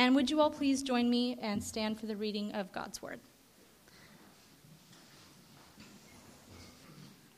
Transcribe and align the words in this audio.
And 0.00 0.14
would 0.14 0.30
you 0.30 0.40
all 0.40 0.48
please 0.48 0.82
join 0.82 1.10
me 1.10 1.36
and 1.42 1.62
stand 1.62 2.00
for 2.00 2.06
the 2.06 2.16
reading 2.16 2.52
of 2.52 2.72
God's 2.72 3.02
Word? 3.02 3.20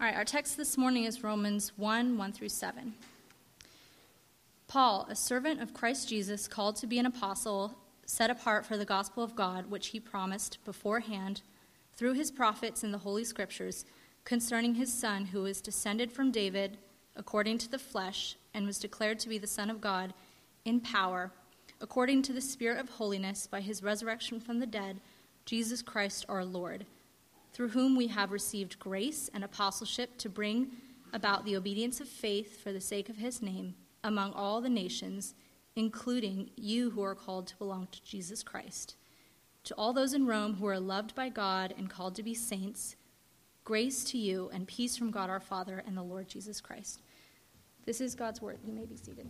All 0.01 0.07
right, 0.07 0.15
our 0.15 0.25
text 0.25 0.57
this 0.57 0.79
morning 0.79 1.03
is 1.03 1.25
Romans 1.25 1.73
1 1.77 2.17
1 2.17 2.33
through 2.33 2.51
7. 2.51 2.95
Paul, 4.69 5.09
a 5.11 5.17
servant 5.17 5.61
of 5.61 5.75
Christ 5.75 6.09
Jesus, 6.09 6.47
called 6.47 6.77
to 6.77 6.87
be 6.87 7.01
an 7.01 7.07
apostle, 7.07 7.75
set 8.07 8.31
apart 8.31 8.65
for 8.65 8.77
the 8.77 8.85
gospel 8.85 9.25
of 9.25 9.35
God, 9.35 9.69
which 9.69 9.89
he 9.89 9.99
promised 9.99 10.59
beforehand 10.65 11.43
through 11.97 12.13
his 12.13 12.31
prophets 12.31 12.85
in 12.85 12.93
the 12.93 12.99
Holy 12.99 13.25
Scriptures 13.25 13.85
concerning 14.25 14.77
his 14.77 14.93
Son, 14.93 15.25
who 15.25 15.43
was 15.43 15.61
descended 15.61 16.13
from 16.13 16.31
David 16.31 16.79
according 17.17 17.59
to 17.59 17.69
the 17.69 17.77
flesh, 17.81 18.37
and 18.55 18.67
was 18.67 18.79
declared 18.79 19.19
to 19.19 19.29
be 19.29 19.37
the 19.37 19.49
Son 19.49 19.69
of 19.69 19.81
God 19.81 20.15
in 20.65 20.79
power, 20.79 21.33
according 21.83 22.23
to 22.23 22.33
the 22.33 22.41
Spirit 22.41 22.79
of 22.79 22.89
holiness, 22.89 23.49
by 23.49 23.61
his 23.61 23.83
resurrection 23.83 24.41
from 24.41 24.61
the 24.61 24.67
dead, 24.67 25.01
Jesus 25.45 25.83
Christ 25.83 26.25
our 26.29 26.45
Lord, 26.45 26.87
through 27.53 27.71
whom 27.71 27.97
we 27.97 28.07
have 28.07 28.31
received 28.31 28.79
grace 28.79 29.29
and 29.35 29.43
apostleship 29.43 30.17
to 30.19 30.29
bring 30.29 30.71
about 31.13 31.45
the 31.45 31.57
obedience 31.57 32.01
of 32.01 32.09
faith 32.09 32.63
for 32.63 32.73
the 32.73 32.81
sake 32.81 33.09
of 33.09 33.17
his 33.17 33.43
name 33.43 33.75
among 34.05 34.33
all 34.33 34.61
the 34.61 34.71
nations, 34.71 35.35
including 35.75 36.51
you 36.57 36.91
who 36.91 37.03
are 37.03 37.17
called 37.17 37.49
to 37.49 37.57
belong 37.57 37.89
to 37.91 38.03
Jesus 38.05 38.43
Christ. 38.43 38.95
To 39.65 39.75
all 39.75 39.93
those 39.93 40.15
in 40.15 40.27
Rome 40.27 40.55
who 40.55 40.67
are 40.67 40.81
loved 40.81 41.15
by 41.15 41.29
God 41.29 41.75
and 41.77 41.91
called 41.91 42.15
to 42.15 42.23
be 42.23 42.35
saints, 42.35 42.97
grace 43.65 44.05
to 44.05 44.19
you 44.19 44.51
and 44.53 44.67
peace 44.67 44.97
from 44.97 45.11
God 45.11 45.31
our 45.31 45.41
Father 45.41 45.83
and 45.87 45.97
the 45.97 46.03
Lord 46.03 46.29
Jesus 46.29 46.61
Christ. 46.61 47.03
This 47.85 48.01
is 48.01 48.15
God's 48.15 48.41
word. 48.41 48.59
You 48.65 48.73
may 48.73 48.87
be 48.87 48.97
seated. 48.97 49.29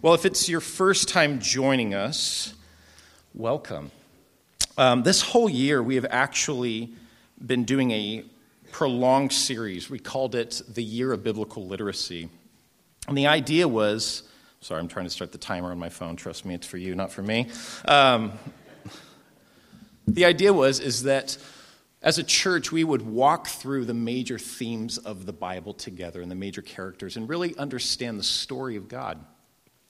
Well, 0.00 0.14
if 0.14 0.24
it's 0.24 0.48
your 0.48 0.60
first 0.60 1.08
time 1.10 1.40
joining 1.40 1.94
us, 1.94 2.54
welcome. 3.34 3.90
Um, 4.78 5.02
this 5.02 5.20
whole 5.20 5.48
year, 5.48 5.82
we 5.82 5.96
have 5.96 6.06
actually 6.08 6.94
been 7.44 7.64
doing 7.64 7.90
a 7.90 8.24
prolonged 8.72 9.32
series. 9.32 9.90
We 9.90 9.98
called 9.98 10.34
it 10.34 10.62
the 10.68 10.82
Year 10.82 11.12
of 11.12 11.22
Biblical 11.22 11.66
Literacy. 11.66 12.30
And 13.08 13.18
the 13.18 13.26
idea 13.26 13.68
was 13.68 14.22
sorry, 14.60 14.80
I'm 14.80 14.88
trying 14.88 15.04
to 15.04 15.10
start 15.10 15.32
the 15.32 15.38
timer 15.38 15.70
on 15.70 15.78
my 15.78 15.90
phone. 15.90 16.16
Trust 16.16 16.46
me, 16.46 16.54
it's 16.54 16.66
for 16.66 16.78
you, 16.78 16.94
not 16.94 17.12
for 17.12 17.22
me. 17.22 17.48
Um, 17.84 18.32
the 20.08 20.24
idea 20.24 20.54
was 20.54 20.80
is 20.80 21.02
that 21.02 21.36
as 22.00 22.16
a 22.16 22.24
church, 22.24 22.72
we 22.72 22.84
would 22.84 23.02
walk 23.02 23.48
through 23.48 23.84
the 23.84 23.94
major 23.94 24.38
themes 24.38 24.96
of 24.96 25.26
the 25.26 25.32
Bible 25.34 25.74
together 25.74 26.22
and 26.22 26.30
the 26.30 26.34
major 26.34 26.62
characters 26.62 27.18
and 27.18 27.28
really 27.28 27.54
understand 27.58 28.18
the 28.18 28.24
story 28.24 28.76
of 28.76 28.88
God 28.88 29.22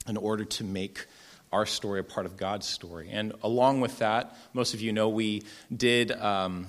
in 0.07 0.17
order 0.17 0.45
to 0.45 0.63
make 0.63 1.05
our 1.51 1.65
story 1.65 1.99
a 1.99 2.03
part 2.03 2.25
of 2.25 2.37
God's 2.37 2.67
story. 2.67 3.09
And 3.11 3.33
along 3.43 3.81
with 3.81 3.99
that, 3.99 4.35
most 4.53 4.73
of 4.73 4.81
you 4.81 4.91
know 4.91 5.09
we 5.09 5.43
did 5.75 6.11
um, 6.11 6.67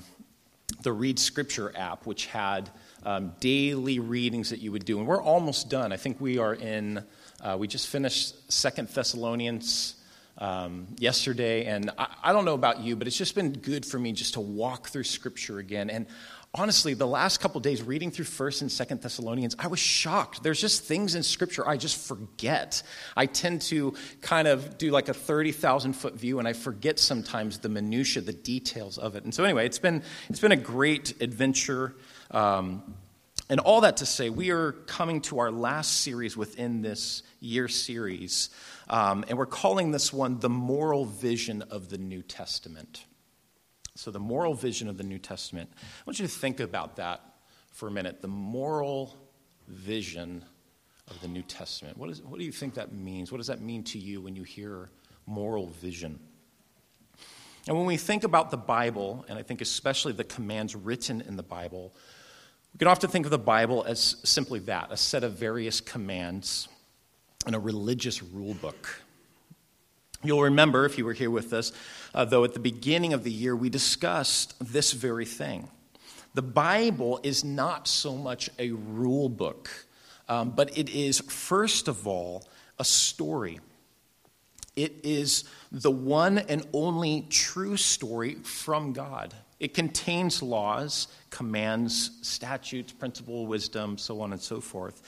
the 0.82 0.92
Read 0.92 1.18
Scripture 1.18 1.72
app, 1.76 2.06
which 2.06 2.26
had 2.26 2.70
um, 3.02 3.32
daily 3.40 3.98
readings 3.98 4.50
that 4.50 4.60
you 4.60 4.72
would 4.72 4.84
do. 4.84 4.98
And 4.98 5.06
we're 5.06 5.22
almost 5.22 5.70
done. 5.70 5.92
I 5.92 5.96
think 5.96 6.20
we 6.20 6.38
are 6.38 6.54
in, 6.54 7.04
uh, 7.40 7.56
we 7.58 7.68
just 7.68 7.88
finished 7.88 8.52
Second 8.52 8.88
Thessalonians 8.88 9.94
um, 10.38 10.86
yesterday. 10.98 11.64
And 11.64 11.90
I, 11.98 12.08
I 12.24 12.32
don't 12.32 12.44
know 12.44 12.54
about 12.54 12.80
you, 12.80 12.96
but 12.96 13.06
it's 13.06 13.16
just 13.16 13.34
been 13.34 13.52
good 13.52 13.86
for 13.86 13.98
me 13.98 14.12
just 14.12 14.34
to 14.34 14.40
walk 14.40 14.88
through 14.88 15.04
Scripture 15.04 15.58
again. 15.58 15.90
And 15.90 16.06
honestly, 16.56 16.94
the 16.94 17.06
last 17.06 17.38
couple 17.40 17.60
days 17.60 17.82
reading 17.82 18.10
through 18.10 18.24
1st 18.24 18.62
and 18.62 18.70
2nd 18.70 19.02
Thessalonians, 19.02 19.54
I 19.58 19.66
was 19.68 19.78
shocked. 19.78 20.42
There's 20.42 20.60
just 20.60 20.84
things 20.84 21.14
in 21.14 21.22
Scripture 21.22 21.68
I 21.68 21.76
just 21.76 21.96
forget. 21.96 22.82
I 23.16 23.26
tend 23.26 23.62
to 23.62 23.94
kind 24.22 24.48
of 24.48 24.78
do 24.78 24.90
like 24.90 25.08
a 25.08 25.14
30,000 25.14 25.92
foot 25.92 26.14
view, 26.14 26.38
and 26.38 26.48
I 26.48 26.54
forget 26.54 26.98
sometimes 26.98 27.58
the 27.58 27.68
minutiae, 27.68 28.22
the 28.22 28.32
details 28.32 28.98
of 28.98 29.16
it. 29.16 29.24
And 29.24 29.34
so, 29.34 29.44
anyway, 29.44 29.66
it's 29.66 29.78
been, 29.78 30.02
it's 30.28 30.40
been 30.40 30.52
a 30.52 30.56
great 30.56 31.20
adventure. 31.20 31.94
Um, 32.30 32.94
and 33.48 33.60
all 33.60 33.82
that 33.82 33.98
to 33.98 34.06
say, 34.06 34.30
we 34.30 34.50
are 34.50 34.72
coming 34.72 35.20
to 35.22 35.38
our 35.38 35.52
last 35.52 36.00
series 36.00 36.36
within 36.36 36.82
this 36.82 37.22
year 37.40 37.68
series, 37.68 38.50
um, 38.88 39.24
and 39.28 39.38
we're 39.38 39.46
calling 39.46 39.92
this 39.92 40.12
one 40.12 40.40
The 40.40 40.48
Moral 40.48 41.04
Vision 41.04 41.62
of 41.62 41.88
the 41.88 41.98
New 41.98 42.22
Testament. 42.22 43.05
So, 43.98 44.10
the 44.10 44.20
moral 44.20 44.54
vision 44.54 44.88
of 44.88 44.98
the 44.98 45.04
New 45.04 45.18
Testament. 45.18 45.70
I 45.74 46.02
want 46.06 46.18
you 46.18 46.26
to 46.26 46.32
think 46.32 46.60
about 46.60 46.96
that 46.96 47.22
for 47.72 47.88
a 47.88 47.90
minute. 47.90 48.20
The 48.20 48.28
moral 48.28 49.16
vision 49.68 50.44
of 51.08 51.20
the 51.20 51.28
New 51.28 51.42
Testament. 51.42 51.96
What, 51.96 52.10
is, 52.10 52.22
what 52.22 52.38
do 52.38 52.44
you 52.44 52.52
think 52.52 52.74
that 52.74 52.92
means? 52.92 53.32
What 53.32 53.38
does 53.38 53.46
that 53.46 53.60
mean 53.60 53.84
to 53.84 53.98
you 53.98 54.20
when 54.20 54.36
you 54.36 54.42
hear 54.42 54.90
moral 55.26 55.68
vision? 55.68 56.18
And 57.68 57.76
when 57.76 57.86
we 57.86 57.96
think 57.96 58.22
about 58.22 58.50
the 58.50 58.56
Bible, 58.56 59.24
and 59.28 59.38
I 59.38 59.42
think 59.42 59.60
especially 59.60 60.12
the 60.12 60.24
commands 60.24 60.76
written 60.76 61.20
in 61.20 61.36
the 61.36 61.42
Bible, 61.42 61.94
we 62.74 62.78
can 62.78 62.88
often 62.88 63.10
think 63.10 63.24
of 63.24 63.30
the 63.30 63.38
Bible 63.38 63.84
as 63.84 64.16
simply 64.24 64.60
that 64.60 64.92
a 64.92 64.96
set 64.96 65.24
of 65.24 65.32
various 65.32 65.80
commands 65.80 66.68
and 67.46 67.54
a 67.54 67.58
religious 67.58 68.22
rule 68.22 68.54
book. 68.54 69.02
You'll 70.26 70.42
remember, 70.42 70.84
if 70.84 70.98
you 70.98 71.04
were 71.04 71.12
here 71.12 71.30
with 71.30 71.52
us, 71.52 71.72
uh, 72.14 72.24
though 72.24 72.44
at 72.44 72.54
the 72.54 72.60
beginning 72.60 73.12
of 73.12 73.24
the 73.24 73.30
year, 73.30 73.54
we 73.54 73.68
discussed 73.68 74.54
this 74.60 74.92
very 74.92 75.24
thing. 75.24 75.68
The 76.34 76.42
Bible 76.42 77.20
is 77.22 77.44
not 77.44 77.88
so 77.88 78.14
much 78.14 78.50
a 78.58 78.70
rule 78.70 79.28
book, 79.28 79.70
um, 80.28 80.50
but 80.50 80.76
it 80.76 80.90
is, 80.90 81.20
first 81.20 81.88
of 81.88 82.06
all, 82.06 82.46
a 82.78 82.84
story. 82.84 83.60
It 84.76 84.92
is 85.02 85.44
the 85.72 85.90
one 85.90 86.38
and 86.38 86.66
only 86.74 87.26
true 87.30 87.78
story 87.78 88.34
from 88.34 88.92
God. 88.92 89.32
It 89.58 89.72
contains 89.72 90.42
laws, 90.42 91.08
commands, 91.30 92.10
statutes, 92.20 92.92
principle, 92.92 93.46
wisdom, 93.46 93.96
so 93.96 94.20
on 94.20 94.32
and 94.32 94.40
so 94.40 94.60
forth. 94.60 95.00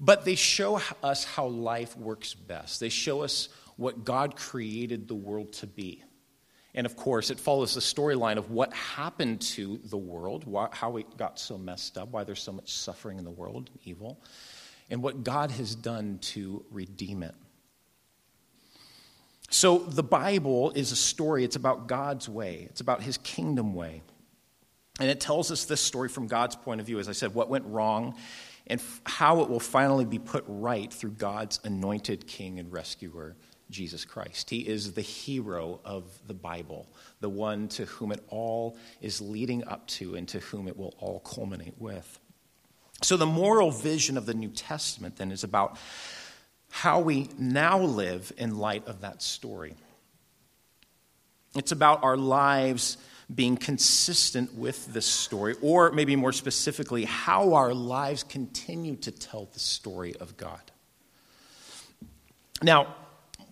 But 0.00 0.24
they 0.24 0.34
show 0.34 0.80
us 1.02 1.24
how 1.24 1.46
life 1.46 1.96
works 1.96 2.34
best. 2.34 2.80
They 2.80 2.88
show 2.88 3.22
us 3.22 3.48
what 3.78 4.04
God 4.04 4.36
created 4.36 5.06
the 5.06 5.14
world 5.14 5.52
to 5.54 5.66
be. 5.66 6.02
And 6.74 6.84
of 6.84 6.96
course, 6.96 7.30
it 7.30 7.38
follows 7.38 7.74
the 7.74 7.80
storyline 7.80 8.36
of 8.36 8.50
what 8.50 8.72
happened 8.74 9.40
to 9.40 9.80
the 9.84 9.96
world, 9.96 10.44
why, 10.44 10.68
how 10.72 10.96
it 10.96 11.16
got 11.16 11.38
so 11.38 11.56
messed 11.56 11.96
up, 11.96 12.10
why 12.10 12.24
there's 12.24 12.42
so 12.42 12.52
much 12.52 12.72
suffering 12.72 13.18
in 13.18 13.24
the 13.24 13.30
world, 13.30 13.70
evil, 13.84 14.20
and 14.90 15.00
what 15.00 15.22
God 15.22 15.52
has 15.52 15.76
done 15.76 16.18
to 16.22 16.64
redeem 16.70 17.22
it. 17.22 17.34
So 19.48 19.78
the 19.78 20.02
Bible 20.02 20.72
is 20.72 20.90
a 20.90 20.96
story, 20.96 21.44
it's 21.44 21.56
about 21.56 21.86
God's 21.86 22.28
way, 22.28 22.66
it's 22.68 22.80
about 22.80 23.00
his 23.00 23.16
kingdom 23.18 23.74
way. 23.74 24.02
And 25.00 25.08
it 25.08 25.20
tells 25.20 25.52
us 25.52 25.66
this 25.66 25.80
story 25.80 26.08
from 26.08 26.26
God's 26.26 26.56
point 26.56 26.80
of 26.80 26.86
view, 26.86 26.98
as 26.98 27.08
I 27.08 27.12
said, 27.12 27.32
what 27.32 27.48
went 27.48 27.64
wrong 27.66 28.16
and 28.66 28.82
how 29.04 29.40
it 29.42 29.48
will 29.48 29.60
finally 29.60 30.04
be 30.04 30.18
put 30.18 30.44
right 30.48 30.92
through 30.92 31.12
God's 31.12 31.60
anointed 31.62 32.26
king 32.26 32.58
and 32.58 32.72
rescuer, 32.72 33.36
Jesus 33.70 34.04
Christ. 34.04 34.50
He 34.50 34.60
is 34.60 34.92
the 34.92 35.02
hero 35.02 35.80
of 35.84 36.04
the 36.26 36.34
Bible, 36.34 36.86
the 37.20 37.28
one 37.28 37.68
to 37.68 37.84
whom 37.84 38.12
it 38.12 38.24
all 38.28 38.76
is 39.00 39.20
leading 39.20 39.64
up 39.64 39.86
to 39.88 40.14
and 40.14 40.26
to 40.28 40.40
whom 40.40 40.68
it 40.68 40.76
will 40.76 40.94
all 40.98 41.20
culminate 41.20 41.74
with. 41.78 42.18
So, 43.02 43.16
the 43.16 43.26
moral 43.26 43.70
vision 43.70 44.16
of 44.16 44.26
the 44.26 44.34
New 44.34 44.48
Testament 44.48 45.16
then 45.16 45.30
is 45.30 45.44
about 45.44 45.78
how 46.70 47.00
we 47.00 47.28
now 47.38 47.78
live 47.78 48.32
in 48.36 48.58
light 48.58 48.86
of 48.86 49.02
that 49.02 49.22
story. 49.22 49.74
It's 51.54 51.72
about 51.72 52.02
our 52.02 52.16
lives 52.16 52.98
being 53.34 53.56
consistent 53.56 54.54
with 54.54 54.92
this 54.92 55.06
story, 55.06 55.54
or 55.60 55.92
maybe 55.92 56.16
more 56.16 56.32
specifically, 56.32 57.04
how 57.04 57.54
our 57.54 57.74
lives 57.74 58.22
continue 58.22 58.96
to 58.96 59.10
tell 59.10 59.48
the 59.52 59.58
story 59.58 60.16
of 60.16 60.36
God. 60.36 60.60
Now, 62.62 62.94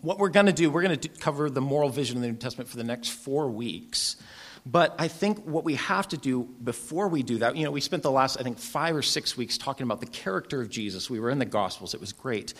what 0.03 0.19
we're 0.19 0.31
going 0.31 0.47
to 0.47 0.53
do, 0.53 0.71
we're 0.71 0.83
going 0.83 0.99
to 0.99 1.09
cover 1.09 1.51
the 1.51 1.61
moral 1.61 1.89
vision 1.89 2.17
of 2.17 2.23
the 2.23 2.29
New 2.29 2.37
Testament 2.37 2.69
for 2.69 2.77
the 2.77 2.85
next 2.85 3.09
four 3.11 3.51
weeks. 3.51 4.17
But 4.65 4.97
I 4.99 5.07
think 5.07 5.45
what 5.47 5.65
we 5.65 5.75
have 5.77 6.09
to 6.09 6.17
do 6.17 6.43
before 6.43 7.07
we 7.09 7.23
do 7.23 7.39
that, 7.39 7.57
you 7.57 7.65
know, 7.65 7.71
we 7.71 7.81
spent 7.81 8.03
the 8.03 8.11
last, 8.11 8.37
I 8.41 8.43
think, 8.43 8.59
five 8.59 8.97
or 8.97 9.03
six 9.03 9.37
weeks 9.37 9.57
talking 9.57 9.85
about 9.85 10.01
the 10.01 10.07
character 10.07 10.61
of 10.61 10.69
Jesus. 10.69 11.09
We 11.09 11.21
were 11.21 11.31
in 11.31 11.39
the 11.39 11.45
Gospels, 11.45 11.95
it 11.95 12.01
was 12.01 12.13
great. 12.13 12.53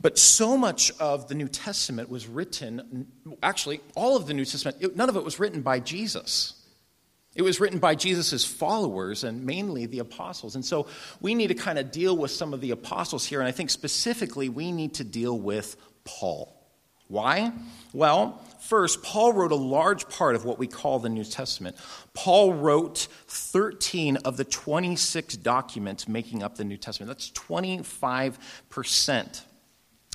But 0.00 0.18
so 0.18 0.56
much 0.56 0.92
of 1.00 1.28
the 1.28 1.34
New 1.34 1.48
Testament 1.48 2.08
was 2.08 2.28
written, 2.28 3.06
actually, 3.42 3.80
all 3.94 4.16
of 4.16 4.26
the 4.26 4.34
New 4.34 4.44
Testament, 4.44 4.96
none 4.96 5.08
of 5.08 5.16
it 5.16 5.24
was 5.24 5.40
written 5.40 5.62
by 5.62 5.80
Jesus. 5.80 6.54
It 7.34 7.42
was 7.42 7.58
written 7.58 7.80
by 7.80 7.96
Jesus' 7.96 8.44
followers 8.44 9.24
and 9.24 9.44
mainly 9.44 9.86
the 9.86 9.98
apostles. 9.98 10.54
And 10.54 10.64
so 10.64 10.86
we 11.20 11.34
need 11.34 11.48
to 11.48 11.54
kind 11.54 11.78
of 11.78 11.90
deal 11.90 12.16
with 12.16 12.30
some 12.30 12.54
of 12.54 12.60
the 12.60 12.70
apostles 12.70 13.26
here. 13.26 13.40
And 13.40 13.48
I 13.48 13.52
think 13.52 13.70
specifically 13.70 14.48
we 14.48 14.70
need 14.70 14.94
to 14.94 15.04
deal 15.04 15.36
with 15.38 15.76
Paul. 16.04 16.53
Why? 17.08 17.52
Well, 17.92 18.40
first, 18.60 19.02
Paul 19.02 19.34
wrote 19.34 19.52
a 19.52 19.56
large 19.56 20.08
part 20.08 20.34
of 20.34 20.44
what 20.44 20.58
we 20.58 20.66
call 20.66 20.98
the 20.98 21.08
New 21.08 21.24
Testament. 21.24 21.76
Paul 22.14 22.54
wrote 22.54 23.06
13 23.28 24.16
of 24.18 24.36
the 24.36 24.44
26 24.44 25.36
documents 25.36 26.08
making 26.08 26.42
up 26.42 26.56
the 26.56 26.64
New 26.64 26.78
Testament. 26.78 27.08
That's 27.08 27.30
25%. 27.30 29.40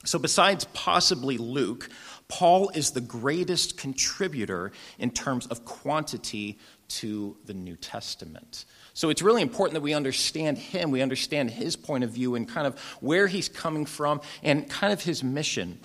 So, 0.06 0.18
besides 0.18 0.66
possibly 0.74 1.38
Luke, 1.38 1.90
Paul 2.30 2.70
is 2.70 2.92
the 2.92 3.02
greatest 3.02 3.78
contributor 3.78 4.72
in 4.98 5.12
terms 5.12 5.46
of 5.48 5.66
quantity 5.66 6.58
to 6.90 7.38
the 7.46 7.54
New 7.54 7.76
Testament. 7.76 8.66
So 8.94 9.10
it's 9.10 9.22
really 9.22 9.42
important 9.42 9.76
that 9.76 9.82
we 9.82 9.94
understand 9.94 10.58
him, 10.58 10.92
we 10.92 11.02
understand 11.02 11.52
his 11.52 11.76
point 11.76 12.04
of 12.04 12.12
view 12.12 12.36
and 12.36 12.48
kind 12.48 12.68
of 12.68 12.80
where 13.00 13.28
he's 13.28 13.48
coming 13.48 13.86
from 13.86 14.22
and 14.44 14.70
kind 14.70 14.92
of 14.92 15.02
his 15.02 15.24
mission. 15.24 15.80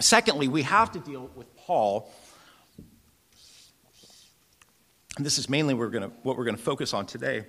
Secondly, 0.00 0.48
we 0.48 0.62
have 0.62 0.92
to 0.92 0.98
deal 0.98 1.30
with 1.34 1.54
Paul. 1.56 2.10
And 5.16 5.26
this 5.26 5.38
is 5.38 5.48
mainly 5.48 5.74
we're 5.74 5.90
going 5.90 6.08
to, 6.08 6.16
what 6.22 6.36
we're 6.36 6.44
going 6.44 6.56
to 6.56 6.62
focus 6.62 6.94
on 6.94 7.06
today. 7.06 7.44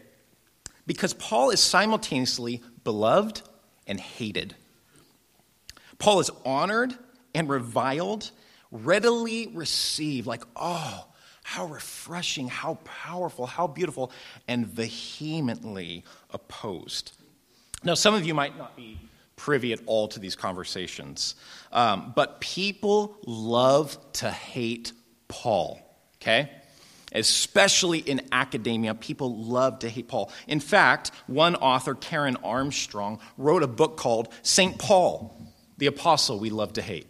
Because 0.86 1.14
Paul 1.14 1.52
is 1.52 1.60
simultaneously 1.60 2.62
beloved 2.84 3.42
and 3.88 4.00
hated. 4.00 4.56
Paul 5.98 6.20
is 6.20 6.32
honored 6.46 6.94
and 7.34 7.48
reviled, 7.48 8.32
readily 8.72 9.48
received, 9.54 10.28
like, 10.28 10.44
oh, 10.56 11.08
how 11.44 11.66
refreshing, 11.66 12.48
how 12.48 12.76
powerful, 12.84 13.46
how 13.46 13.68
beautiful, 13.68 14.12
and 14.48 14.66
vehemently 14.66 16.04
opposed. 16.32 17.14
Now, 17.84 17.94
some 17.94 18.14
of 18.14 18.26
you 18.26 18.34
might 18.34 18.58
not 18.58 18.76
be 18.76 19.00
privy 19.42 19.74
at 19.74 19.80
all 19.88 20.08
to 20.08 20.20
these 20.20 20.36
conversations. 20.36 21.34
Um, 21.72 22.14
but 22.16 22.40
people 22.42 23.18
love 23.26 23.98
to 24.14 24.30
hate 24.30 24.92
Paul, 25.28 25.82
okay? 26.22 26.52
Especially 27.12 27.98
in 27.98 28.22
academia, 28.32 28.94
people 28.94 29.44
love 29.44 29.80
to 29.80 29.90
hate 29.90 30.08
Paul. 30.08 30.32
In 30.48 30.60
fact, 30.60 31.10
one 31.26 31.56
author, 31.56 31.96
Karen 31.96 32.38
Armstrong, 32.44 33.20
wrote 33.36 33.64
a 33.64 33.68
book 33.68 33.98
called 33.98 34.32
St. 34.44 34.78
Paul, 34.78 35.36
the 35.80 35.88
Apostle 35.88 36.40
We 36.40 36.52
Love 36.52 36.74
to 36.74 36.84
Hate. 36.84 37.08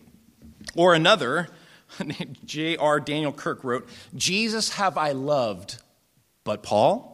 Or 0.74 0.94
another, 0.94 1.50
J.R. 2.46 3.02
Daniel 3.02 3.34
Kirk 3.34 3.66
wrote, 3.66 3.90
Jesus 4.16 4.70
have 4.70 4.98
I 4.98 5.12
loved, 5.12 5.82
but 6.46 6.64
Paul? 6.64 7.12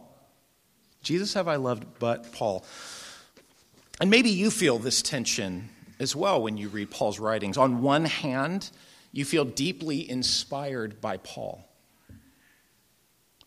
Jesus 1.02 1.34
have 1.34 1.48
I 1.48 1.56
loved, 1.56 1.98
but 1.98 2.32
Paul. 2.32 2.64
And 4.00 4.10
maybe 4.10 4.30
you 4.30 4.50
feel 4.50 4.78
this 4.78 5.02
tension 5.02 5.70
as 5.98 6.14
well 6.14 6.40
when 6.42 6.56
you 6.56 6.68
read 6.68 6.90
Paul's 6.90 7.18
writings. 7.18 7.56
On 7.56 7.82
one 7.82 8.04
hand, 8.04 8.70
you 9.12 9.24
feel 9.24 9.44
deeply 9.44 10.08
inspired 10.08 11.00
by 11.00 11.16
Paul. 11.16 11.68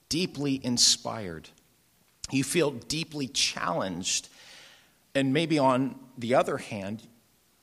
Deeply 0.10 0.60
inspired. 0.64 1.50
You 2.32 2.44
feel 2.44 2.72
deeply 2.72 3.28
challenged. 3.28 4.28
And 5.16 5.34
maybe 5.34 5.58
on 5.58 5.96
the 6.18 6.36
other 6.36 6.58
hand, 6.58 7.04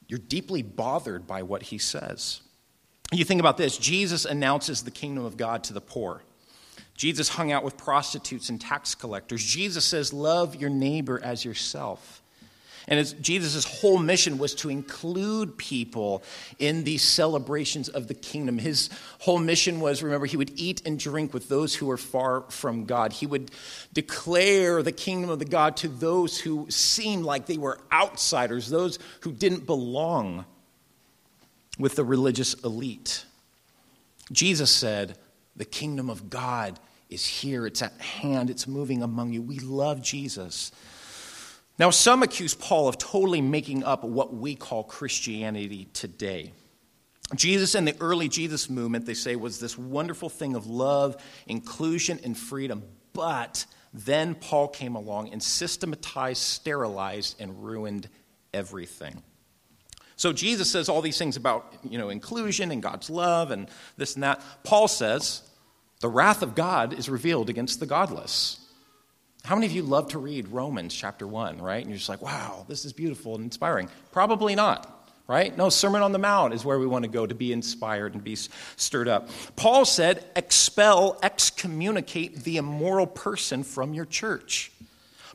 you're 0.06 0.18
deeply 0.18 0.62
bothered 0.62 1.26
by 1.26 1.42
what 1.42 1.64
he 1.64 1.78
says. 1.78 2.40
You 3.12 3.24
think 3.24 3.40
about 3.40 3.56
this 3.56 3.76
Jesus 3.76 4.24
announces 4.24 4.82
the 4.82 4.90
kingdom 4.90 5.24
of 5.24 5.36
God 5.36 5.64
to 5.64 5.72
the 5.72 5.80
poor. 5.80 6.22
Jesus 6.94 7.28
hung 7.28 7.52
out 7.52 7.62
with 7.62 7.76
prostitutes 7.76 8.48
and 8.48 8.60
tax 8.60 8.94
collectors. 8.94 9.44
Jesus 9.44 9.84
says, 9.84 10.12
Love 10.12 10.56
your 10.56 10.70
neighbor 10.70 11.20
as 11.22 11.44
yourself. 11.44 12.22
And 12.88 13.22
Jesus' 13.22 13.64
whole 13.64 13.98
mission 13.98 14.38
was 14.38 14.54
to 14.56 14.70
include 14.70 15.58
people 15.58 16.22
in 16.58 16.84
these 16.84 17.02
celebrations 17.02 17.90
of 17.90 18.08
the 18.08 18.14
kingdom. 18.14 18.56
His 18.56 18.88
whole 19.20 19.38
mission 19.38 19.78
was 19.80 20.02
remember, 20.02 20.26
he 20.26 20.38
would 20.38 20.52
eat 20.56 20.82
and 20.86 20.98
drink 20.98 21.34
with 21.34 21.48
those 21.48 21.74
who 21.74 21.86
were 21.86 21.98
far 21.98 22.42
from 22.50 22.86
God. 22.86 23.12
He 23.12 23.26
would 23.26 23.50
declare 23.92 24.82
the 24.82 24.92
kingdom 24.92 25.28
of 25.28 25.38
the 25.38 25.44
God 25.44 25.76
to 25.78 25.88
those 25.88 26.40
who 26.40 26.66
seemed 26.70 27.24
like 27.24 27.44
they 27.44 27.58
were 27.58 27.78
outsiders, 27.92 28.70
those 28.70 28.98
who 29.20 29.32
didn't 29.32 29.66
belong 29.66 30.46
with 31.78 31.94
the 31.94 32.04
religious 32.04 32.54
elite. 32.54 33.26
Jesus 34.32 34.70
said, 34.70 35.16
The 35.56 35.66
kingdom 35.66 36.08
of 36.08 36.30
God 36.30 36.80
is 37.10 37.26
here, 37.26 37.66
it's 37.66 37.82
at 37.82 37.98
hand, 38.00 38.48
it's 38.48 38.66
moving 38.66 39.02
among 39.02 39.32
you. 39.32 39.42
We 39.42 39.58
love 39.58 40.02
Jesus. 40.02 40.72
Now, 41.78 41.90
some 41.90 42.22
accuse 42.22 42.54
Paul 42.54 42.88
of 42.88 42.98
totally 42.98 43.40
making 43.40 43.84
up 43.84 44.02
what 44.02 44.34
we 44.34 44.56
call 44.56 44.82
Christianity 44.82 45.88
today. 45.92 46.52
Jesus 47.36 47.74
and 47.74 47.86
the 47.86 47.94
early 48.00 48.28
Jesus 48.28 48.68
movement, 48.68 49.06
they 49.06 49.14
say, 49.14 49.36
was 49.36 49.60
this 49.60 49.78
wonderful 49.78 50.28
thing 50.28 50.56
of 50.56 50.66
love, 50.66 51.16
inclusion, 51.46 52.18
and 52.24 52.36
freedom. 52.36 52.82
But 53.12 53.66
then 53.92 54.34
Paul 54.34 54.68
came 54.68 54.96
along 54.96 55.32
and 55.32 55.42
systematized, 55.42 56.42
sterilized, 56.42 57.40
and 57.40 57.62
ruined 57.62 58.08
everything. 58.52 59.22
So 60.16 60.32
Jesus 60.32 60.70
says 60.70 60.88
all 60.88 61.00
these 61.00 61.18
things 61.18 61.36
about 61.36 61.72
you 61.88 61.96
know, 61.96 62.08
inclusion 62.08 62.72
and 62.72 62.82
God's 62.82 63.08
love 63.08 63.52
and 63.52 63.68
this 63.96 64.14
and 64.14 64.24
that. 64.24 64.42
Paul 64.64 64.88
says 64.88 65.42
the 66.00 66.08
wrath 66.08 66.42
of 66.42 66.54
God 66.54 66.92
is 66.92 67.08
revealed 67.08 67.48
against 67.48 67.78
the 67.78 67.86
godless. 67.86 68.57
How 69.44 69.54
many 69.54 69.66
of 69.66 69.72
you 69.72 69.82
love 69.82 70.08
to 70.08 70.18
read 70.18 70.48
Romans 70.48 70.94
chapter 70.94 71.26
1, 71.26 71.62
right? 71.62 71.80
And 71.80 71.88
you're 71.88 71.96
just 71.96 72.08
like, 72.08 72.20
wow, 72.20 72.66
this 72.68 72.84
is 72.84 72.92
beautiful 72.92 73.34
and 73.34 73.44
inspiring. 73.44 73.88
Probably 74.12 74.54
not, 74.54 75.10
right? 75.26 75.56
No, 75.56 75.70
Sermon 75.70 76.02
on 76.02 76.12
the 76.12 76.18
Mount 76.18 76.52
is 76.52 76.64
where 76.64 76.78
we 76.78 76.86
want 76.86 77.04
to 77.04 77.10
go 77.10 77.24
to 77.26 77.34
be 77.34 77.52
inspired 77.52 78.14
and 78.14 78.22
be 78.22 78.36
stirred 78.36 79.08
up. 79.08 79.30
Paul 79.56 79.84
said, 79.84 80.24
expel, 80.36 81.18
excommunicate 81.22 82.44
the 82.44 82.58
immoral 82.58 83.06
person 83.06 83.62
from 83.62 83.94
your 83.94 84.04
church. 84.04 84.70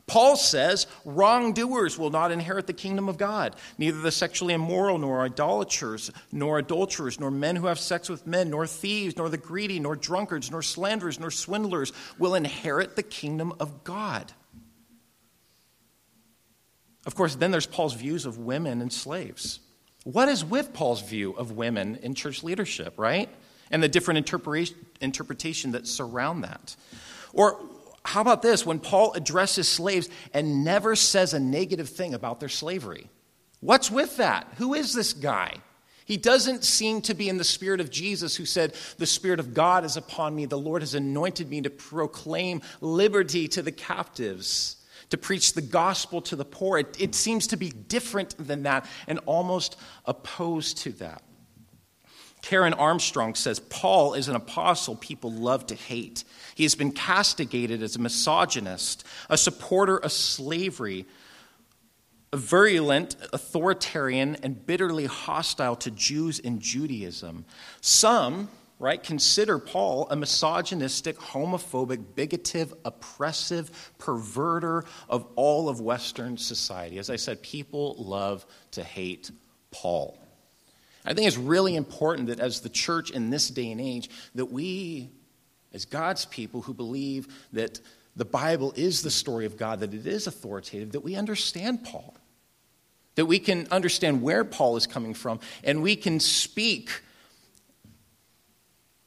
Paul 0.06 0.36
says 0.36 0.86
wrongdoers 1.04 1.98
will 1.98 2.10
not 2.10 2.30
inherit 2.30 2.66
the 2.66 2.74
kingdom 2.74 3.08
of 3.08 3.16
God. 3.16 3.56
Neither 3.78 4.00
the 4.00 4.12
sexually 4.12 4.52
immoral, 4.52 4.98
nor 4.98 5.22
idolaters, 5.22 6.10
nor 6.30 6.58
adulterers, 6.58 7.18
nor 7.18 7.30
men 7.30 7.56
who 7.56 7.66
have 7.66 7.78
sex 7.78 8.08
with 8.10 8.26
men, 8.26 8.50
nor 8.50 8.66
thieves, 8.66 9.16
nor 9.16 9.30
the 9.30 9.38
greedy, 9.38 9.80
nor 9.80 9.96
drunkards, 9.96 10.50
nor 10.50 10.60
slanderers, 10.60 11.18
nor 11.18 11.30
swindlers 11.30 11.92
will 12.18 12.34
inherit 12.34 12.96
the 12.96 13.02
kingdom 13.02 13.54
of 13.58 13.82
God. 13.82 14.32
Of 17.06 17.14
course, 17.14 17.34
then 17.34 17.50
there's 17.50 17.66
Paul's 17.66 17.94
views 17.94 18.26
of 18.26 18.38
women 18.38 18.80
and 18.82 18.92
slaves. 18.92 19.60
What 20.04 20.28
is 20.28 20.44
with 20.44 20.74
Paul's 20.74 21.00
view 21.00 21.32
of 21.32 21.52
women 21.52 21.96
in 22.02 22.14
church 22.14 22.42
leadership, 22.42 22.94
right? 22.98 23.30
And 23.70 23.82
the 23.82 23.88
different 23.88 24.30
interpretation 25.00 25.72
that 25.72 25.86
surround 25.86 26.44
that. 26.44 26.76
Or 27.32 27.58
how 28.04 28.20
about 28.20 28.42
this? 28.42 28.66
When 28.66 28.78
Paul 28.78 29.12
addresses 29.14 29.68
slaves 29.68 30.08
and 30.32 30.64
never 30.64 30.94
says 30.94 31.34
a 31.34 31.40
negative 31.40 31.88
thing 31.88 32.14
about 32.14 32.38
their 32.38 32.48
slavery. 32.48 33.08
What's 33.60 33.90
with 33.90 34.18
that? 34.18 34.46
Who 34.58 34.74
is 34.74 34.92
this 34.92 35.14
guy? 35.14 35.54
He 36.04 36.18
doesn't 36.18 36.64
seem 36.64 37.00
to 37.02 37.14
be 37.14 37.30
in 37.30 37.38
the 37.38 37.44
spirit 37.44 37.80
of 37.80 37.90
Jesus, 37.90 38.36
who 38.36 38.44
said, 38.44 38.74
The 38.98 39.06
Spirit 39.06 39.40
of 39.40 39.54
God 39.54 39.86
is 39.86 39.96
upon 39.96 40.36
me. 40.36 40.44
The 40.44 40.58
Lord 40.58 40.82
has 40.82 40.94
anointed 40.94 41.48
me 41.48 41.62
to 41.62 41.70
proclaim 41.70 42.60
liberty 42.82 43.48
to 43.48 43.62
the 43.62 43.72
captives, 43.72 44.76
to 45.08 45.16
preach 45.16 45.54
the 45.54 45.62
gospel 45.62 46.20
to 46.22 46.36
the 46.36 46.44
poor. 46.44 46.76
It, 46.78 47.00
it 47.00 47.14
seems 47.14 47.46
to 47.48 47.56
be 47.56 47.70
different 47.70 48.34
than 48.36 48.64
that 48.64 48.86
and 49.06 49.18
almost 49.24 49.76
opposed 50.04 50.76
to 50.78 50.92
that. 50.92 51.22
Karen 52.44 52.74
Armstrong 52.74 53.34
says 53.34 53.58
Paul 53.58 54.12
is 54.12 54.28
an 54.28 54.36
apostle 54.36 54.96
people 54.96 55.32
love 55.32 55.66
to 55.68 55.74
hate. 55.74 56.24
He 56.54 56.64
has 56.64 56.74
been 56.74 56.92
castigated 56.92 57.82
as 57.82 57.96
a 57.96 57.98
misogynist, 57.98 59.02
a 59.30 59.38
supporter 59.38 59.96
of 59.96 60.12
slavery, 60.12 61.06
a 62.34 62.36
virulent, 62.36 63.16
authoritarian, 63.32 64.36
and 64.42 64.66
bitterly 64.66 65.06
hostile 65.06 65.74
to 65.76 65.90
Jews 65.90 66.38
and 66.38 66.60
Judaism. 66.60 67.46
Some, 67.80 68.50
right, 68.78 69.02
consider 69.02 69.58
Paul 69.58 70.06
a 70.10 70.16
misogynistic, 70.16 71.16
homophobic, 71.16 72.14
bigoted, 72.14 72.74
oppressive 72.84 73.94
perverter 73.98 74.84
of 75.08 75.26
all 75.36 75.70
of 75.70 75.80
Western 75.80 76.36
society. 76.36 76.98
As 76.98 77.08
I 77.08 77.16
said, 77.16 77.40
people 77.40 77.94
love 77.96 78.44
to 78.72 78.84
hate 78.84 79.30
Paul. 79.70 80.18
I 81.04 81.12
think 81.12 81.26
it's 81.26 81.36
really 81.36 81.76
important 81.76 82.28
that 82.28 82.40
as 82.40 82.60
the 82.60 82.68
church 82.68 83.10
in 83.10 83.30
this 83.30 83.48
day 83.48 83.70
and 83.70 83.80
age, 83.80 84.08
that 84.34 84.46
we, 84.46 85.10
as 85.72 85.84
God's 85.84 86.24
people 86.24 86.62
who 86.62 86.72
believe 86.72 87.28
that 87.52 87.80
the 88.16 88.24
Bible 88.24 88.72
is 88.76 89.02
the 89.02 89.10
story 89.10 89.44
of 89.44 89.56
God, 89.56 89.80
that 89.80 89.92
it 89.92 90.06
is 90.06 90.26
authoritative, 90.26 90.92
that 90.92 91.00
we 91.00 91.16
understand 91.16 91.84
Paul. 91.84 92.16
That 93.16 93.26
we 93.26 93.38
can 93.38 93.68
understand 93.70 94.22
where 94.22 94.44
Paul 94.44 94.76
is 94.76 94.86
coming 94.86 95.14
from, 95.14 95.40
and 95.62 95.82
we 95.82 95.94
can 95.94 96.18
speak 96.18 96.90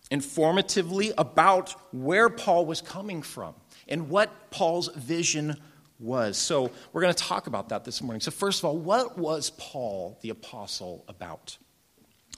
informatively 0.10 1.14
about 1.18 1.76
where 1.94 2.30
Paul 2.30 2.66
was 2.66 2.80
coming 2.80 3.22
from 3.22 3.54
and 3.90 4.10
what 4.10 4.50
Paul's 4.50 4.88
vision 4.96 5.58
was. 6.00 6.38
So, 6.38 6.72
we're 6.94 7.02
going 7.02 7.14
to 7.14 7.24
talk 7.24 7.48
about 7.48 7.70
that 7.70 7.84
this 7.84 8.02
morning. 8.02 8.22
So, 8.22 8.32
first 8.32 8.60
of 8.60 8.66
all, 8.66 8.78
what 8.78 9.18
was 9.18 9.50
Paul 9.58 10.20
the 10.22 10.30
apostle 10.30 11.04
about? 11.10 11.58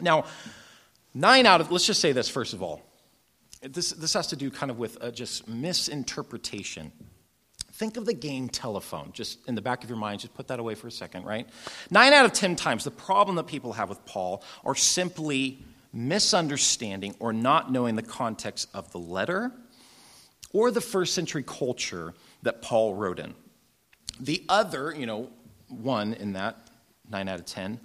Now, 0.01 0.25
Nine 1.13 1.46
out 1.46 1.60
of, 1.60 1.72
let's 1.72 1.86
just 1.86 2.01
say 2.01 2.12
this 2.12 2.29
first 2.29 2.53
of 2.53 2.62
all. 2.62 2.82
This, 3.62 3.91
this 3.91 4.13
has 4.13 4.27
to 4.27 4.36
do 4.36 4.50
kind 4.50 4.72
of 4.72 4.79
with 4.79 4.98
uh, 5.01 5.12
just 5.12 5.48
misinterpretation. 5.48 6.91
Think 7.74 7.98
of 7.98 8.06
the 8.06 8.13
game 8.13 8.48
telephone, 8.48 9.12
just 9.12 9.39
in 9.48 9.56
the 9.56 9.62
back 9.62 9.84
of 9.84 9.89
your 9.89 9.98
mind, 9.98 10.22
just 10.22 10.34
put 10.34 10.48
that 10.48 10.60
away 10.60 10.75
for 10.75 10.88
a 10.88 10.91
second, 10.91 11.25
right? 11.25 11.48
Nine 11.89 12.13
out 12.13 12.25
of 12.25 12.34
ten 12.34 12.56
times, 12.56 12.84
the 12.84 12.91
problem 12.91 13.36
that 13.36 13.48
people 13.48 13.74
have 13.74 13.89
with 13.89 14.06
Paul 14.06 14.44
are 14.63 14.75
simply 14.75 15.60
misunderstanding 15.91 17.15
or 17.20 17.34
not 17.34 17.72
knowing 17.72 17.96
the 17.96 18.01
context 18.03 18.70
of 18.74 18.91
the 18.91 19.00
letter 19.00 19.51
or 20.53 20.72
the 20.72 20.82
first 20.82 21.13
century 21.13 21.44
culture 21.44 22.13
that 22.44 22.62
Paul 22.62 22.96
wrote 22.96 23.20
in. 23.20 23.34
The 24.20 24.44
other, 24.48 24.94
you 24.96 25.06
know, 25.06 25.29
one 25.68 26.13
in 26.13 26.34
that, 26.34 26.70
nine 27.10 27.27
out 27.27 27.39
of 27.39 27.46
ten, 27.46 27.79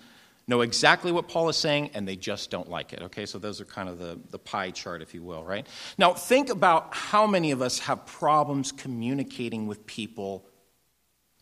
know 0.47 0.61
exactly 0.61 1.13
what 1.13 1.29
Paul 1.29 1.49
is 1.49 1.57
saying 1.57 1.91
and 1.95 2.07
they 2.07 2.17
just 2.17 2.51
don't 2.51 2.69
like 2.69 2.93
it. 2.93 3.03
Okay, 3.03 3.27
so 3.27 3.39
those 3.39 3.61
are 3.61 3.65
kind 3.65 3.89
of 3.89 3.99
the, 3.99 4.19
the 4.31 4.39
pie 4.39 4.71
chart, 4.71 5.03
if 5.03 5.15
you 5.15 5.23
will, 5.23 5.45
right? 5.45 5.67
Now, 5.99 6.13
think 6.13 6.51
about 6.51 6.95
how 6.95 7.27
many 7.27 7.51
of 7.51 7.63
us 7.63 7.79
have 7.81 8.07
problems 8.07 8.73
communicating 8.73 9.67
with 9.67 9.87
people 9.87 10.47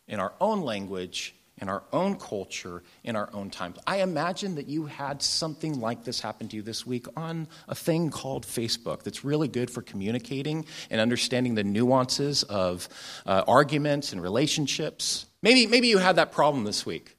in 0.07 0.21
our 0.21 0.33
own 0.41 0.61
language, 0.63 1.35
in 1.59 1.69
our 1.69 1.83
own 1.93 2.17
culture, 2.17 2.83
in 3.05 3.17
our 3.17 3.29
own 3.33 3.51
times. 3.51 3.79
I 3.87 4.03
imagine 4.03 4.57
that 4.57 4.69
you 4.69 4.87
had 4.87 5.23
something 5.23 5.81
like 5.81 6.05
this 6.05 6.21
happen 6.21 6.49
to 6.49 6.57
you 6.57 6.63
this 6.63 6.87
week 6.87 7.07
on 7.17 7.49
a 7.69 7.75
thing 7.75 8.11
called 8.11 8.47
Facebook 8.47 9.03
that's 9.03 9.25
really 9.25 9.49
good 9.49 9.71
for 9.71 9.83
communicating 9.83 10.65
and 10.91 11.01
understanding 11.01 11.55
the 11.55 11.65
nuances 11.65 12.43
of 12.45 12.89
uh, 13.27 13.45
arguments 13.47 14.13
and 14.13 14.23
relationships. 14.23 15.27
Maybe, 15.43 15.67
maybe 15.67 15.89
you 15.89 15.99
had 15.99 16.17
that 16.17 16.33
problem 16.33 16.65
this 16.65 16.85
week. 16.85 17.17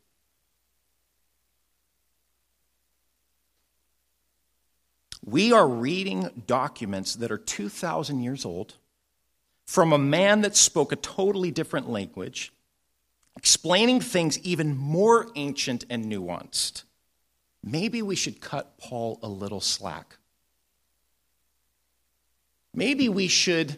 We 5.26 5.54
are 5.54 5.68
reading 5.68 6.44
documents 6.48 7.16
that 7.16 7.32
are 7.32 7.38
2,000 7.38 8.22
years 8.22 8.44
old 8.44 8.76
from 9.66 9.94
a 9.94 9.98
man 9.98 10.42
that 10.42 10.56
spoke 10.56 10.92
a 10.92 10.98
totally 10.98 11.50
different 11.50 11.90
language, 11.90 12.52
explaining 13.38 14.02
things 14.02 14.38
even 14.40 14.76
more 14.76 15.32
ancient 15.36 15.86
and 15.90 16.06
nuanced. 16.06 16.84
Maybe 17.64 18.02
we 18.02 18.16
should 18.16 18.42
cut 18.42 18.78
Paul 18.78 19.20
a 19.24 19.30
little 19.30 19.62
slack. 19.62 20.18
Maybe 22.74 23.08
we 23.08 23.28
should 23.30 23.78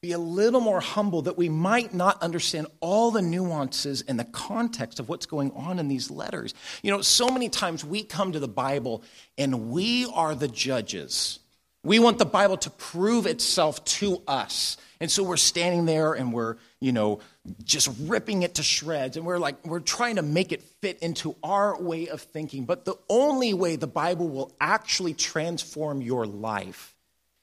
be 0.00 0.12
a 0.12 0.18
little 0.18 0.60
more 0.60 0.80
humble 0.80 1.22
that 1.22 1.36
we 1.36 1.50
might 1.50 1.92
not 1.92 2.22
understand 2.22 2.66
all 2.80 3.10
the 3.10 3.20
nuances 3.20 4.02
and 4.08 4.18
the 4.18 4.24
context 4.24 4.98
of 4.98 5.10
what's 5.10 5.26
going 5.26 5.52
on 5.52 5.78
in 5.78 5.88
these 5.88 6.10
letters. 6.10 6.54
You 6.82 6.90
know, 6.90 7.02
so 7.02 7.28
many 7.28 7.50
times 7.50 7.84
we 7.84 8.02
come 8.02 8.32
to 8.32 8.40
the 8.40 8.48
Bible 8.48 9.02
and 9.36 9.70
we 9.70 10.06
are 10.14 10.34
the 10.34 10.48
judges. 10.48 11.38
We 11.84 11.98
want 11.98 12.18
the 12.18 12.24
Bible 12.24 12.56
to 12.58 12.70
prove 12.70 13.26
itself 13.26 13.84
to 13.84 14.22
us. 14.26 14.78
And 15.00 15.10
so 15.10 15.22
we're 15.22 15.36
standing 15.36 15.84
there 15.84 16.14
and 16.14 16.32
we're, 16.32 16.56
you 16.80 16.92
know, 16.92 17.20
just 17.62 17.90
ripping 18.00 18.42
it 18.42 18.54
to 18.54 18.62
shreds. 18.62 19.18
And 19.18 19.26
we're 19.26 19.38
like, 19.38 19.66
we're 19.66 19.80
trying 19.80 20.16
to 20.16 20.22
make 20.22 20.52
it 20.52 20.62
fit 20.62 20.98
into 21.00 21.36
our 21.42 21.78
way 21.78 22.08
of 22.08 22.22
thinking. 22.22 22.64
But 22.64 22.86
the 22.86 22.96
only 23.10 23.52
way 23.52 23.76
the 23.76 23.86
Bible 23.86 24.28
will 24.28 24.54
actually 24.62 25.12
transform 25.12 26.00
your 26.00 26.26
life 26.26 26.94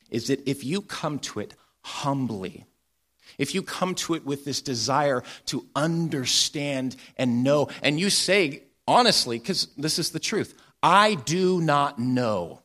is 0.10 0.28
that 0.28 0.48
if 0.48 0.64
you 0.64 0.82
come 0.82 1.20
to 1.20 1.40
it 1.40 1.54
humbly, 1.88 2.66
if 3.38 3.56
you 3.56 3.62
come 3.62 3.96
to 3.96 4.14
it 4.16 4.26
with 4.26 4.46
this 4.46 4.62
desire 4.62 5.24
to 5.46 5.66
understand 5.76 6.96
and 7.18 7.44
know, 7.44 7.70
and 7.82 8.00
you 8.00 8.10
say, 8.10 8.64
honestly, 8.88 9.40
because 9.40 9.68
this 9.78 9.98
is 9.98 10.12
the 10.12 10.20
truth, 10.20 10.54
I 10.84 11.16
do 11.16 11.62
not 11.62 11.98
know. 11.98 12.62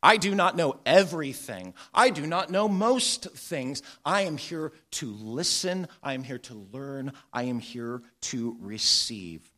I 0.00 0.16
do 0.16 0.34
not 0.34 0.56
know 0.56 0.78
everything. 0.86 1.74
I 1.92 2.10
do 2.10 2.24
not 2.26 2.50
know 2.50 2.68
most 2.68 3.30
things. 3.30 3.82
I 4.04 4.22
am 4.22 4.36
here 4.36 4.72
to 4.92 5.10
listen. 5.12 5.88
I 6.02 6.14
am 6.14 6.22
here 6.22 6.38
to 6.38 6.66
learn. 6.72 7.12
I 7.32 7.44
am 7.44 7.58
here 7.58 8.02
to 8.22 8.56
receive. 8.60 9.50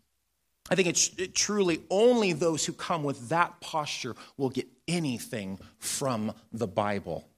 I 0.71 0.77
think 0.77 0.89
it's 0.89 1.11
it 1.19 1.35
truly 1.35 1.83
only 1.91 2.33
those 2.33 2.65
who 2.65 2.73
come 2.73 3.03
with 3.03 3.29
that 3.29 3.61
posture 3.61 4.15
will 4.39 4.51
get 4.51 4.69
anything 4.89 5.59
from 5.79 6.33
the 6.53 6.69
Bible. 6.69 7.30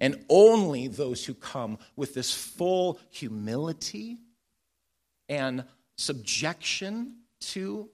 And 0.00 0.24
only 0.28 0.88
those 0.88 1.24
who 1.24 1.34
come 1.34 1.78
with 1.96 2.14
this 2.14 2.32
full 2.32 3.00
humility 3.10 4.18
and 5.28 5.64
subjection 5.96 7.16
to 7.40 7.88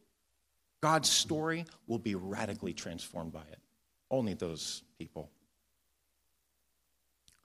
God's 0.81 1.09
story 1.09 1.65
will 1.87 1.99
be 1.99 2.15
radically 2.15 2.75
transformed 2.75 3.33
by 3.33 3.41
it. 3.51 3.59
Only 4.11 4.35
those 4.35 4.83
people. 4.99 5.31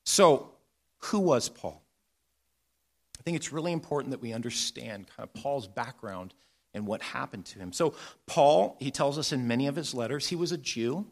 So, 0.03 0.51
who 0.97 1.19
was 1.19 1.47
Paul? 1.47 1.81
I 3.17 3.23
think 3.23 3.37
it's 3.37 3.53
really 3.53 3.71
important 3.71 4.11
that 4.11 4.21
we 4.21 4.33
understand 4.33 5.07
kind 5.15 5.29
of 5.29 5.41
Paul's 5.41 5.67
background 5.67 6.33
and 6.73 6.85
what 6.85 7.01
happened 7.01 7.45
to 7.45 7.59
him. 7.59 7.71
So, 7.71 7.93
Paul, 8.25 8.75
he 8.79 8.91
tells 8.91 9.17
us 9.17 9.31
in 9.31 9.47
many 9.47 9.67
of 9.67 9.75
his 9.75 9.93
letters, 9.93 10.27
he 10.27 10.35
was 10.35 10.51
a 10.51 10.57
Jew. 10.57 11.05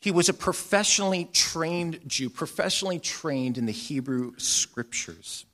He 0.00 0.10
was 0.10 0.28
a 0.28 0.34
professionally 0.34 1.28
trained 1.32 2.00
Jew, 2.06 2.30
professionally 2.30 2.98
trained 2.98 3.58
in 3.58 3.66
the 3.66 3.72
Hebrew 3.72 4.32
scriptures. 4.38 5.44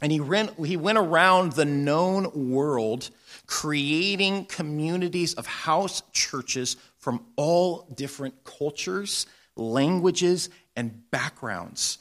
And 0.00 0.10
he 0.10 0.20
went, 0.20 0.54
he 0.64 0.76
went 0.76 0.98
around 0.98 1.52
the 1.52 1.64
known 1.64 2.50
world 2.50 3.10
creating 3.46 4.46
communities 4.46 5.34
of 5.34 5.46
house 5.46 6.02
churches 6.12 6.76
from 6.98 7.24
all 7.36 7.88
different 7.94 8.44
cultures, 8.44 9.26
languages, 9.56 10.48
and 10.76 11.10
backgrounds. 11.10 11.98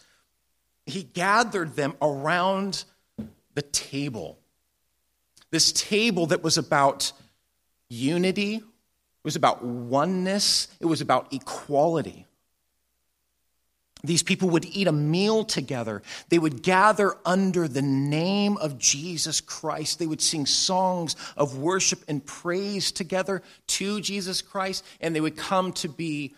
He 0.85 1.03
gathered 1.03 1.75
them 1.75 1.93
around 2.01 2.85
the 3.53 3.61
table. 3.61 4.39
This 5.51 5.71
table 5.71 6.27
that 6.27 6.43
was 6.43 6.57
about 6.57 7.11
unity, 7.89 8.61
it 9.23 9.25
was 9.25 9.35
about 9.35 9.63
oneness, 9.63 10.67
it 10.79 10.87
was 10.87 11.01
about 11.01 11.31
equality. 11.31 12.25
These 14.03 14.23
people 14.23 14.49
would 14.49 14.65
eat 14.65 14.87
a 14.87 14.91
meal 14.91 15.43
together. 15.43 16.01
They 16.29 16.39
would 16.39 16.63
gather 16.63 17.13
under 17.23 17.67
the 17.67 17.83
name 17.83 18.57
of 18.57 18.79
Jesus 18.79 19.41
Christ. 19.41 19.99
They 19.99 20.07
would 20.07 20.21
sing 20.21 20.47
songs 20.47 21.15
of 21.37 21.59
worship 21.59 21.99
and 22.07 22.25
praise 22.25 22.91
together 22.91 23.43
to 23.67 24.01
Jesus 24.01 24.41
Christ, 24.41 24.83
and 25.01 25.15
they 25.15 25.21
would 25.21 25.37
come 25.37 25.71
to 25.73 25.87
be 25.87 26.33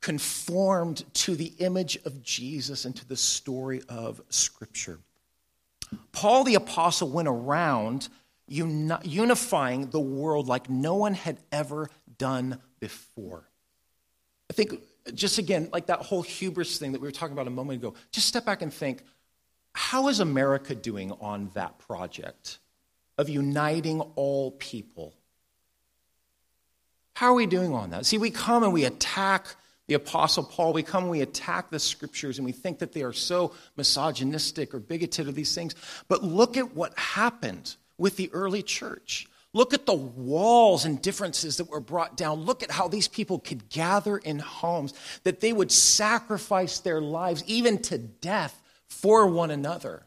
conformed 0.00 1.04
to 1.14 1.36
the 1.36 1.52
image 1.58 1.98
of 2.06 2.22
Jesus 2.22 2.86
and 2.86 2.96
to 2.96 3.06
the 3.06 3.16
story 3.16 3.82
of 3.90 4.22
Scripture. 4.30 4.98
Paul 6.12 6.44
the 6.44 6.54
Apostle 6.54 7.10
went 7.10 7.28
around 7.28 8.08
unifying 8.48 9.90
the 9.90 10.00
world 10.00 10.48
like 10.48 10.68
no 10.68 10.94
one 10.94 11.14
had 11.14 11.38
ever 11.52 11.88
done 12.22 12.60
before. 12.78 13.42
I 14.48 14.52
think, 14.52 14.80
just 15.12 15.38
again, 15.38 15.68
like 15.72 15.86
that 15.86 15.98
whole 15.98 16.22
hubris 16.22 16.78
thing 16.78 16.92
that 16.92 17.00
we 17.00 17.08
were 17.08 17.12
talking 17.12 17.32
about 17.32 17.48
a 17.48 17.50
moment 17.50 17.82
ago, 17.82 17.94
just 18.12 18.28
step 18.28 18.44
back 18.44 18.62
and 18.62 18.72
think 18.72 19.02
how 19.74 20.06
is 20.06 20.20
America 20.20 20.76
doing 20.76 21.10
on 21.20 21.50
that 21.54 21.80
project 21.80 22.60
of 23.18 23.28
uniting 23.28 24.00
all 24.14 24.52
people? 24.52 25.14
How 27.14 27.26
are 27.30 27.34
we 27.34 27.46
doing 27.46 27.74
on 27.74 27.90
that? 27.90 28.06
See, 28.06 28.18
we 28.18 28.30
come 28.30 28.62
and 28.62 28.72
we 28.72 28.84
attack 28.84 29.56
the 29.88 29.94
Apostle 29.94 30.44
Paul, 30.44 30.72
we 30.72 30.84
come 30.84 31.02
and 31.04 31.10
we 31.10 31.22
attack 31.22 31.70
the 31.70 31.80
scriptures 31.80 32.38
and 32.38 32.44
we 32.44 32.52
think 32.52 32.78
that 32.78 32.92
they 32.92 33.02
are 33.02 33.12
so 33.12 33.52
misogynistic 33.76 34.74
or 34.74 34.78
bigoted 34.78 35.26
or 35.26 35.32
these 35.32 35.56
things. 35.56 35.74
But 36.06 36.22
look 36.22 36.56
at 36.56 36.76
what 36.76 36.96
happened 36.96 37.74
with 37.98 38.16
the 38.16 38.30
early 38.32 38.62
church. 38.62 39.26
Look 39.54 39.74
at 39.74 39.84
the 39.84 39.94
walls 39.94 40.84
and 40.84 41.00
differences 41.02 41.58
that 41.58 41.68
were 41.68 41.80
brought 41.80 42.16
down. 42.16 42.40
Look 42.40 42.62
at 42.62 42.70
how 42.70 42.88
these 42.88 43.08
people 43.08 43.38
could 43.38 43.68
gather 43.68 44.16
in 44.16 44.38
homes, 44.38 44.94
that 45.24 45.40
they 45.40 45.52
would 45.52 45.70
sacrifice 45.70 46.80
their 46.80 47.00
lives, 47.00 47.44
even 47.46 47.78
to 47.82 47.98
death, 47.98 48.60
for 48.88 49.26
one 49.26 49.50
another. 49.50 50.06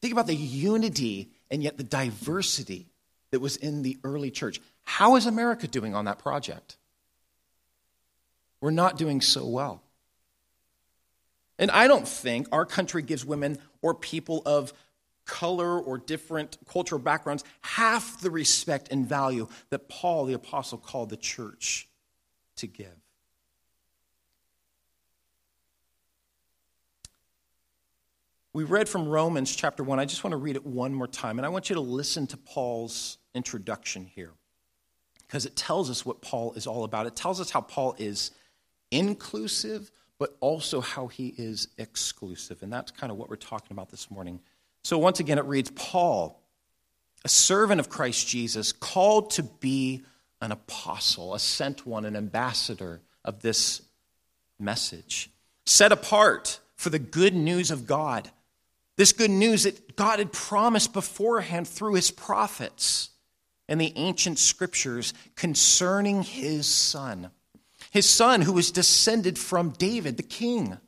Think 0.00 0.12
about 0.12 0.26
the 0.26 0.36
unity 0.36 1.30
and 1.50 1.62
yet 1.62 1.76
the 1.76 1.84
diversity 1.84 2.86
that 3.30 3.40
was 3.40 3.56
in 3.56 3.82
the 3.82 3.98
early 4.04 4.30
church. 4.30 4.60
How 4.84 5.16
is 5.16 5.26
America 5.26 5.66
doing 5.66 5.94
on 5.94 6.04
that 6.04 6.18
project? 6.18 6.76
We're 8.60 8.70
not 8.70 8.96
doing 8.96 9.20
so 9.20 9.46
well. 9.46 9.82
And 11.58 11.70
I 11.70 11.86
don't 11.86 12.06
think 12.06 12.48
our 12.50 12.64
country 12.64 13.02
gives 13.02 13.24
women 13.24 13.58
or 13.80 13.94
people 13.94 14.42
of 14.46 14.72
color 15.24 15.78
or 15.80 15.98
different 15.98 16.58
cultural 16.68 17.00
backgrounds 17.00 17.44
half 17.60 18.20
the 18.20 18.30
respect 18.30 18.88
and 18.90 19.06
value 19.08 19.48
that 19.70 19.88
Paul 19.88 20.26
the 20.26 20.34
Apostle 20.34 20.78
called 20.78 21.10
the 21.10 21.16
church 21.16 21.88
to 22.56 22.66
give. 22.66 22.88
We 28.54 28.64
read 28.64 28.86
from 28.88 29.08
Romans 29.08 29.54
chapter 29.56 29.82
1. 29.82 29.98
I 29.98 30.04
just 30.04 30.24
want 30.24 30.32
to 30.32 30.36
read 30.36 30.56
it 30.56 30.66
one 30.66 30.92
more 30.92 31.06
time, 31.06 31.38
and 31.38 31.46
I 31.46 31.48
want 31.48 31.70
you 31.70 31.74
to 31.74 31.80
listen 31.80 32.26
to 32.28 32.36
Paul's 32.36 33.16
introduction 33.34 34.04
here. 34.04 34.32
because 35.32 35.46
it 35.46 35.56
tells 35.56 35.88
us 35.88 36.04
what 36.04 36.20
Paul 36.20 36.52
is 36.56 36.66
all 36.66 36.84
about. 36.84 37.06
It 37.06 37.16
tells 37.16 37.40
us 37.40 37.50
how 37.50 37.62
Paul 37.62 37.94
is 37.96 38.32
inclusive, 38.90 39.90
but 40.18 40.36
also 40.40 40.82
how 40.82 41.06
he 41.06 41.32
is 41.38 41.68
exclusive. 41.78 42.62
And 42.62 42.70
that's 42.70 42.90
kind 42.90 43.10
of 43.10 43.16
what 43.16 43.30
we're 43.30 43.36
talking 43.36 43.68
about 43.70 43.90
this 43.90 44.10
morning. 44.10 44.40
So 44.82 44.98
once 44.98 45.20
again, 45.20 45.38
it 45.38 45.44
reads 45.44 45.70
Paul, 45.70 46.40
a 47.24 47.28
servant 47.28 47.80
of 47.80 47.88
Christ 47.88 48.26
Jesus, 48.26 48.72
called 48.72 49.30
to 49.32 49.42
be 49.42 50.02
an 50.40 50.50
apostle, 50.50 51.34
a 51.34 51.38
sent 51.38 51.86
one, 51.86 52.04
an 52.04 52.16
ambassador 52.16 53.00
of 53.24 53.42
this 53.42 53.82
message, 54.58 55.30
set 55.66 55.92
apart 55.92 56.58
for 56.74 56.90
the 56.90 56.98
good 56.98 57.34
news 57.34 57.70
of 57.70 57.86
God. 57.86 58.30
This 58.96 59.12
good 59.12 59.30
news 59.30 59.62
that 59.62 59.96
God 59.96 60.18
had 60.18 60.32
promised 60.32 60.92
beforehand 60.92 61.68
through 61.68 61.94
his 61.94 62.10
prophets 62.10 63.10
and 63.68 63.80
the 63.80 63.92
ancient 63.96 64.38
scriptures 64.38 65.14
concerning 65.36 66.22
his 66.22 66.66
son. 66.66 67.30
His 67.90 68.08
son, 68.08 68.42
who 68.42 68.52
was 68.52 68.70
descended 68.70 69.38
from 69.38 69.70
David, 69.70 70.16
the 70.16 70.22
king, 70.22 70.78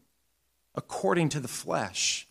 according 0.74 1.28
to 1.30 1.40
the 1.40 1.48
flesh, 1.48 2.26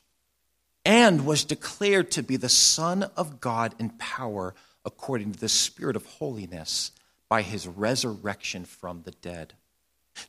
and 0.86 1.26
was 1.26 1.46
declared 1.46 2.12
to 2.12 2.24
be 2.24 2.36
the 2.36 2.50
Son 2.50 3.04
of 3.16 3.40
God 3.40 3.74
in 3.80 3.90
power 3.92 4.54
according 4.86 5.32
to 5.34 5.40
the 5.40 5.50
Spirit 5.50 5.96
of 5.96 6.06
holiness 6.06 6.92
by 7.30 7.42
his 7.42 7.68
resurrection 7.68 8.66
from 8.66 9.04
the 9.04 9.12
dead. 9.12 9.54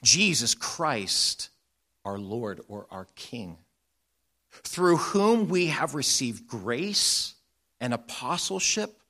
Jesus 0.02 0.54
Christ, 0.54 1.50
our 2.04 2.18
Lord 2.18 2.61
or 2.68 2.87
our 2.90 3.08
King, 3.16 3.58
through 4.62 4.96
whom 4.96 5.49
we 5.49 5.66
have 5.66 5.94
received 5.94 6.46
grace 6.46 7.34
and 7.80 7.92
apostleship 7.92 9.00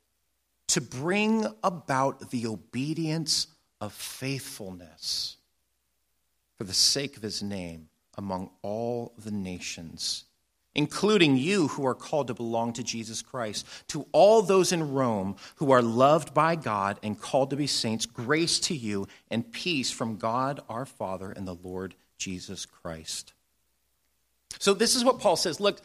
to 0.68 0.80
bring 0.80 1.46
about 1.62 2.30
the 2.30 2.46
obedience 2.46 3.46
of 3.80 3.92
faithfulness 3.92 5.36
for 6.56 6.64
the 6.64 6.72
sake 6.72 7.16
of 7.16 7.22
his 7.22 7.42
name 7.42 7.88
among 8.16 8.50
all 8.62 9.12
the 9.18 9.30
nations, 9.30 10.24
including 10.74 11.36
you 11.36 11.68
who 11.68 11.86
are 11.86 11.94
called 11.94 12.28
to 12.28 12.34
belong 12.34 12.72
to 12.74 12.82
Jesus 12.82 13.22
Christ. 13.22 13.66
To 13.88 14.06
all 14.12 14.42
those 14.42 14.72
in 14.72 14.92
Rome 14.92 15.36
who 15.56 15.70
are 15.70 15.82
loved 15.82 16.34
by 16.34 16.56
God 16.56 16.98
and 17.02 17.20
called 17.20 17.50
to 17.50 17.56
be 17.56 17.66
saints, 17.66 18.06
grace 18.06 18.58
to 18.60 18.74
you 18.74 19.06
and 19.30 19.50
peace 19.52 19.90
from 19.90 20.16
God 20.16 20.60
our 20.68 20.86
Father 20.86 21.30
and 21.30 21.46
the 21.46 21.56
Lord 21.62 21.94
Jesus 22.18 22.66
Christ. 22.66 23.32
So, 24.58 24.72
this 24.72 24.94
is 24.94 25.04
what 25.04 25.18
Paul 25.18 25.36
says. 25.36 25.60
Look, 25.60 25.80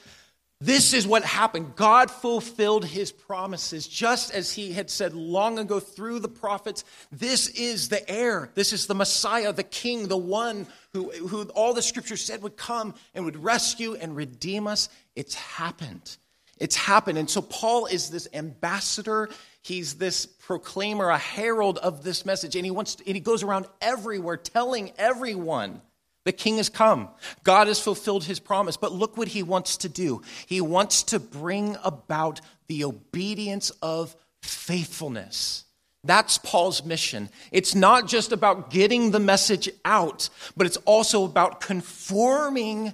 this 0.62 0.94
is 0.94 1.08
what 1.08 1.24
happened. 1.24 1.78
God 1.78 2.12
fulfilled 2.12 2.84
his 2.84 3.14
promises 3.14 3.88
just 3.88 4.34
as 4.34 4.52
he 4.52 4.74
had 4.74 4.90
said 4.90 5.14
long 5.14 5.58
ago 5.58 5.80
through 5.80 6.20
the 6.20 6.28
prophets. 6.28 6.84
This 7.14 7.48
is 7.48 7.88
the 7.88 8.08
heir. 8.10 8.52
This 8.56 8.74
is 8.74 8.86
the 8.86 8.94
Messiah, 8.94 9.54
the 9.54 9.64
king, 9.64 10.10
the 10.10 10.18
one 10.18 10.68
who, 10.92 11.12
who 11.12 11.44
all 11.50 11.74
the 11.74 11.82
scriptures 11.82 12.26
said 12.26 12.42
would 12.42 12.58
come 12.58 12.94
and 13.16 13.24
would 13.24 13.42
rescue 13.42 13.96
and 13.96 14.18
redeem 14.18 14.68
us. 14.68 14.90
It's 15.16 15.34
happened. 15.34 16.18
It's 16.58 16.76
happened. 16.76 17.18
And 17.18 17.30
so 17.30 17.42
Paul 17.42 17.86
is 17.86 18.10
this 18.10 18.28
ambassador. 18.34 19.30
He's 19.62 19.94
this 19.94 20.26
proclaimer, 20.26 21.10
a 21.10 21.18
herald 21.18 21.78
of 21.78 22.04
this 22.04 22.26
message. 22.26 22.58
And 22.58 22.66
he 22.66 22.72
wants 22.72 22.96
to, 22.96 23.08
and 23.08 23.16
he 23.16 23.22
goes 23.22 23.44
around 23.44 23.66
everywhere 23.82 24.36
telling 24.36 24.92
everyone 24.98 25.82
the 26.26 26.32
king 26.32 26.58
has 26.58 26.70
come. 26.70 27.10
God 27.44 27.68
has 27.68 27.80
fulfilled 27.80 28.26
his 28.26 28.40
promise. 28.40 28.78
But 28.78 28.92
look 28.92 29.18
what 29.18 29.30
he 29.30 29.44
wants 29.44 29.78
to 29.78 29.90
do. 29.90 30.22
He 30.46 30.62
wants 30.62 31.04
to 31.04 31.20
bring 31.20 31.78
about 31.84 32.42
the 32.68 32.84
obedience 32.84 33.72
of 33.82 34.16
faithfulness. 34.42 35.66
That's 36.04 36.38
Paul's 36.38 36.86
mission. 36.86 37.30
It's 37.52 37.76
not 37.76 38.08
just 38.08 38.32
about 38.32 38.70
getting 38.70 39.12
the 39.12 39.20
message 39.20 39.70
out, 39.84 40.30
but 40.56 40.66
it's 40.66 40.78
also 40.78 41.26
about 41.26 41.62
conforming 41.62 42.94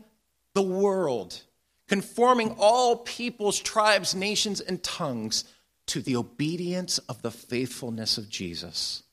the 0.54 0.64
world, 0.64 1.42
conforming 1.88 2.56
all 2.58 2.98
peoples, 2.98 3.60
tribes, 3.60 4.16
nations, 4.16 4.60
and 4.60 4.82
tongues 4.82 5.44
to 5.88 6.02
the 6.02 6.16
obedience 6.16 6.98
of 6.98 7.22
the 7.22 7.32
faithfulness 7.32 8.18
of 8.18 8.30
Jesus. 8.30 9.04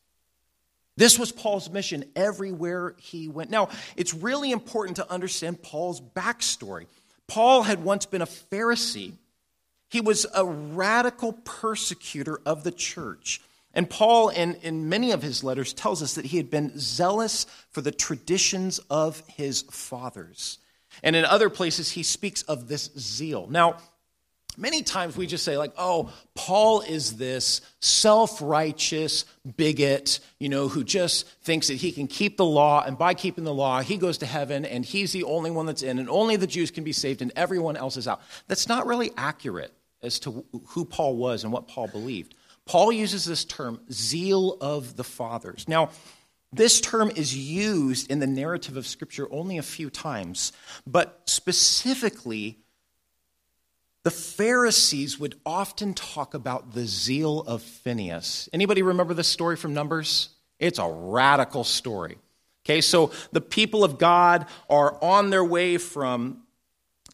This 0.96 1.18
was 1.18 1.33
Paul's 1.33 1.70
mission 1.70 2.05
everywhere 2.14 2.94
he 2.98 3.28
went. 3.28 3.50
Now, 3.50 3.70
it's 3.96 4.12
really 4.12 4.50
important 4.50 4.96
to 4.96 5.11
understand 5.11 5.62
Paul's 5.62 6.00
backstory. 6.00 6.87
Paul 7.26 7.62
had 7.62 7.83
once 7.83 8.05
been 8.05 8.22
a 8.22 8.26
Pharisee, 8.26 9.12
he 9.88 10.00
was 10.00 10.26
a 10.35 10.44
radical 10.44 11.33
persecutor 11.33 12.40
of 12.46 12.64
the 12.64 12.72
church. 12.72 13.40
And 13.74 13.88
Paul, 13.88 14.28
in, 14.28 14.55
in 14.57 14.88
many 14.88 15.12
of 15.12 15.22
his 15.22 15.42
letters, 15.42 15.72
tells 15.72 16.02
us 16.02 16.14
that 16.14 16.26
he 16.26 16.37
had 16.37 16.50
been 16.50 16.78
zealous 16.78 17.46
for 17.70 17.81
the 17.81 17.92
traditions 17.92 18.81
of 18.90 19.22
his 19.28 19.62
fathers. 19.62 20.59
And 21.02 21.16
in 21.16 21.24
other 21.24 21.48
places, 21.48 21.92
he 21.92 22.02
speaks 22.02 22.42
of 22.42 22.68
this 22.68 22.90
zeal. 22.98 23.46
Now, 23.48 23.78
Many 24.58 24.82
times 24.82 25.16
we 25.16 25.26
just 25.26 25.44
say, 25.44 25.56
like, 25.56 25.72
oh, 25.78 26.12
Paul 26.34 26.82
is 26.82 27.16
this 27.16 27.62
self 27.80 28.42
righteous 28.42 29.24
bigot, 29.56 30.20
you 30.38 30.50
know, 30.50 30.68
who 30.68 30.84
just 30.84 31.26
thinks 31.42 31.68
that 31.68 31.74
he 31.74 31.90
can 31.90 32.06
keep 32.06 32.36
the 32.36 32.44
law, 32.44 32.84
and 32.84 32.98
by 32.98 33.14
keeping 33.14 33.44
the 33.44 33.54
law, 33.54 33.80
he 33.80 33.96
goes 33.96 34.18
to 34.18 34.26
heaven, 34.26 34.66
and 34.66 34.84
he's 34.84 35.12
the 35.12 35.24
only 35.24 35.50
one 35.50 35.64
that's 35.64 35.82
in, 35.82 35.98
and 35.98 36.10
only 36.10 36.36
the 36.36 36.46
Jews 36.46 36.70
can 36.70 36.84
be 36.84 36.92
saved, 36.92 37.22
and 37.22 37.32
everyone 37.34 37.76
else 37.76 37.96
is 37.96 38.06
out. 38.06 38.20
That's 38.46 38.68
not 38.68 38.86
really 38.86 39.10
accurate 39.16 39.72
as 40.02 40.18
to 40.20 40.44
who 40.68 40.84
Paul 40.84 41.16
was 41.16 41.44
and 41.44 41.52
what 41.52 41.68
Paul 41.68 41.88
believed. 41.88 42.34
Paul 42.66 42.92
uses 42.92 43.24
this 43.24 43.44
term, 43.44 43.80
zeal 43.90 44.58
of 44.60 44.96
the 44.96 45.04
fathers. 45.04 45.66
Now, 45.66 45.90
this 46.52 46.82
term 46.82 47.10
is 47.16 47.34
used 47.34 48.10
in 48.10 48.18
the 48.18 48.26
narrative 48.26 48.76
of 48.76 48.86
Scripture 48.86 49.26
only 49.32 49.56
a 49.56 49.62
few 49.62 49.88
times, 49.88 50.52
but 50.86 51.22
specifically, 51.24 52.58
the 54.04 54.10
Pharisees 54.10 55.18
would 55.18 55.36
often 55.46 55.94
talk 55.94 56.34
about 56.34 56.72
the 56.72 56.86
zeal 56.86 57.40
of 57.40 57.62
Phineas. 57.62 58.48
Anybody 58.52 58.82
remember 58.82 59.14
this 59.14 59.28
story 59.28 59.56
from 59.56 59.74
Numbers? 59.74 60.30
It's 60.58 60.78
a 60.78 60.88
radical 60.88 61.64
story. 61.64 62.18
Okay, 62.64 62.80
so 62.80 63.10
the 63.32 63.40
people 63.40 63.82
of 63.82 63.98
God 63.98 64.46
are 64.70 64.96
on 65.02 65.30
their 65.30 65.44
way 65.44 65.78
from 65.78 66.42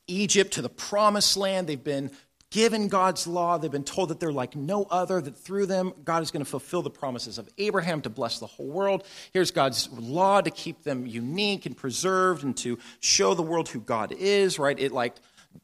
Egypt 0.07 0.55
to 0.55 0.63
the 0.63 0.69
promised 0.69 1.37
land. 1.37 1.67
They've 1.67 1.83
been 1.83 2.11
given 2.51 2.89
God's 2.89 3.27
law. 3.27 3.59
They've 3.59 3.71
been 3.71 3.85
told 3.85 4.09
that 4.11 4.21
they're 4.21 4.33
like 4.33 4.57
no 4.57 4.85
other, 4.91 5.21
that 5.21 5.37
through 5.37 5.67
them, 5.67 5.93
God 6.05 6.23
is 6.23 6.31
going 6.31 6.45
to 6.45 6.51
fulfill 6.51 6.83
the 6.83 6.91
promises 6.91 7.39
of 7.39 7.49
Abraham 7.59 8.01
to 8.03 8.11
bless 8.11 8.39
the 8.39 8.47
whole 8.47 8.69
world. 8.69 9.07
Here's 9.33 9.51
God's 9.51 9.91
law 9.93 10.41
to 10.41 10.51
keep 10.51 10.83
them 10.83 11.07
unique 11.07 11.67
and 11.67 11.77
preserved 11.77 12.45
and 12.45 12.57
to 12.59 12.79
show 13.01 13.35
the 13.35 13.43
world 13.43 13.69
who 13.69 13.81
God 13.81 14.13
is, 14.13 14.59
right? 14.59 14.79
It 14.79 14.93
like 14.93 15.15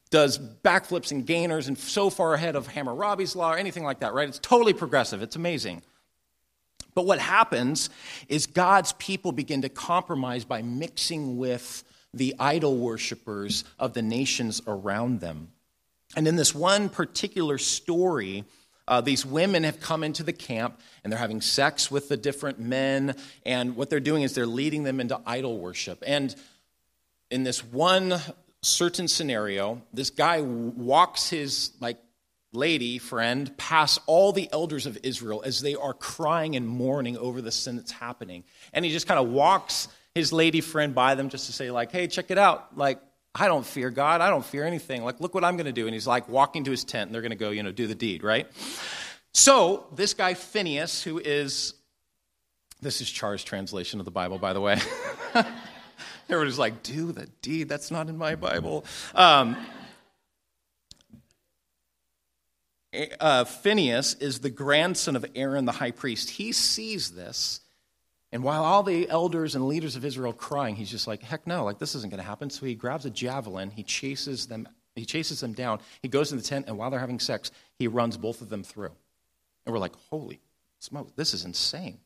does 0.09 0.39
backflips 0.39 1.11
and 1.11 1.25
gainers 1.25 1.67
and 1.67 1.77
so 1.77 2.09
far 2.09 2.33
ahead 2.33 2.55
of 2.55 2.67
Hammurabi's 2.67 3.35
law 3.35 3.53
or 3.53 3.57
anything 3.57 3.83
like 3.83 3.99
that, 3.99 4.13
right? 4.13 4.27
It's 4.27 4.39
totally 4.39 4.73
progressive. 4.73 5.21
It's 5.21 5.35
amazing. 5.35 5.81
But 6.93 7.05
what 7.05 7.19
happens 7.19 7.89
is 8.29 8.47
God's 8.47 8.93
people 8.93 9.31
begin 9.31 9.61
to 9.63 9.69
compromise 9.69 10.45
by 10.45 10.61
mixing 10.61 11.37
with 11.37 11.83
the 12.13 12.33
idol 12.39 12.77
worshippers 12.77 13.65
of 13.77 13.93
the 13.93 14.01
nations 14.01 14.61
around 14.65 15.19
them. 15.19 15.49
And 16.15 16.27
in 16.27 16.37
this 16.37 16.55
one 16.55 16.87
particular 16.87 17.57
story, 17.57 18.45
uh, 18.87 19.01
these 19.01 19.25
women 19.25 19.63
have 19.63 19.81
come 19.81 20.03
into 20.03 20.23
the 20.23 20.31
camp 20.31 20.79
and 21.03 21.11
they're 21.11 21.19
having 21.19 21.41
sex 21.41 21.91
with 21.91 22.07
the 22.07 22.15
different 22.15 22.59
men. 22.59 23.15
And 23.45 23.75
what 23.75 23.89
they're 23.89 23.99
doing 23.99 24.23
is 24.23 24.33
they're 24.33 24.45
leading 24.45 24.83
them 24.83 25.01
into 25.01 25.19
idol 25.25 25.57
worship. 25.57 26.01
And 26.07 26.33
in 27.29 27.43
this 27.43 27.63
one 27.63 28.21
certain 28.65 29.07
scenario, 29.07 29.81
this 29.93 30.09
guy 30.09 30.41
walks 30.41 31.29
his 31.29 31.71
like 31.79 31.97
lady 32.51 32.97
friend 32.97 33.55
past 33.57 33.99
all 34.07 34.31
the 34.31 34.49
elders 34.51 34.85
of 34.85 34.97
Israel 35.03 35.43
as 35.45 35.61
they 35.61 35.75
are 35.75 35.93
crying 35.93 36.55
and 36.55 36.67
mourning 36.67 37.17
over 37.17 37.41
the 37.41 37.51
sin 37.51 37.75
that's 37.75 37.91
happening. 37.91 38.43
And 38.73 38.83
he 38.83 38.91
just 38.91 39.07
kind 39.07 39.19
of 39.19 39.29
walks 39.29 39.87
his 40.15 40.33
lady 40.33 40.61
friend 40.61 40.95
by 40.95 41.15
them 41.15 41.29
just 41.29 41.45
to 41.45 41.53
say 41.53 41.69
like, 41.69 41.91
"Hey, 41.91 42.07
check 42.07 42.31
it 42.31 42.37
out. 42.37 42.75
Like 42.77 42.99
I 43.35 43.47
don't 43.47 43.65
fear 43.65 43.89
God. 43.91 44.21
I 44.21 44.29
don't 44.29 44.45
fear 44.45 44.65
anything. 44.65 45.03
Like 45.03 45.19
look 45.19 45.35
what 45.35 45.43
I'm 45.43 45.57
going 45.57 45.67
to 45.67 45.71
do." 45.71 45.85
And 45.85 45.93
he's 45.93 46.07
like 46.07 46.27
walking 46.27 46.63
to 46.63 46.71
his 46.71 46.83
tent 46.83 47.09
and 47.09 47.13
they're 47.13 47.21
going 47.21 47.31
to 47.31 47.35
go, 47.37 47.51
you 47.51 47.61
know, 47.61 47.71
do 47.71 47.85
the 47.85 47.95
deed, 47.95 48.23
right? 48.23 48.47
So, 49.33 49.87
this 49.93 50.13
guy 50.13 50.33
Phineas 50.33 51.03
who 51.03 51.19
is 51.19 51.73
this 52.81 53.01
is 53.01 53.09
Char's 53.09 53.43
translation 53.43 53.99
of 53.99 54.05
the 54.05 54.11
Bible, 54.11 54.39
by 54.39 54.53
the 54.53 54.61
way. 54.61 54.79
Everybody's 56.29 56.57
like, 56.57 56.81
do 56.81 57.11
the 57.11 57.27
deed. 57.41 57.69
That's 57.69 57.91
not 57.91 58.09
in 58.09 58.17
my 58.17 58.35
Bible. 58.35 58.83
Um, 59.13 59.55
uh, 63.19 63.43
Phineas 63.43 64.15
is 64.15 64.39
the 64.39 64.49
grandson 64.49 65.15
of 65.15 65.25
Aaron 65.35 65.65
the 65.65 65.71
high 65.71 65.91
priest. 65.91 66.31
He 66.31 66.51
sees 66.51 67.11
this, 67.11 67.61
and 68.31 68.43
while 68.43 68.63
all 68.63 68.81
the 68.81 69.07
elders 69.09 69.55
and 69.55 69.67
leaders 69.67 69.95
of 69.95 70.03
Israel 70.03 70.31
are 70.31 70.35
crying, 70.35 70.75
he's 70.75 70.89
just 70.89 71.07
like, 71.07 71.21
heck 71.21 71.45
no, 71.45 71.63
like 71.63 71.77
this 71.77 71.93
isn't 71.95 72.09
going 72.09 72.21
to 72.21 72.27
happen. 72.27 72.49
So 72.49 72.65
he 72.65 72.73
grabs 72.73 73.05
a 73.05 73.09
javelin, 73.09 73.69
he 73.69 73.83
chases 73.83 74.47
them, 74.47 74.67
he 74.95 75.05
chases 75.05 75.41
them 75.41 75.53
down. 75.53 75.79
He 76.01 76.07
goes 76.07 76.31
in 76.31 76.37
the 76.37 76.43
tent, 76.43 76.65
and 76.67 76.77
while 76.77 76.89
they're 76.89 76.99
having 76.99 77.19
sex, 77.19 77.51
he 77.77 77.87
runs 77.87 78.17
both 78.17 78.41
of 78.41 78.49
them 78.49 78.63
through. 78.63 78.91
And 79.65 79.73
we're 79.73 79.79
like, 79.79 79.95
holy 80.09 80.39
smoke, 80.79 81.15
This 81.15 81.33
is 81.33 81.45
insane. 81.45 81.99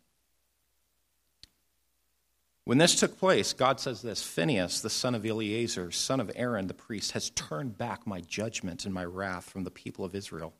When 2.69 2.77
this 2.77 2.99
took 2.99 3.17
place, 3.17 3.51
God 3.51 3.79
says 3.79 4.03
this 4.03 4.21
Phinehas, 4.21 4.81
the 4.81 4.91
son 4.91 5.15
of 5.15 5.25
Eleazar, 5.25 5.89
son 5.89 6.19
of 6.19 6.29
Aaron, 6.35 6.67
the 6.67 6.75
priest, 6.75 7.13
has 7.13 7.31
turned 7.31 7.79
back 7.79 8.05
my 8.05 8.21
judgment 8.21 8.85
and 8.85 8.93
my 8.93 9.05
wrath 9.05 9.49
from 9.49 9.63
the 9.63 9.71
people 9.71 10.05
of 10.05 10.13
Israel 10.13 10.53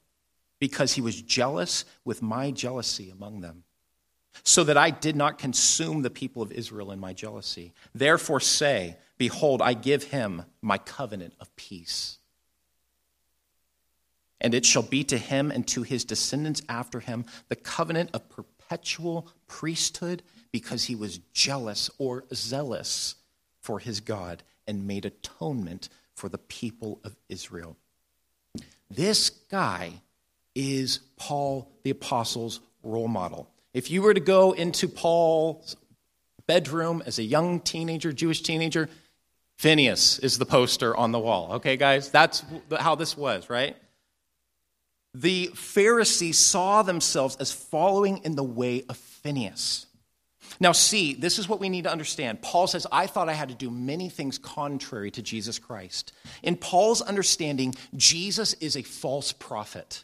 because 0.57 0.93
he 0.93 1.01
was 1.01 1.21
jealous 1.21 1.85
with 2.03 2.23
my 2.23 2.49
jealousy 2.49 3.11
among 3.11 3.41
them, 3.41 3.63
so 4.41 4.63
that 4.63 4.75
I 4.75 4.89
did 4.89 5.15
not 5.15 5.37
consume 5.37 6.01
the 6.01 6.09
people 6.09 6.41
of 6.41 6.51
Israel 6.51 6.91
in 6.91 6.99
my 6.99 7.13
jealousy. 7.13 7.73
Therefore, 7.93 8.39
say, 8.39 8.97
Behold, 9.19 9.61
I 9.61 9.75
give 9.75 10.05
him 10.05 10.45
my 10.63 10.79
covenant 10.79 11.35
of 11.39 11.55
peace. 11.55 12.17
And 14.41 14.55
it 14.55 14.65
shall 14.65 14.81
be 14.81 15.03
to 15.03 15.17
him 15.19 15.51
and 15.51 15.67
to 15.67 15.83
his 15.83 16.05
descendants 16.05 16.63
after 16.67 17.01
him 17.01 17.25
the 17.49 17.55
covenant 17.55 18.09
of 18.15 18.27
perpetual 18.29 19.27
priesthood, 19.47 20.23
because 20.51 20.85
he 20.85 20.95
was 20.95 21.19
jealous 21.33 21.89
or 21.97 22.25
zealous 22.33 23.15
for 23.61 23.79
his 23.79 23.99
God 23.99 24.43
and 24.67 24.87
made 24.87 25.05
atonement 25.05 25.89
for 26.15 26.29
the 26.29 26.37
people 26.37 26.99
of 27.03 27.15
Israel. 27.27 27.77
This 28.89 29.29
guy 29.29 30.01
is 30.55 30.99
Paul 31.17 31.71
the 31.83 31.91
Apostle's 31.91 32.59
role 32.83 33.07
model. 33.07 33.49
If 33.73 33.91
you 33.91 34.01
were 34.01 34.13
to 34.13 34.19
go 34.19 34.51
into 34.51 34.87
Paul's 34.87 35.75
bedroom 36.47 37.03
as 37.05 37.19
a 37.19 37.23
young 37.23 37.59
teenager, 37.59 38.11
Jewish 38.11 38.41
teenager, 38.41 38.89
Phineas 39.57 40.19
is 40.19 40.37
the 40.37 40.45
poster 40.45 40.95
on 40.95 41.11
the 41.11 41.19
wall. 41.19 41.53
Okay, 41.55 41.77
guys? 41.77 42.09
That's 42.09 42.43
how 42.77 42.95
this 42.95 43.15
was, 43.15 43.49
right? 43.49 43.75
The 45.13 45.47
Pharisees 45.53 46.39
saw 46.39 46.81
themselves 46.81 47.35
as 47.37 47.51
following 47.51 48.19
in 48.23 48.35
the 48.35 48.43
way 48.43 48.83
of 48.87 48.97
Phinehas. 48.97 49.85
Now, 50.59 50.73
see, 50.73 51.13
this 51.13 51.39
is 51.39 51.47
what 51.47 51.61
we 51.61 51.69
need 51.69 51.85
to 51.85 51.91
understand. 51.91 52.41
Paul 52.41 52.67
says, 52.67 52.85
I 52.91 53.07
thought 53.07 53.29
I 53.29 53.33
had 53.33 53.49
to 53.49 53.55
do 53.55 53.71
many 53.71 54.09
things 54.09 54.37
contrary 54.37 55.09
to 55.11 55.21
Jesus 55.21 55.57
Christ. 55.57 56.11
In 56.43 56.57
Paul's 56.57 57.01
understanding, 57.01 57.75
Jesus 57.95 58.53
is 58.55 58.75
a 58.75 58.81
false 58.81 59.31
prophet. 59.31 60.03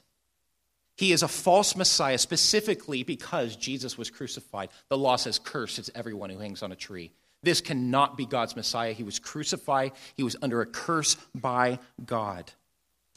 He 0.95 1.11
is 1.11 1.23
a 1.23 1.27
false 1.27 1.75
Messiah 1.75 2.17
specifically 2.17 3.03
because 3.03 3.57
Jesus 3.57 3.97
was 3.97 4.09
crucified. 4.09 4.69
The 4.87 4.97
law 4.97 5.17
says, 5.17 5.39
Cursed 5.39 5.79
is 5.79 5.91
everyone 5.93 6.29
who 6.29 6.39
hangs 6.39 6.63
on 6.63 6.71
a 6.71 6.75
tree. 6.75 7.11
This 7.43 7.59
cannot 7.59 8.15
be 8.15 8.25
God's 8.25 8.55
Messiah. 8.55 8.93
He 8.93 9.03
was 9.03 9.19
crucified, 9.19 9.91
he 10.15 10.23
was 10.23 10.37
under 10.41 10.61
a 10.61 10.65
curse 10.65 11.17
by 11.35 11.79
God. 12.05 12.51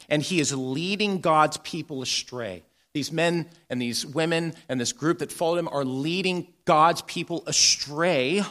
And 0.09 0.23
he 0.23 0.41
is 0.41 0.55
leading 0.55 1.21
God's 1.21 1.57
people 1.59 2.03
astray. 2.03 2.65
These 2.99 3.13
men 3.13 3.47
and 3.71 3.81
these 3.81 4.05
women 4.05 4.55
and 4.69 4.81
this 4.81 4.93
group 4.93 5.21
that 5.21 5.31
followed 5.31 5.61
him 5.61 5.69
are 5.69 5.85
leading 5.85 6.49
God's 6.65 7.01
people 7.03 7.45
astray. 7.47 8.43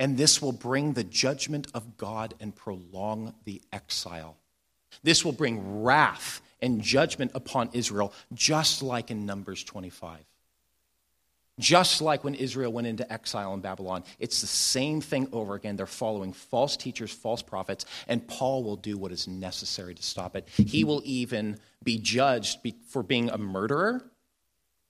And 0.00 0.16
this 0.16 0.42
will 0.42 0.50
bring 0.50 0.94
the 0.94 1.04
judgment 1.04 1.68
of 1.72 1.96
God 1.96 2.34
and 2.40 2.56
prolong 2.56 3.34
the 3.44 3.62
exile. 3.72 4.36
This 5.04 5.24
will 5.24 5.30
bring 5.30 5.84
wrath 5.84 6.40
and 6.60 6.82
judgment 6.82 7.30
upon 7.36 7.70
Israel, 7.72 8.12
just 8.34 8.82
like 8.82 9.12
in 9.12 9.26
Numbers 9.26 9.62
25. 9.62 10.18
Just 11.58 12.02
like 12.02 12.22
when 12.22 12.34
Israel 12.34 12.70
went 12.70 12.86
into 12.86 13.10
exile 13.10 13.54
in 13.54 13.60
Babylon, 13.60 14.04
it's 14.18 14.42
the 14.42 14.46
same 14.46 15.00
thing 15.00 15.28
over 15.32 15.54
again. 15.54 15.76
They're 15.76 15.86
following 15.86 16.34
false 16.34 16.76
teachers, 16.76 17.10
false 17.10 17.40
prophets, 17.40 17.86
and 18.08 18.26
Paul 18.28 18.62
will 18.62 18.76
do 18.76 18.98
what 18.98 19.10
is 19.10 19.26
necessary 19.26 19.94
to 19.94 20.02
stop 20.02 20.36
it. 20.36 20.46
He 20.54 20.84
will 20.84 21.00
even 21.04 21.58
be 21.82 21.98
judged 21.98 22.58
for 22.88 23.02
being 23.02 23.30
a 23.30 23.38
murderer. 23.38 24.04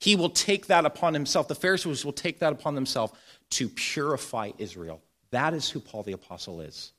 He 0.00 0.16
will 0.16 0.31
take 0.31 0.66
that 0.66 0.85
upon 0.85 1.14
himself. 1.14 1.46
The 1.46 1.55
Pharisees 1.55 2.05
will 2.05 2.12
take 2.12 2.40
that 2.40 2.52
upon 2.52 2.74
themselves 2.74 3.12
to 3.50 3.68
purify 3.68 4.50
Israel. 4.59 5.00
That 5.31 5.55
is 5.55 5.70
who 5.70 5.79
Paul 5.79 6.02
the 6.02 6.12
Apostle 6.12 6.61
is. 6.61 6.92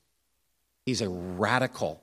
He's 0.86 1.02
a 1.02 1.08
radical 1.08 2.02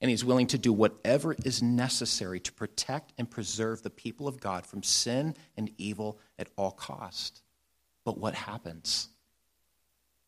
and 0.00 0.10
he's 0.10 0.24
willing 0.24 0.48
to 0.48 0.58
do 0.58 0.72
whatever 0.72 1.34
is 1.44 1.62
necessary 1.62 2.40
to 2.40 2.52
protect 2.52 3.12
and 3.16 3.30
preserve 3.30 3.82
the 3.82 3.90
people 3.90 4.28
of 4.28 4.40
God 4.40 4.66
from 4.66 4.82
sin 4.82 5.34
and 5.56 5.70
evil 5.78 6.18
at 6.38 6.48
all 6.56 6.70
cost. 6.70 7.42
But 8.04 8.18
what 8.18 8.34
happens? 8.34 9.08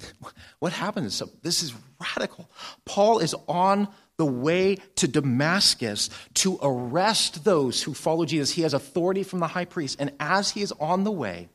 What 0.58 0.72
happens? 0.72 1.14
So 1.14 1.28
this 1.42 1.62
is 1.62 1.74
radical. 2.00 2.50
Paul 2.84 3.18
is 3.18 3.34
on 3.46 3.88
the 4.16 4.26
way 4.26 4.78
to 4.96 5.06
Damascus 5.06 6.08
to 6.34 6.58
arrest 6.62 7.44
those 7.44 7.82
who 7.82 7.92
follow 7.92 8.24
Jesus. 8.24 8.50
He 8.50 8.62
has 8.62 8.74
authority 8.74 9.22
from 9.22 9.40
the 9.40 9.46
high 9.46 9.66
priest. 9.66 9.96
And 10.00 10.12
as 10.18 10.50
he 10.50 10.62
is 10.62 10.72
on 10.72 11.04
the 11.04 11.12
way, 11.12 11.50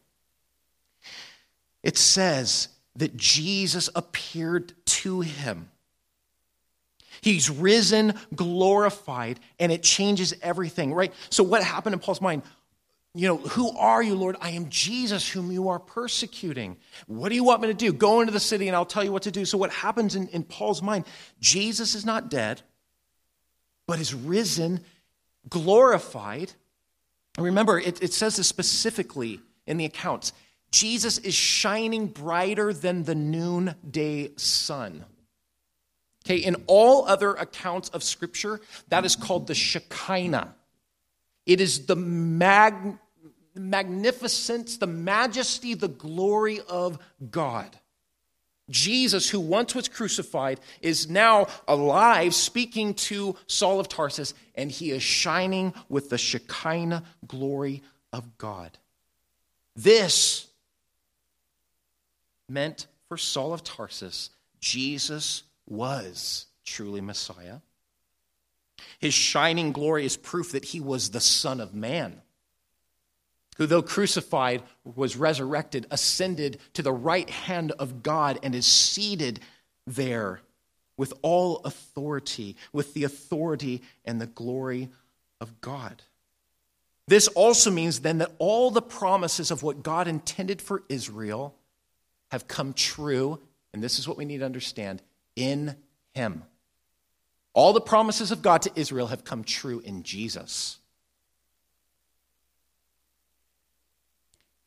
it 1.83 1.97
says 1.97 2.67
that 2.95 3.17
Jesus 3.17 3.89
appeared 3.95 4.73
to 4.85 5.21
him. 5.21 5.69
He's 7.21 7.49
risen, 7.49 8.13
glorified, 8.35 9.39
and 9.59 9.71
it 9.71 9.83
changes 9.83 10.33
everything, 10.41 10.93
right? 10.93 11.13
So, 11.29 11.43
what 11.43 11.63
happened 11.63 11.93
in 11.93 11.99
Paul's 11.99 12.21
mind? 12.21 12.41
You 13.13 13.27
know, 13.27 13.37
who 13.37 13.77
are 13.77 14.01
you, 14.01 14.15
Lord? 14.15 14.37
I 14.39 14.51
am 14.51 14.69
Jesus, 14.69 15.27
whom 15.29 15.51
you 15.51 15.67
are 15.67 15.79
persecuting. 15.79 16.77
What 17.07 17.29
do 17.29 17.35
you 17.35 17.43
want 17.43 17.61
me 17.61 17.67
to 17.67 17.73
do? 17.73 17.91
Go 17.91 18.21
into 18.21 18.31
the 18.31 18.39
city 18.39 18.67
and 18.67 18.75
I'll 18.75 18.85
tell 18.85 19.03
you 19.03 19.11
what 19.11 19.23
to 19.23 19.31
do. 19.31 19.43
So, 19.43 19.57
what 19.57 19.71
happens 19.71 20.15
in, 20.15 20.29
in 20.29 20.43
Paul's 20.43 20.81
mind? 20.81 21.05
Jesus 21.41 21.93
is 21.93 22.05
not 22.05 22.29
dead, 22.29 22.61
but 23.85 23.99
is 23.99 24.13
risen, 24.13 24.79
glorified. 25.49 26.53
And 27.35 27.45
remember, 27.45 27.79
it, 27.79 28.01
it 28.01 28.13
says 28.13 28.37
this 28.37 28.47
specifically 28.47 29.41
in 29.67 29.77
the 29.77 29.85
accounts 29.85 30.31
Jesus 30.71 31.17
is 31.17 31.35
shining 31.35 32.07
brighter 32.07 32.71
than 32.73 33.03
the 33.03 33.15
noonday 33.15 34.31
sun. 34.37 35.03
Okay, 36.25 36.37
in 36.37 36.55
all 36.67 37.05
other 37.05 37.33
accounts 37.33 37.89
of 37.89 38.03
Scripture, 38.03 38.61
that 38.87 39.03
is 39.03 39.15
called 39.17 39.47
the 39.47 39.55
Shekinah. 39.55 40.55
It 41.45 41.61
is 41.61 41.85
the 41.85 41.95
mag- 41.95 42.97
magnificence, 43.55 44.77
the 44.77 44.87
majesty, 44.87 45.73
the 45.73 45.87
glory 45.87 46.59
of 46.67 46.99
God. 47.29 47.77
Jesus, 48.69 49.29
who 49.29 49.39
once 49.39 49.75
was 49.75 49.89
crucified, 49.89 50.59
is 50.81 51.09
now 51.09 51.47
alive, 51.67 52.33
speaking 52.33 52.93
to 52.93 53.35
Saul 53.47 53.79
of 53.79 53.89
Tarsus, 53.89 54.33
and 54.55 54.71
he 54.71 54.91
is 54.91 55.03
shining 55.03 55.73
with 55.89 56.09
the 56.09 56.17
Shekinah 56.17 57.03
glory 57.27 57.83
of 58.13 58.37
God. 58.37 58.77
This 59.75 60.47
meant 62.47 62.87
for 63.07 63.17
Saul 63.17 63.53
of 63.53 63.63
Tarsus, 63.63 64.29
Jesus 64.59 65.43
was 65.67 66.45
truly 66.65 67.01
Messiah. 67.01 67.57
His 69.01 69.13
shining 69.15 69.71
glory 69.71 70.05
is 70.05 70.15
proof 70.15 70.51
that 70.51 70.65
he 70.65 70.79
was 70.79 71.09
the 71.09 71.19
Son 71.19 71.59
of 71.59 71.73
Man, 71.73 72.21
who, 73.57 73.65
though 73.65 73.81
crucified, 73.81 74.61
was 74.83 75.17
resurrected, 75.17 75.87
ascended 75.89 76.59
to 76.73 76.83
the 76.83 76.93
right 76.93 77.29
hand 77.29 77.71
of 77.73 78.03
God, 78.03 78.39
and 78.43 78.53
is 78.53 78.67
seated 78.67 79.39
there 79.87 80.41
with 80.97 81.13
all 81.23 81.57
authority, 81.65 82.55
with 82.71 82.93
the 82.93 83.03
authority 83.03 83.81
and 84.05 84.21
the 84.21 84.27
glory 84.27 84.89
of 85.39 85.59
God. 85.61 86.03
This 87.07 87.27
also 87.29 87.71
means 87.71 88.01
then 88.01 88.19
that 88.19 88.31
all 88.37 88.69
the 88.69 88.83
promises 88.83 89.49
of 89.49 89.63
what 89.63 89.81
God 89.81 90.07
intended 90.07 90.61
for 90.61 90.83
Israel 90.87 91.55
have 92.29 92.47
come 92.47 92.73
true, 92.73 93.39
and 93.73 93.83
this 93.83 93.97
is 93.97 94.07
what 94.07 94.17
we 94.17 94.25
need 94.25 94.37
to 94.37 94.45
understand 94.45 95.01
in 95.35 95.75
him. 96.13 96.43
All 97.53 97.73
the 97.73 97.81
promises 97.81 98.31
of 98.31 98.41
God 98.41 98.61
to 98.63 98.71
Israel 98.75 99.07
have 99.07 99.23
come 99.23 99.43
true 99.43 99.79
in 99.79 100.03
Jesus. 100.03 100.77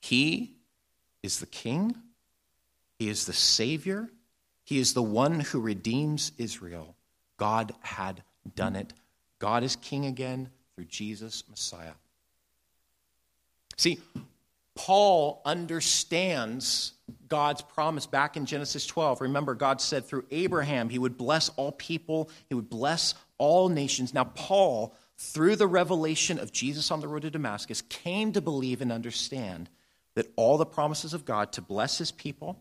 He 0.01 0.53
is 1.23 1.41
the 1.41 1.47
king, 1.47 1.97
he 2.99 3.09
is 3.09 3.25
the 3.25 3.33
savior, 3.33 4.11
he 4.65 4.79
is 4.79 4.93
the 4.93 5.03
one 5.03 5.41
who 5.41 5.61
redeems 5.61 6.33
Israel. 6.37 6.95
God 7.39 7.73
had 7.81 8.23
done 8.55 8.77
it. 8.77 8.93
God 9.39 9.63
is 9.63 9.77
king 9.77 10.07
again 10.07 10.51
through 10.75 10.85
Jesus, 10.87 11.45
Messiah. 11.49 11.93
See, 13.77 13.99
Paul 14.75 15.41
understands 15.45 16.93
God's 17.29 17.63
promise 17.63 18.07
back 18.07 18.37
in 18.37 18.47
Genesis 18.47 18.87
12. 18.87 19.21
Remember, 19.21 19.55
God 19.55 19.81
said 19.81 20.05
through 20.05 20.25
Abraham 20.31 20.89
he 20.89 20.99
would 20.99 21.17
bless 21.17 21.49
all 21.51 21.73
people, 21.73 22.31
he 22.49 22.55
would 22.55 22.69
bless 22.69 23.15
all 23.39 23.69
nations. 23.69 24.13
Now, 24.15 24.25
Paul, 24.25 24.95
through 25.17 25.57
the 25.57 25.67
revelation 25.67 26.39
of 26.39 26.53
Jesus 26.53 26.91
on 26.91 27.01
the 27.01 27.09
road 27.09 27.23
to 27.23 27.31
Damascus, 27.31 27.83
came 27.83 28.33
to 28.33 28.41
believe 28.41 28.81
and 28.81 28.91
understand 28.91 29.69
that 30.15 30.33
all 30.37 30.59
the 30.59 30.67
promises 30.67 31.15
of 31.15 31.25
God 31.25 31.53
to 31.53 31.63
bless 31.63 31.99
his 31.99 32.11
people 32.11 32.59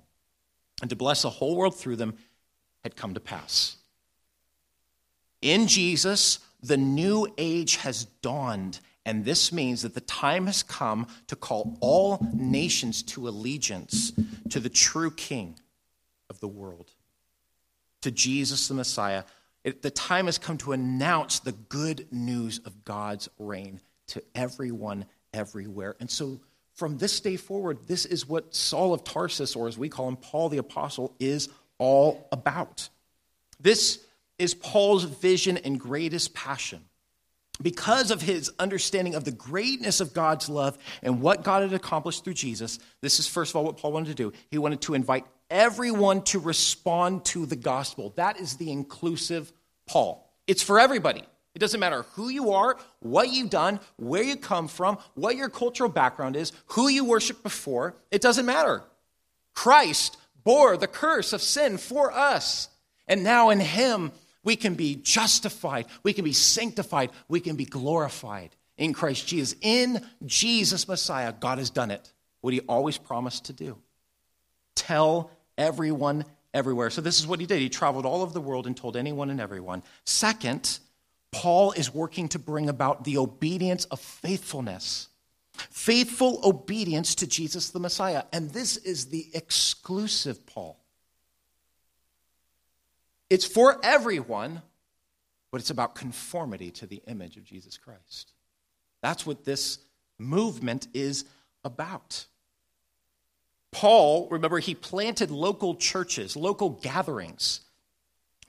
and 0.81 0.89
to 0.89 0.95
bless 0.95 1.23
the 1.23 1.29
whole 1.29 1.55
world 1.55 1.75
through 1.75 1.95
them 1.95 2.15
had 2.83 2.95
come 2.95 3.13
to 3.13 3.19
pass. 3.19 3.77
In 5.41 5.67
Jesus, 5.67 6.39
the 6.61 6.77
new 6.77 7.27
age 7.37 7.77
has 7.77 8.05
dawned 8.05 8.79
And 9.05 9.25
this 9.25 9.51
means 9.51 9.81
that 9.81 9.93
the 9.93 10.01
time 10.01 10.45
has 10.45 10.63
come 10.63 11.07
to 11.27 11.35
call 11.35 11.77
all 11.81 12.25
nations 12.33 13.03
to 13.03 13.27
allegiance 13.27 14.13
to 14.49 14.59
the 14.59 14.69
true 14.69 15.11
King 15.11 15.59
of 16.29 16.39
the 16.39 16.47
world, 16.47 16.91
to 18.01 18.11
Jesus 18.11 18.67
the 18.67 18.73
Messiah. 18.73 19.23
It, 19.63 19.81
the 19.81 19.91
time 19.91 20.27
has 20.27 20.37
come 20.37 20.57
to 20.59 20.71
announce 20.71 21.39
the 21.39 21.51
good 21.51 22.07
news 22.11 22.59
of 22.59 22.85
God's 22.85 23.29
reign 23.37 23.81
to 24.07 24.23
everyone, 24.35 25.05
everywhere. 25.33 25.95
And 25.99 26.09
so, 26.09 26.39
from 26.73 26.97
this 26.97 27.19
day 27.19 27.35
forward, 27.35 27.79
this 27.87 28.05
is 28.05 28.27
what 28.27 28.55
Saul 28.55 28.93
of 28.93 29.03
Tarsus, 29.03 29.55
or 29.55 29.67
as 29.67 29.77
we 29.77 29.89
call 29.89 30.07
him, 30.07 30.15
Paul 30.15 30.49
the 30.49 30.57
Apostle, 30.57 31.15
is 31.19 31.49
all 31.77 32.27
about. 32.31 32.89
This 33.59 34.03
is 34.39 34.55
Paul's 34.55 35.03
vision 35.03 35.57
and 35.57 35.79
greatest 35.79 36.33
passion 36.33 36.83
because 37.61 38.11
of 38.11 38.21
his 38.21 38.51
understanding 38.57 39.15
of 39.15 39.25
the 39.25 39.31
greatness 39.31 40.01
of 40.01 40.13
God's 40.13 40.49
love 40.49 40.77
and 41.01 41.21
what 41.21 41.43
God 41.43 41.61
had 41.61 41.73
accomplished 41.73 42.23
through 42.23 42.33
Jesus, 42.33 42.79
this 43.01 43.19
is 43.19 43.27
first 43.27 43.51
of 43.51 43.55
all 43.55 43.63
what 43.63 43.77
Paul 43.77 43.91
wanted 43.91 44.09
to 44.09 44.15
do. 44.15 44.33
He 44.49 44.57
wanted 44.57 44.81
to 44.81 44.95
invite 44.95 45.25
everyone 45.49 46.23
to 46.23 46.39
respond 46.39 47.25
to 47.25 47.45
the 47.45 47.55
gospel. 47.55 48.13
That 48.15 48.39
is 48.39 48.57
the 48.57 48.71
inclusive 48.71 49.51
Paul. 49.85 50.27
It's 50.47 50.63
for 50.63 50.79
everybody. 50.79 51.23
It 51.53 51.59
doesn't 51.59 51.79
matter 51.79 52.03
who 52.13 52.29
you 52.29 52.53
are, 52.53 52.77
what 52.99 53.29
you've 53.29 53.51
done, 53.51 53.79
where 53.97 54.23
you 54.23 54.35
come 54.35 54.67
from, 54.67 54.97
what 55.13 55.35
your 55.35 55.49
cultural 55.49 55.89
background 55.89 56.35
is, 56.35 56.51
who 56.67 56.87
you 56.87 57.05
worship 57.05 57.43
before. 57.43 57.95
It 58.09 58.21
doesn't 58.21 58.47
matter. 58.47 58.83
Christ 59.53 60.17
bore 60.43 60.77
the 60.77 60.87
curse 60.87 61.31
of 61.31 61.41
sin 61.41 61.77
for 61.77 62.11
us. 62.11 62.69
And 63.07 63.23
now 63.23 63.51
in 63.51 63.59
him, 63.59 64.11
we 64.43 64.55
can 64.55 64.75
be 64.75 64.95
justified. 64.95 65.85
We 66.03 66.13
can 66.13 66.25
be 66.25 66.33
sanctified. 66.33 67.11
We 67.27 67.39
can 67.39 67.55
be 67.55 67.65
glorified 67.65 68.55
in 68.77 68.93
Christ 68.93 69.27
Jesus. 69.27 69.57
In 69.61 70.05
Jesus 70.25 70.87
Messiah, 70.87 71.33
God 71.37 71.57
has 71.57 71.69
done 71.69 71.91
it. 71.91 72.11
What 72.41 72.53
he 72.53 72.59
always 72.61 72.97
promised 72.97 73.45
to 73.45 73.53
do 73.53 73.77
tell 74.75 75.31
everyone 75.57 76.25
everywhere. 76.53 76.89
So, 76.89 77.01
this 77.01 77.19
is 77.19 77.27
what 77.27 77.39
he 77.39 77.45
did. 77.45 77.59
He 77.59 77.69
traveled 77.69 78.05
all 78.05 78.21
over 78.21 78.33
the 78.33 78.41
world 78.41 78.67
and 78.67 78.75
told 78.75 78.97
anyone 78.97 79.29
and 79.29 79.39
everyone. 79.39 79.83
Second, 80.05 80.79
Paul 81.31 81.71
is 81.71 81.93
working 81.93 82.29
to 82.29 82.39
bring 82.39 82.69
about 82.69 83.03
the 83.03 83.17
obedience 83.17 83.85
of 83.85 83.99
faithfulness. 83.99 85.07
Faithful 85.53 86.41
obedience 86.43 87.15
to 87.15 87.27
Jesus 87.27 87.69
the 87.69 87.79
Messiah. 87.79 88.23
And 88.33 88.49
this 88.49 88.77
is 88.77 89.07
the 89.07 89.27
exclusive 89.33 90.45
Paul. 90.45 90.82
It's 93.33 93.45
for 93.45 93.79
everyone, 93.81 94.61
but 95.49 95.59
it's 95.59 95.71
about 95.71 95.95
conformity 95.95 96.69
to 96.69 96.85
the 96.85 97.01
image 97.07 97.35
of 97.35 97.43
Jesus 97.43 97.79
Christ. 97.79 98.31
That's 99.01 99.25
what 99.25 99.43
this 99.43 99.79
movement 100.19 100.87
is 100.93 101.25
about. 101.65 102.27
Paul, 103.71 104.27
remember, 104.29 104.59
he 104.59 104.75
planted 104.75 105.31
local 105.31 105.73
churches, 105.73 106.35
local 106.35 106.69
gatherings 106.69 107.61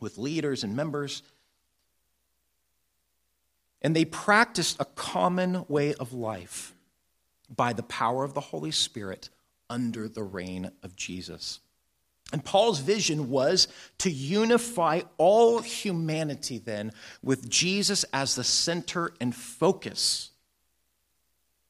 with 0.01 0.19
leaders 0.19 0.63
and 0.63 0.77
members. 0.77 1.23
And 3.81 3.97
they 3.97 4.05
practiced 4.05 4.79
a 4.79 4.85
common 4.85 5.65
way 5.67 5.95
of 5.95 6.13
life 6.13 6.75
by 7.49 7.73
the 7.73 7.83
power 7.83 8.23
of 8.23 8.35
the 8.35 8.43
Holy 8.43 8.71
Spirit 8.71 9.31
under 9.71 10.09
the 10.09 10.23
reign 10.23 10.73
of 10.83 10.95
Jesus. 10.95 11.61
And 12.33 12.45
Paul's 12.45 12.81
vision 12.81 13.31
was 13.31 13.69
to 13.99 14.11
unify 14.11 15.03
all 15.19 15.61
humanity 15.61 16.59
then 16.59 16.93
with 17.23 17.49
Jesus 17.49 18.05
as 18.13 18.35
the 18.35 18.45
center 18.45 19.13
and 19.21 19.35
focus. 19.35 20.31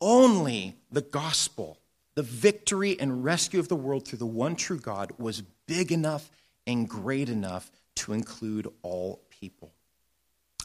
Only 0.01 0.77
the 0.90 1.03
gospel, 1.03 1.79
the 2.14 2.23
victory 2.23 2.99
and 2.99 3.25
rescue 3.25 3.61
of 3.61 3.69
the 3.69 3.77
world 3.77 4.07
through 4.07 4.19
the 4.19 4.27
one 4.27 4.57
true 4.57 4.79
God, 4.79 5.12
was 5.19 5.43
big 5.67 5.93
enough 5.93 6.31
and 6.67 6.88
great 6.88 7.29
enough 7.29 7.71
to 7.97 8.12
include 8.12 8.69
all 8.83 9.21
people. 9.29 9.73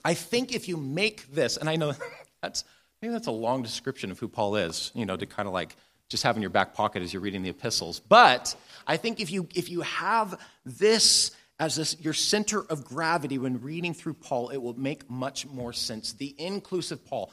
I 0.03 0.13
think 0.13 0.53
if 0.53 0.67
you 0.67 0.77
make 0.77 1.31
this, 1.33 1.57
and 1.57 1.69
I 1.69 1.75
know 1.75 1.93
that's 2.41 2.63
maybe 3.01 3.11
that's 3.11 3.27
a 3.27 3.31
long 3.31 3.63
description 3.63 4.11
of 4.11 4.19
who 4.19 4.27
Paul 4.27 4.55
is, 4.55 4.91
you 4.93 5.05
know, 5.05 5.17
to 5.17 5.25
kind 5.25 5.47
of 5.47 5.53
like 5.53 5.75
just 6.09 6.23
have 6.23 6.35
in 6.35 6.41
your 6.41 6.49
back 6.49 6.73
pocket 6.73 7.03
as 7.03 7.13
you're 7.13 7.21
reading 7.21 7.43
the 7.43 7.49
epistles. 7.49 7.99
But 7.99 8.55
I 8.89 8.97
think 8.97 9.19
if 9.19 9.31
you 9.31 9.47
if 9.53 9.69
you 9.69 9.81
have 9.81 10.39
this 10.65 11.31
as 11.59 11.75
this, 11.75 11.95
your 11.99 12.13
center 12.13 12.59
of 12.59 12.83
gravity 12.83 13.37
when 13.37 13.61
reading 13.61 13.93
through 13.93 14.15
Paul, 14.15 14.49
it 14.49 14.57
will 14.57 14.77
make 14.77 15.07
much 15.09 15.45
more 15.45 15.71
sense. 15.71 16.13
The 16.13 16.33
inclusive 16.37 17.05
Paul. 17.05 17.31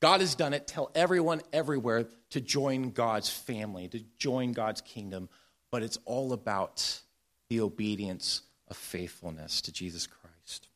God 0.00 0.20
has 0.20 0.34
done 0.34 0.52
it. 0.52 0.66
Tell 0.66 0.90
everyone 0.94 1.40
everywhere 1.52 2.06
to 2.30 2.40
join 2.40 2.90
God's 2.90 3.30
family, 3.30 3.88
to 3.88 4.00
join 4.18 4.52
God's 4.52 4.80
kingdom. 4.82 5.28
But 5.70 5.82
it's 5.82 5.98
all 6.04 6.32
about 6.32 7.00
the 7.48 7.60
obedience 7.60 8.42
of 8.68 8.76
faithfulness 8.76 9.62
to 9.62 9.72
Jesus 9.72 10.06
Christ. 10.06 10.68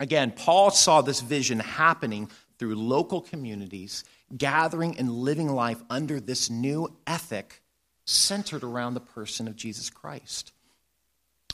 Again, 0.00 0.32
Paul 0.32 0.72
saw 0.72 1.00
this 1.00 1.20
vision 1.20 1.60
happening 1.60 2.28
through 2.58 2.74
local 2.74 3.20
communities 3.20 4.04
gathering 4.36 4.98
and 4.98 5.10
living 5.10 5.48
life 5.48 5.80
under 5.88 6.18
this 6.20 6.50
new 6.50 6.94
ethic 7.06 7.62
centered 8.04 8.64
around 8.64 8.94
the 8.94 9.00
person 9.00 9.48
of 9.48 9.56
Jesus 9.56 9.90
Christ. 9.90 10.52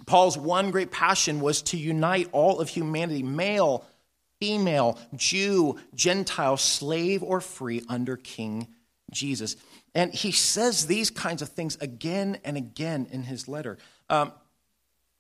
Paul's 0.06 0.38
one 0.38 0.70
great 0.70 0.90
passion 0.90 1.40
was 1.40 1.62
to 1.62 1.76
unite 1.76 2.28
all 2.32 2.60
of 2.60 2.68
humanity, 2.68 3.22
male, 3.22 3.84
female, 4.40 4.98
Jew, 5.14 5.78
Gentile, 5.94 6.56
slave, 6.56 7.22
or 7.22 7.40
free, 7.40 7.82
under 7.88 8.16
King 8.16 8.68
Jesus. 9.10 9.56
And 9.94 10.12
he 10.12 10.32
says 10.32 10.86
these 10.86 11.10
kinds 11.10 11.42
of 11.42 11.50
things 11.50 11.76
again 11.80 12.38
and 12.44 12.56
again 12.56 13.06
in 13.10 13.22
his 13.24 13.48
letter. 13.48 13.76
Um, 14.08 14.32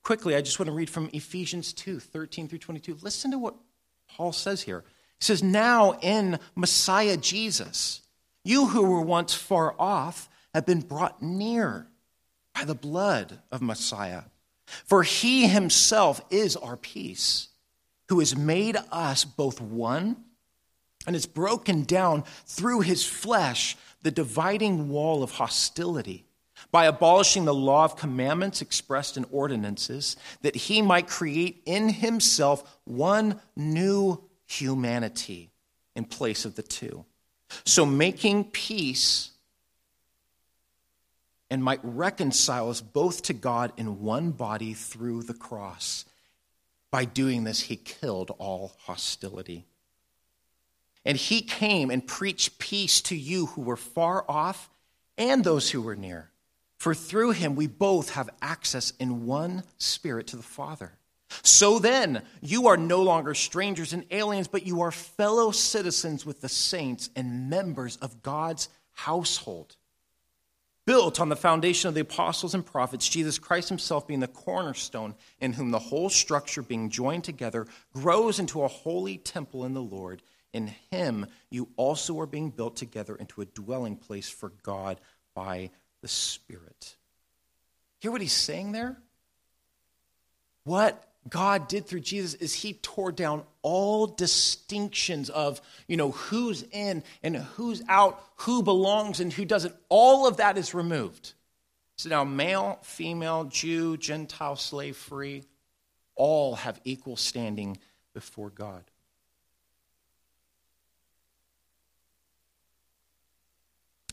quickly, 0.02 0.34
I 0.34 0.40
just 0.40 0.58
want 0.58 0.68
to 0.68 0.72
read 0.72 0.90
from 0.90 1.10
Ephesians 1.12 1.72
2 1.72 2.00
13 2.00 2.48
through 2.48 2.58
22. 2.58 2.98
Listen 3.02 3.32
to 3.32 3.38
what 3.38 3.56
Paul 4.08 4.32
says 4.32 4.62
here. 4.62 4.84
He 5.18 5.24
says, 5.24 5.42
Now 5.42 5.98
in 6.00 6.38
Messiah 6.54 7.16
Jesus, 7.16 8.00
you 8.44 8.66
who 8.66 8.84
were 8.84 9.02
once 9.02 9.34
far 9.34 9.74
off 9.78 10.29
have 10.54 10.66
been 10.66 10.80
brought 10.80 11.22
near 11.22 11.86
by 12.54 12.64
the 12.64 12.74
blood 12.74 13.38
of 13.50 13.62
Messiah. 13.62 14.22
For 14.84 15.02
he 15.02 15.48
himself 15.48 16.20
is 16.30 16.56
our 16.56 16.76
peace, 16.76 17.48
who 18.08 18.20
has 18.20 18.36
made 18.36 18.76
us 18.90 19.24
both 19.24 19.60
one 19.60 20.16
and 21.06 21.16
has 21.16 21.26
broken 21.26 21.82
down 21.82 22.24
through 22.46 22.80
his 22.80 23.04
flesh 23.04 23.76
the 24.02 24.10
dividing 24.10 24.88
wall 24.88 25.22
of 25.22 25.32
hostility 25.32 26.24
by 26.70 26.86
abolishing 26.86 27.44
the 27.44 27.54
law 27.54 27.84
of 27.84 27.96
commandments 27.96 28.60
expressed 28.60 29.16
in 29.16 29.24
ordinances, 29.30 30.16
that 30.42 30.54
he 30.54 30.82
might 30.82 31.08
create 31.08 31.62
in 31.64 31.88
himself 31.88 32.78
one 32.84 33.40
new 33.56 34.22
humanity 34.46 35.50
in 35.96 36.04
place 36.04 36.44
of 36.44 36.54
the 36.54 36.62
two. 36.62 37.04
So, 37.64 37.84
making 37.84 38.44
peace 38.44 39.29
and 41.50 41.64
might 41.64 41.80
reconcile 41.82 42.70
us 42.70 42.80
both 42.80 43.22
to 43.22 43.32
God 43.32 43.72
in 43.76 44.00
one 44.00 44.30
body 44.30 44.72
through 44.72 45.24
the 45.24 45.34
cross. 45.34 46.04
By 46.90 47.04
doing 47.04 47.44
this, 47.44 47.60
he 47.62 47.76
killed 47.76 48.30
all 48.38 48.72
hostility. 48.84 49.66
And 51.04 51.16
he 51.16 51.40
came 51.40 51.90
and 51.90 52.06
preached 52.06 52.58
peace 52.58 53.00
to 53.02 53.16
you 53.16 53.46
who 53.46 53.62
were 53.62 53.76
far 53.76 54.24
off 54.28 54.70
and 55.16 55.42
those 55.42 55.70
who 55.70 55.82
were 55.82 55.96
near. 55.96 56.30
For 56.76 56.94
through 56.94 57.32
him 57.32 57.56
we 57.56 57.66
both 57.66 58.10
have 58.10 58.30
access 58.40 58.92
in 58.98 59.26
one 59.26 59.64
spirit 59.78 60.28
to 60.28 60.36
the 60.36 60.42
Father. 60.42 60.92
So 61.42 61.78
then, 61.78 62.22
you 62.40 62.66
are 62.66 62.76
no 62.76 63.02
longer 63.02 63.34
strangers 63.34 63.92
and 63.92 64.04
aliens, 64.10 64.48
but 64.48 64.66
you 64.66 64.80
are 64.80 64.90
fellow 64.90 65.52
citizens 65.52 66.26
with 66.26 66.40
the 66.40 66.48
saints 66.48 67.08
and 67.14 67.48
members 67.48 67.96
of 67.98 68.22
God's 68.22 68.68
household. 68.92 69.76
Built 70.90 71.20
on 71.20 71.28
the 71.28 71.36
foundation 71.36 71.86
of 71.86 71.94
the 71.94 72.00
apostles 72.00 72.52
and 72.52 72.66
prophets, 72.66 73.08
Jesus 73.08 73.38
Christ 73.38 73.68
himself 73.68 74.08
being 74.08 74.18
the 74.18 74.26
cornerstone, 74.26 75.14
in 75.40 75.52
whom 75.52 75.70
the 75.70 75.78
whole 75.78 76.10
structure 76.10 76.62
being 76.62 76.90
joined 76.90 77.22
together 77.22 77.68
grows 77.94 78.40
into 78.40 78.64
a 78.64 78.66
holy 78.66 79.16
temple 79.16 79.64
in 79.64 79.72
the 79.72 79.80
Lord. 79.80 80.20
In 80.52 80.66
him, 80.90 81.26
you 81.48 81.68
also 81.76 82.18
are 82.18 82.26
being 82.26 82.50
built 82.50 82.74
together 82.74 83.14
into 83.14 83.40
a 83.40 83.44
dwelling 83.44 83.94
place 83.94 84.28
for 84.28 84.50
God 84.64 85.00
by 85.32 85.70
the 86.02 86.08
Spirit. 86.08 86.96
Hear 88.00 88.10
what 88.10 88.20
he's 88.20 88.32
saying 88.32 88.72
there? 88.72 88.98
What 90.64 91.09
God 91.28 91.68
did 91.68 91.86
through 91.86 92.00
Jesus 92.00 92.34
is 92.34 92.54
he 92.54 92.72
tore 92.74 93.12
down 93.12 93.42
all 93.62 94.06
distinctions 94.06 95.28
of, 95.28 95.60
you 95.86 95.96
know, 95.96 96.12
who's 96.12 96.62
in 96.72 97.02
and 97.22 97.36
who's 97.36 97.82
out, 97.88 98.24
who 98.36 98.62
belongs 98.62 99.20
and 99.20 99.32
who 99.32 99.44
doesn't. 99.44 99.74
All 99.88 100.26
of 100.26 100.38
that 100.38 100.56
is 100.56 100.74
removed. 100.74 101.34
So 101.96 102.08
now 102.08 102.24
male, 102.24 102.78
female, 102.82 103.44
Jew, 103.44 103.98
Gentile, 103.98 104.56
slave 104.56 104.96
free, 104.96 105.44
all 106.14 106.54
have 106.54 106.80
equal 106.84 107.16
standing 107.16 107.76
before 108.14 108.48
God. 108.48 108.84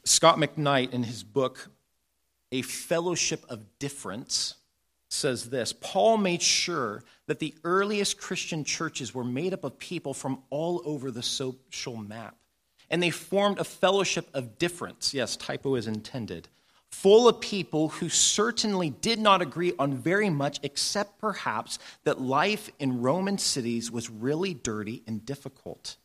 Scot 0.04 0.38
McKnight, 0.38 0.94
in 0.94 1.04
his 1.04 1.24
book, 1.24 1.70
A 2.52 2.62
Fellowship 2.62 3.46
of 3.50 3.66
Differents, 3.80 4.56
says 5.10 5.50
this 5.50 5.74
Paul 5.74 6.18
made 6.18 6.42
sure 6.42 7.04
that 7.28 7.40
the 7.40 7.56
earliest 7.64 8.20
Christian 8.20 8.64
churches 8.64 9.14
were 9.14 9.24
made 9.24 9.54
up 9.54 9.64
of 9.64 9.78
people 9.78 10.14
from 10.14 10.44
all 10.50 10.82
over 10.86 11.12
the 11.12 11.24
social 11.24 11.96
map. 11.96 12.36
And 12.90 13.04
they 13.04 13.10
formed 13.10 13.60
a 13.60 13.66
fellowship 13.66 14.30
of 14.34 14.58
differents. 14.58 15.14
Yes, 15.14 15.36
typo 15.36 15.76
is 15.76 15.88
intended. 15.88 16.48
Full 16.92 17.28
of 17.28 17.42
people 17.42 17.90
who 17.90 18.08
certainly 18.08 18.90
did 18.90 19.20
not 19.20 19.42
agree 19.42 19.74
on 19.78 19.94
very 19.94 20.30
much, 20.30 20.60
except 20.64 21.20
perhaps 21.20 21.80
that 22.06 22.22
life 22.22 22.72
in 22.80 23.02
Roman 23.02 23.38
cities 23.38 23.92
was 23.92 24.10
really 24.10 24.54
dirty 24.54 25.04
and 25.06 25.26
difficult. 25.26 25.98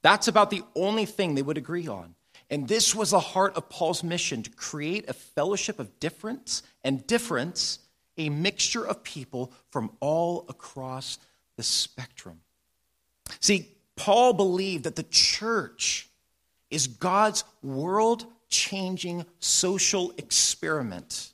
That's 0.00 0.28
about 0.28 0.48
the 0.48 0.62
only 0.74 1.04
thing 1.04 1.34
they 1.34 1.42
would 1.42 1.58
agree 1.58 1.86
on. 1.86 2.14
And 2.48 2.66
this 2.66 2.94
was 2.94 3.10
the 3.10 3.20
heart 3.20 3.54
of 3.54 3.68
Paul's 3.68 4.02
mission 4.02 4.42
to 4.42 4.50
create 4.50 5.08
a 5.08 5.12
fellowship 5.12 5.78
of 5.78 6.00
difference 6.00 6.62
and 6.82 7.06
difference 7.06 7.78
a 8.20 8.28
mixture 8.30 8.86
of 8.86 9.02
people 9.02 9.52
from 9.70 9.90
all 10.00 10.44
across 10.48 11.18
the 11.56 11.62
spectrum. 11.62 12.40
See, 13.40 13.68
Paul 13.96 14.32
believed 14.32 14.84
that 14.84 14.96
the 14.96 15.04
church 15.04 16.08
is 16.70 16.86
God's 16.86 17.44
world 17.62 18.24
changing 18.48 19.24
social 19.38 20.12
experiment 20.16 21.32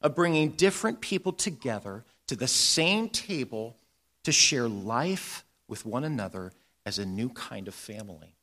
of 0.00 0.14
bringing 0.14 0.50
different 0.52 1.00
people 1.00 1.32
together 1.32 2.04
to 2.28 2.36
the 2.36 2.48
same 2.48 3.08
table 3.08 3.76
to 4.24 4.32
share 4.32 4.68
life 4.68 5.44
with 5.68 5.86
one 5.86 6.04
another 6.04 6.52
as 6.84 6.98
a 6.98 7.06
new 7.06 7.28
kind 7.28 7.68
of 7.68 7.74
family. 7.74 8.34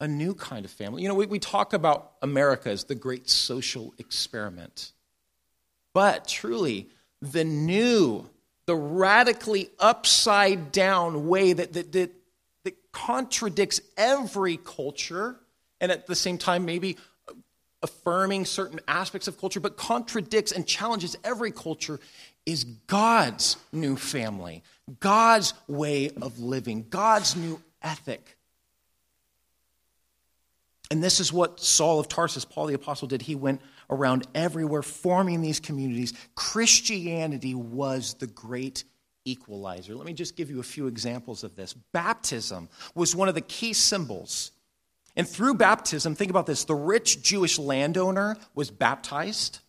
A 0.00 0.08
new 0.08 0.34
kind 0.34 0.64
of 0.64 0.70
family. 0.70 1.02
You 1.02 1.08
know, 1.08 1.14
we, 1.14 1.26
we 1.26 1.38
talk 1.38 1.72
about 1.72 2.12
America 2.22 2.70
as 2.70 2.84
the 2.84 2.94
great 2.94 3.28
social 3.28 3.94
experiment. 3.98 4.92
But 5.98 6.28
truly, 6.28 6.86
the 7.20 7.42
new, 7.42 8.30
the 8.66 8.76
radically 8.76 9.68
upside 9.80 10.70
down 10.70 11.26
way 11.26 11.52
that, 11.52 11.72
that, 11.72 11.90
that, 11.90 12.12
that 12.62 12.92
contradicts 12.92 13.80
every 13.96 14.58
culture, 14.58 15.40
and 15.80 15.90
at 15.90 16.06
the 16.06 16.14
same 16.14 16.38
time, 16.38 16.64
maybe 16.64 16.98
affirming 17.82 18.44
certain 18.44 18.78
aspects 18.86 19.26
of 19.26 19.40
culture, 19.40 19.58
but 19.58 19.76
contradicts 19.76 20.52
and 20.52 20.68
challenges 20.68 21.18
every 21.24 21.50
culture, 21.50 21.98
is 22.46 22.62
God's 22.62 23.56
new 23.72 23.96
family, 23.96 24.62
God's 25.00 25.52
way 25.66 26.10
of 26.22 26.38
living, 26.38 26.86
God's 26.88 27.34
new 27.34 27.60
ethic. 27.82 28.36
And 30.92 31.02
this 31.02 31.18
is 31.18 31.32
what 31.32 31.58
Saul 31.58 31.98
of 31.98 32.06
Tarsus, 32.06 32.44
Paul 32.44 32.66
the 32.66 32.74
Apostle, 32.74 33.08
did. 33.08 33.22
He 33.22 33.34
went 33.34 33.60
around 33.90 34.26
everywhere, 34.34 34.82
forming 34.82 35.40
these 35.40 35.60
communities. 35.60 36.12
Christianity 36.34 37.54
was 37.54 38.14
the 38.14 38.26
great 38.26 38.84
equalizer. 39.24 39.94
Let 39.94 40.06
me 40.06 40.12
just 40.12 40.36
give 40.36 40.50
you 40.50 40.60
a 40.60 40.64
few 40.64 40.86
examples 40.86 41.44
of 41.44 41.56
this. 41.56 41.72
Baptism 41.72 42.68
was 42.94 43.14
one 43.14 43.28
of 43.28 43.34
the 43.34 43.40
key 43.40 43.72
symbols. 43.72 44.52
And 45.16 45.28
through 45.28 45.54
baptism, 45.54 46.14
think 46.14 46.30
about 46.30 46.46
this 46.46 46.64
the 46.64 46.74
rich 46.74 47.22
Jewish 47.22 47.58
landowner 47.58 48.36
was 48.54 48.70
baptized, 48.70 49.60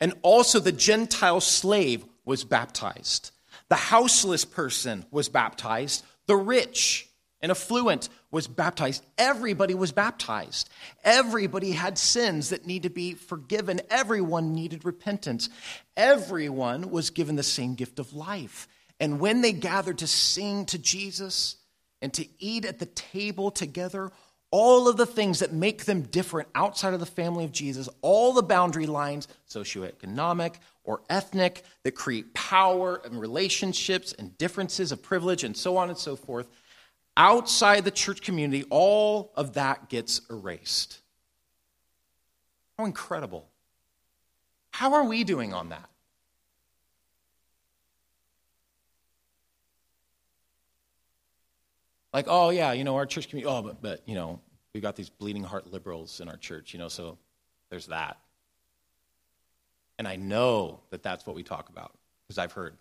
and 0.00 0.14
also 0.22 0.58
the 0.58 0.72
Gentile 0.72 1.40
slave 1.40 2.04
was 2.24 2.44
baptized. 2.44 3.30
The 3.68 3.76
houseless 3.76 4.44
person 4.44 5.04
was 5.10 5.28
baptized. 5.28 6.04
The 6.26 6.36
rich 6.36 7.05
and 7.42 7.50
affluent 7.50 8.08
was 8.30 8.46
baptized. 8.46 9.04
Everybody 9.18 9.74
was 9.74 9.92
baptized. 9.92 10.70
Everybody 11.04 11.72
had 11.72 11.98
sins 11.98 12.50
that 12.50 12.66
need 12.66 12.84
to 12.84 12.90
be 12.90 13.14
forgiven. 13.14 13.80
Everyone 13.90 14.54
needed 14.54 14.84
repentance. 14.84 15.48
Everyone 15.96 16.90
was 16.90 17.10
given 17.10 17.36
the 17.36 17.42
same 17.42 17.74
gift 17.74 17.98
of 17.98 18.14
life. 18.14 18.68
And 18.98 19.20
when 19.20 19.42
they 19.42 19.52
gathered 19.52 19.98
to 19.98 20.06
sing 20.06 20.64
to 20.66 20.78
Jesus 20.78 21.56
and 22.00 22.12
to 22.14 22.26
eat 22.38 22.64
at 22.64 22.78
the 22.78 22.86
table 22.86 23.50
together, 23.50 24.10
all 24.50 24.88
of 24.88 24.96
the 24.96 25.06
things 25.06 25.40
that 25.40 25.52
make 25.52 25.84
them 25.84 26.02
different 26.02 26.48
outside 26.54 26.94
of 26.94 27.00
the 27.00 27.06
family 27.06 27.44
of 27.44 27.52
Jesus, 27.52 27.88
all 28.00 28.32
the 28.32 28.42
boundary 28.42 28.86
lines, 28.86 29.28
socioeconomic 29.50 30.54
or 30.84 31.02
ethnic, 31.10 31.64
that 31.82 31.92
create 31.92 32.32
power 32.32 33.00
and 33.04 33.20
relationships 33.20 34.14
and 34.18 34.38
differences 34.38 34.92
of 34.92 35.02
privilege 35.02 35.44
and 35.44 35.56
so 35.56 35.76
on 35.76 35.88
and 35.88 35.98
so 35.98 36.16
forth, 36.16 36.48
outside 37.16 37.84
the 37.84 37.90
church 37.90 38.22
community, 38.22 38.64
all 38.70 39.32
of 39.36 39.54
that 39.54 39.88
gets 39.88 40.20
erased. 40.30 41.00
How 42.78 42.84
incredible. 42.84 43.48
How 44.70 44.94
are 44.94 45.04
we 45.04 45.24
doing 45.24 45.54
on 45.54 45.70
that? 45.70 45.88
Like, 52.12 52.26
oh, 52.28 52.50
yeah, 52.50 52.72
you 52.72 52.84
know, 52.84 52.96
our 52.96 53.06
church 53.06 53.28
community, 53.28 53.50
oh, 53.50 53.62
but, 53.62 53.82
but, 53.82 54.02
you 54.06 54.14
know, 54.14 54.40
we've 54.72 54.82
got 54.82 54.96
these 54.96 55.10
bleeding 55.10 55.42
heart 55.42 55.70
liberals 55.70 56.20
in 56.20 56.28
our 56.28 56.36
church, 56.36 56.72
you 56.72 56.78
know, 56.78 56.88
so 56.88 57.18
there's 57.68 57.86
that. 57.86 58.18
And 59.98 60.06
I 60.06 60.16
know 60.16 60.80
that 60.90 61.02
that's 61.02 61.26
what 61.26 61.36
we 61.36 61.42
talk 61.42 61.68
about 61.68 61.92
because 62.26 62.38
I've 62.38 62.52
heard 62.52 62.76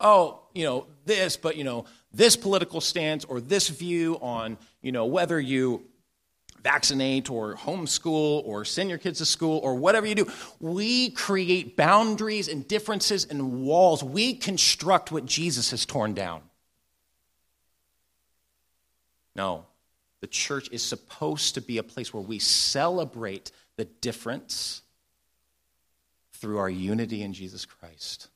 oh, 0.00 0.40
you 0.54 0.64
know, 0.64 0.86
this, 1.04 1.36
but, 1.36 1.56
you 1.56 1.64
know, 1.64 1.84
this 2.12 2.36
political 2.36 2.80
stance 2.80 3.24
or 3.24 3.40
this 3.40 3.68
view 3.68 4.18
on, 4.20 4.58
you 4.82 4.92
know, 4.92 5.06
whether 5.06 5.40
you 5.40 5.84
vaccinate 6.62 7.30
or 7.30 7.54
homeschool 7.54 8.44
or 8.44 8.64
send 8.64 8.88
your 8.88 8.98
kids 8.98 9.18
to 9.18 9.24
school 9.24 9.58
or 9.58 9.74
whatever 9.74 10.06
you 10.06 10.14
do. 10.14 10.26
We 10.60 11.10
create 11.10 11.76
boundaries 11.76 12.48
and 12.48 12.66
differences 12.66 13.24
and 13.24 13.62
walls. 13.62 14.02
We 14.02 14.34
construct 14.34 15.12
what 15.12 15.24
Jesus 15.24 15.70
has 15.70 15.86
torn 15.86 16.14
down. 16.14 16.42
No, 19.36 19.66
the 20.20 20.26
church 20.26 20.68
is 20.72 20.82
supposed 20.82 21.54
to 21.54 21.60
be 21.60 21.78
a 21.78 21.84
place 21.84 22.12
where 22.12 22.22
we 22.22 22.40
celebrate 22.40 23.52
the 23.76 23.84
difference 23.84 24.82
through 26.32 26.58
our 26.58 26.70
unity 26.70 27.22
in 27.22 27.32
Jesus 27.32 27.64
Christ. 27.64 28.28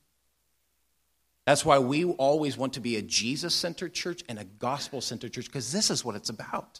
That's 1.45 1.65
why 1.65 1.79
we 1.79 2.05
always 2.05 2.57
want 2.57 2.73
to 2.73 2.79
be 2.79 2.95
a 2.95 3.01
Jesus 3.01 3.53
centered 3.53 3.93
church 3.93 4.23
and 4.29 4.39
a 4.39 4.45
gospel 4.45 5.01
centered 5.01 5.33
church, 5.33 5.47
because 5.47 5.71
this 5.71 5.89
is 5.89 6.05
what 6.05 6.15
it's 6.15 6.29
about. 6.29 6.79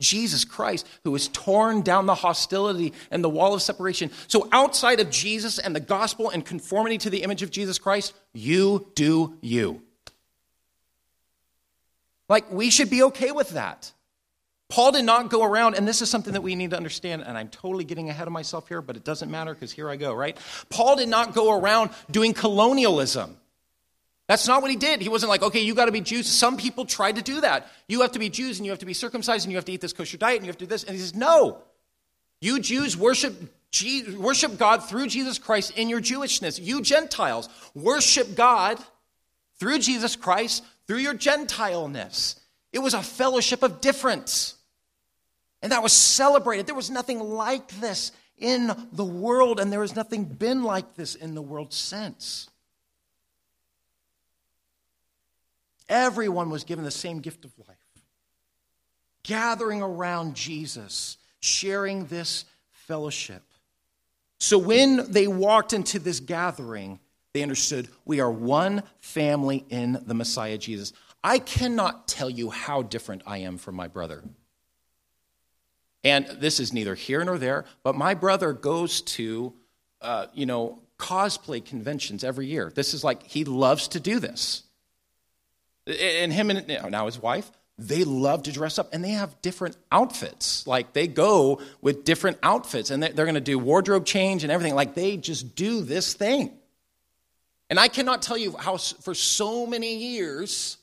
Jesus 0.00 0.44
Christ, 0.44 0.86
who 1.04 1.12
has 1.12 1.28
torn 1.28 1.82
down 1.82 2.06
the 2.06 2.14
hostility 2.14 2.92
and 3.10 3.22
the 3.22 3.28
wall 3.28 3.54
of 3.54 3.62
separation. 3.62 4.10
So, 4.26 4.48
outside 4.52 5.00
of 5.00 5.10
Jesus 5.10 5.58
and 5.58 5.74
the 5.74 5.80
gospel 5.80 6.28
and 6.28 6.44
conformity 6.44 6.98
to 6.98 7.10
the 7.10 7.22
image 7.22 7.42
of 7.42 7.50
Jesus 7.50 7.78
Christ, 7.78 8.12
you 8.32 8.88
do 8.94 9.38
you. 9.40 9.80
Like, 12.28 12.50
we 12.50 12.70
should 12.70 12.90
be 12.90 13.04
okay 13.04 13.30
with 13.30 13.50
that. 13.50 13.92
Paul 14.68 14.92
did 14.92 15.04
not 15.04 15.28
go 15.28 15.44
around, 15.44 15.74
and 15.74 15.86
this 15.86 16.00
is 16.00 16.10
something 16.10 16.32
that 16.32 16.40
we 16.40 16.54
need 16.54 16.70
to 16.70 16.76
understand, 16.76 17.22
and 17.22 17.36
I'm 17.36 17.48
totally 17.48 17.84
getting 17.84 18.08
ahead 18.08 18.26
of 18.26 18.32
myself 18.32 18.68
here, 18.68 18.80
but 18.80 18.96
it 18.96 19.04
doesn't 19.04 19.30
matter 19.30 19.52
because 19.52 19.70
here 19.70 19.88
I 19.88 19.96
go, 19.96 20.14
right? 20.14 20.36
Paul 20.70 20.96
did 20.96 21.10
not 21.10 21.34
go 21.34 21.58
around 21.58 21.90
doing 22.10 22.32
colonialism. 22.32 23.36
That's 24.32 24.48
not 24.48 24.62
what 24.62 24.70
he 24.70 24.78
did. 24.78 25.02
He 25.02 25.10
wasn't 25.10 25.28
like, 25.28 25.42
okay, 25.42 25.60
you 25.60 25.74
got 25.74 25.84
to 25.84 25.92
be 25.92 26.00
Jews. 26.00 26.26
Some 26.26 26.56
people 26.56 26.86
tried 26.86 27.16
to 27.16 27.22
do 27.22 27.42
that. 27.42 27.68
You 27.86 28.00
have 28.00 28.12
to 28.12 28.18
be 28.18 28.30
Jews 28.30 28.58
and 28.58 28.64
you 28.64 28.72
have 28.72 28.78
to 28.78 28.86
be 28.86 28.94
circumcised 28.94 29.44
and 29.44 29.52
you 29.52 29.58
have 29.58 29.66
to 29.66 29.72
eat 29.72 29.82
this 29.82 29.92
kosher 29.92 30.16
diet 30.16 30.36
and 30.36 30.46
you 30.46 30.48
have 30.48 30.56
to 30.56 30.64
do 30.64 30.70
this. 30.70 30.84
And 30.84 30.94
he 30.94 31.02
says, 31.02 31.14
no. 31.14 31.58
You 32.40 32.58
Jews 32.58 32.96
worship, 32.96 33.34
worship 34.16 34.56
God 34.56 34.88
through 34.88 35.08
Jesus 35.08 35.38
Christ 35.38 35.76
in 35.76 35.90
your 35.90 36.00
Jewishness. 36.00 36.58
You 36.58 36.80
Gentiles 36.80 37.50
worship 37.74 38.34
God 38.34 38.78
through 39.60 39.80
Jesus 39.80 40.16
Christ 40.16 40.64
through 40.86 41.00
your 41.00 41.12
Gentileness. 41.12 42.40
It 42.72 42.78
was 42.78 42.94
a 42.94 43.02
fellowship 43.02 43.62
of 43.62 43.82
differents. 43.82 44.54
And 45.60 45.72
that 45.72 45.82
was 45.82 45.92
celebrated. 45.92 46.66
There 46.66 46.74
was 46.74 46.88
nothing 46.88 47.20
like 47.20 47.68
this 47.82 48.12
in 48.38 48.72
the 48.92 49.04
world, 49.04 49.60
and 49.60 49.70
there 49.70 49.82
has 49.82 49.94
nothing 49.94 50.24
been 50.24 50.62
like 50.62 50.94
this 50.94 51.16
in 51.16 51.34
the 51.34 51.42
world 51.42 51.74
since. 51.74 52.48
Everyone 55.92 56.48
was 56.48 56.64
given 56.64 56.86
the 56.86 56.90
same 56.90 57.20
gift 57.20 57.44
of 57.44 57.52
life. 57.68 57.76
Gathering 59.24 59.82
around 59.82 60.34
Jesus, 60.34 61.18
sharing 61.40 62.06
this 62.06 62.46
fellowship. 62.70 63.42
So 64.40 64.56
when 64.56 65.12
they 65.12 65.26
walked 65.26 65.74
into 65.74 65.98
this 65.98 66.18
gathering, 66.18 66.98
they 67.34 67.42
understood 67.42 67.88
we 68.06 68.20
are 68.20 68.30
one 68.30 68.84
family 69.00 69.66
in 69.68 70.02
the 70.06 70.14
Messiah 70.14 70.56
Jesus. 70.56 70.94
I 71.22 71.38
cannot 71.38 72.08
tell 72.08 72.30
you 72.30 72.48
how 72.48 72.80
different 72.80 73.22
I 73.26 73.38
am 73.38 73.58
from 73.58 73.74
my 73.74 73.86
brother. 73.86 74.24
And 76.02 76.26
this 76.26 76.58
is 76.58 76.72
neither 76.72 76.94
here 76.94 77.22
nor 77.22 77.36
there, 77.36 77.66
but 77.82 77.96
my 77.96 78.14
brother 78.14 78.54
goes 78.54 79.02
to, 79.02 79.52
uh, 80.00 80.28
you 80.32 80.46
know, 80.46 80.80
cosplay 80.98 81.62
conventions 81.62 82.24
every 82.24 82.46
year. 82.46 82.72
This 82.74 82.94
is 82.94 83.04
like, 83.04 83.24
he 83.24 83.44
loves 83.44 83.88
to 83.88 84.00
do 84.00 84.18
this. 84.18 84.62
And 85.86 86.32
him 86.32 86.50
and 86.50 86.66
now 86.90 87.06
his 87.06 87.18
wife, 87.18 87.50
they 87.78 88.04
love 88.04 88.44
to 88.44 88.52
dress 88.52 88.78
up 88.78 88.90
and 88.92 89.04
they 89.04 89.10
have 89.10 89.40
different 89.42 89.76
outfits. 89.90 90.66
Like 90.66 90.92
they 90.92 91.08
go 91.08 91.60
with 91.80 92.04
different 92.04 92.38
outfits 92.42 92.90
and 92.90 93.02
they're 93.02 93.12
going 93.12 93.34
to 93.34 93.40
do 93.40 93.58
wardrobe 93.58 94.04
change 94.04 94.44
and 94.44 94.52
everything. 94.52 94.74
Like 94.74 94.94
they 94.94 95.16
just 95.16 95.56
do 95.56 95.82
this 95.82 96.14
thing. 96.14 96.52
And 97.70 97.80
I 97.80 97.88
cannot 97.88 98.22
tell 98.22 98.36
you 98.36 98.54
how, 98.58 98.76
for 98.76 99.14
so 99.14 99.66
many 99.66 99.96
years, 99.96 100.76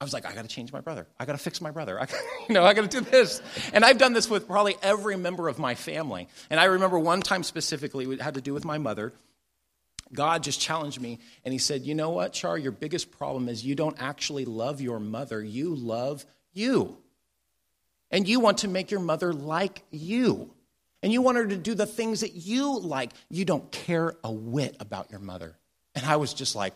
I 0.00 0.04
was 0.04 0.12
like, 0.12 0.26
I 0.26 0.34
got 0.34 0.42
to 0.42 0.48
change 0.48 0.72
my 0.72 0.80
brother. 0.80 1.06
I 1.18 1.24
got 1.24 1.32
to 1.32 1.38
fix 1.38 1.60
my 1.60 1.70
brother. 1.70 2.00
I, 2.00 2.06
got 2.06 2.20
you 2.48 2.54
know, 2.54 2.64
I 2.64 2.74
got 2.74 2.90
to 2.90 3.00
do 3.00 3.08
this. 3.08 3.40
And 3.72 3.84
I've 3.84 3.98
done 3.98 4.12
this 4.12 4.28
with 4.28 4.46
probably 4.46 4.76
every 4.82 5.16
member 5.16 5.48
of 5.48 5.58
my 5.58 5.74
family. 5.74 6.28
And 6.50 6.58
I 6.58 6.64
remember 6.64 6.98
one 6.98 7.20
time 7.20 7.42
specifically, 7.42 8.06
it 8.06 8.20
had 8.20 8.34
to 8.34 8.40
do 8.40 8.54
with 8.54 8.64
my 8.64 8.78
mother. 8.78 9.12
God 10.12 10.42
just 10.42 10.60
challenged 10.60 11.00
me 11.00 11.18
and 11.44 11.52
he 11.52 11.58
said, 11.58 11.82
You 11.82 11.94
know 11.94 12.10
what, 12.10 12.32
Char? 12.32 12.56
Your 12.56 12.72
biggest 12.72 13.10
problem 13.10 13.48
is 13.48 13.64
you 13.64 13.74
don't 13.74 14.00
actually 14.00 14.44
love 14.44 14.80
your 14.80 15.00
mother, 15.00 15.42
you 15.42 15.74
love 15.74 16.24
you. 16.52 16.96
And 18.10 18.28
you 18.28 18.38
want 18.38 18.58
to 18.58 18.68
make 18.68 18.90
your 18.90 19.00
mother 19.00 19.32
like 19.32 19.82
you. 19.90 20.50
And 21.02 21.12
you 21.12 21.22
want 21.22 21.38
her 21.38 21.46
to 21.46 21.56
do 21.56 21.74
the 21.74 21.86
things 21.86 22.20
that 22.20 22.34
you 22.34 22.78
like. 22.78 23.12
You 23.28 23.44
don't 23.44 23.70
care 23.72 24.14
a 24.22 24.32
whit 24.32 24.76
about 24.78 25.10
your 25.10 25.20
mother. 25.20 25.56
And 25.94 26.06
I 26.06 26.16
was 26.16 26.34
just 26.34 26.54
like, 26.54 26.74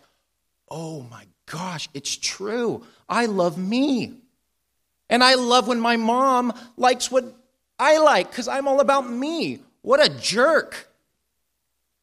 Oh 0.69 1.01
my 1.09 1.25
gosh, 1.45 1.89
it's 1.93 2.15
true. 2.15 2.85
I 3.07 3.25
love 3.25 3.57
me. 3.57 4.17
And 5.09 5.23
I 5.23 5.35
love 5.35 5.67
when 5.67 5.79
my 5.79 5.97
mom 5.97 6.53
likes 6.77 7.11
what 7.11 7.25
I 7.77 7.97
like 7.97 8.29
because 8.29 8.47
I'm 8.47 8.67
all 8.67 8.79
about 8.79 9.09
me. 9.09 9.59
What 9.81 10.03
a 10.03 10.09
jerk. 10.09 10.90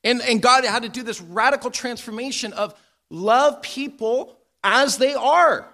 And, 0.05 0.22
and 0.22 0.40
God 0.40 0.64
had 0.64 0.82
to 0.82 0.88
do 0.88 1.03
this 1.03 1.20
radical 1.20 1.70
transformation 1.70 2.53
of 2.53 2.74
love 3.11 3.62
people 3.62 4.38
as 4.62 4.99
they 4.99 5.14
are, 5.14 5.66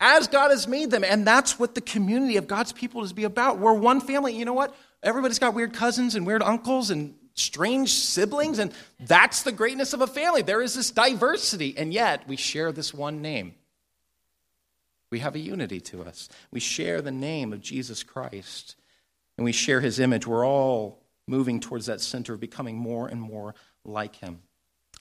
as 0.00 0.28
God 0.28 0.50
has 0.50 0.66
made 0.66 0.90
them. 0.90 1.04
And 1.04 1.26
that's 1.26 1.58
what 1.58 1.74
the 1.74 1.80
community 1.80 2.36
of 2.36 2.46
God's 2.46 2.72
people 2.72 3.02
is 3.04 3.12
be 3.12 3.24
about. 3.24 3.58
We're 3.58 3.72
one 3.72 4.00
family. 4.00 4.36
You 4.36 4.44
know 4.44 4.52
what? 4.52 4.74
Everybody's 5.02 5.38
got 5.38 5.54
weird 5.54 5.72
cousins 5.72 6.14
and 6.14 6.26
weird 6.26 6.42
uncles 6.42 6.90
and 6.90 7.14
strange 7.34 7.90
siblings, 7.90 8.58
and 8.58 8.72
that's 9.00 9.42
the 9.42 9.52
greatness 9.52 9.92
of 9.92 10.00
a 10.00 10.06
family. 10.06 10.42
There 10.42 10.60
is 10.60 10.74
this 10.74 10.90
diversity, 10.90 11.74
and 11.76 11.92
yet 11.92 12.28
we 12.28 12.36
share 12.36 12.72
this 12.72 12.92
one 12.92 13.22
name. 13.22 13.54
We 15.10 15.20
have 15.20 15.34
a 15.34 15.38
unity 15.38 15.80
to 15.80 16.02
us. 16.02 16.28
We 16.50 16.60
share 16.60 17.00
the 17.00 17.10
name 17.10 17.52
of 17.52 17.60
Jesus 17.60 18.02
Christ, 18.02 18.76
and 19.36 19.44
we 19.44 19.52
share 19.52 19.80
his 19.80 19.98
image. 19.98 20.26
We're 20.26 20.46
all 20.46 20.99
moving 21.30 21.60
towards 21.60 21.86
that 21.86 22.00
center 22.00 22.34
of 22.34 22.40
becoming 22.40 22.76
more 22.76 23.08
and 23.08 23.20
more 23.20 23.54
like 23.84 24.16
him. 24.16 24.40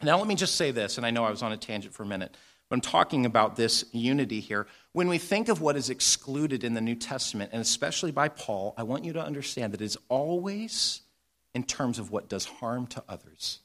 Now, 0.02 0.18
let 0.18 0.28
me 0.28 0.36
just 0.36 0.56
say 0.56 0.72
this, 0.72 0.98
and 0.98 1.06
I 1.06 1.12
know 1.12 1.26
I 1.26 1.30
was 1.30 1.44
on 1.44 1.52
a 1.52 1.58
tangent 1.58 1.94
for 1.94 2.04
a 2.04 2.06
minute, 2.06 2.38
but 2.70 2.76
I'm 2.76 2.82
talking 2.82 3.26
about 3.26 3.56
this 3.56 3.84
unity 3.92 4.40
here. 4.40 4.68
When 4.94 5.10
we 5.10 5.18
think 5.18 5.50
of 5.50 5.60
what 5.60 5.76
is 5.76 5.90
excluded 5.90 6.64
in 6.64 6.74
the 6.76 6.82
New 6.82 6.96
Testament, 6.96 7.50
and 7.52 7.62
especially 7.62 8.12
by 8.12 8.30
Paul, 8.30 8.74
I 8.78 8.84
want 8.84 9.04
you 9.04 9.14
to 9.14 9.22
understand 9.22 9.74
that 9.74 9.82
it 9.82 9.86
is 9.86 9.98
always 10.08 11.02
in 11.54 11.64
terms 11.64 12.00
of 12.00 12.12
what 12.12 12.30
does 12.30 12.46
harm 12.46 12.88
to 12.88 13.04
others. 13.10 13.60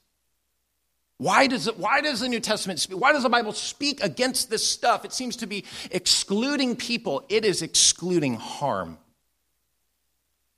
Why 1.18 1.46
does, 1.46 1.68
it, 1.68 1.78
why 1.78 2.00
does 2.00 2.20
the 2.20 2.28
New 2.28 2.40
Testament 2.40 2.80
speak? 2.80 2.98
Why 2.98 3.12
does 3.12 3.22
the 3.22 3.28
Bible 3.28 3.52
speak 3.52 4.02
against 4.02 4.50
this 4.50 4.66
stuff? 4.66 5.04
It 5.04 5.12
seems 5.12 5.36
to 5.36 5.46
be 5.46 5.64
excluding 5.92 6.74
people, 6.74 7.24
it 7.28 7.44
is 7.44 7.62
excluding 7.62 8.34
harm. 8.34 8.98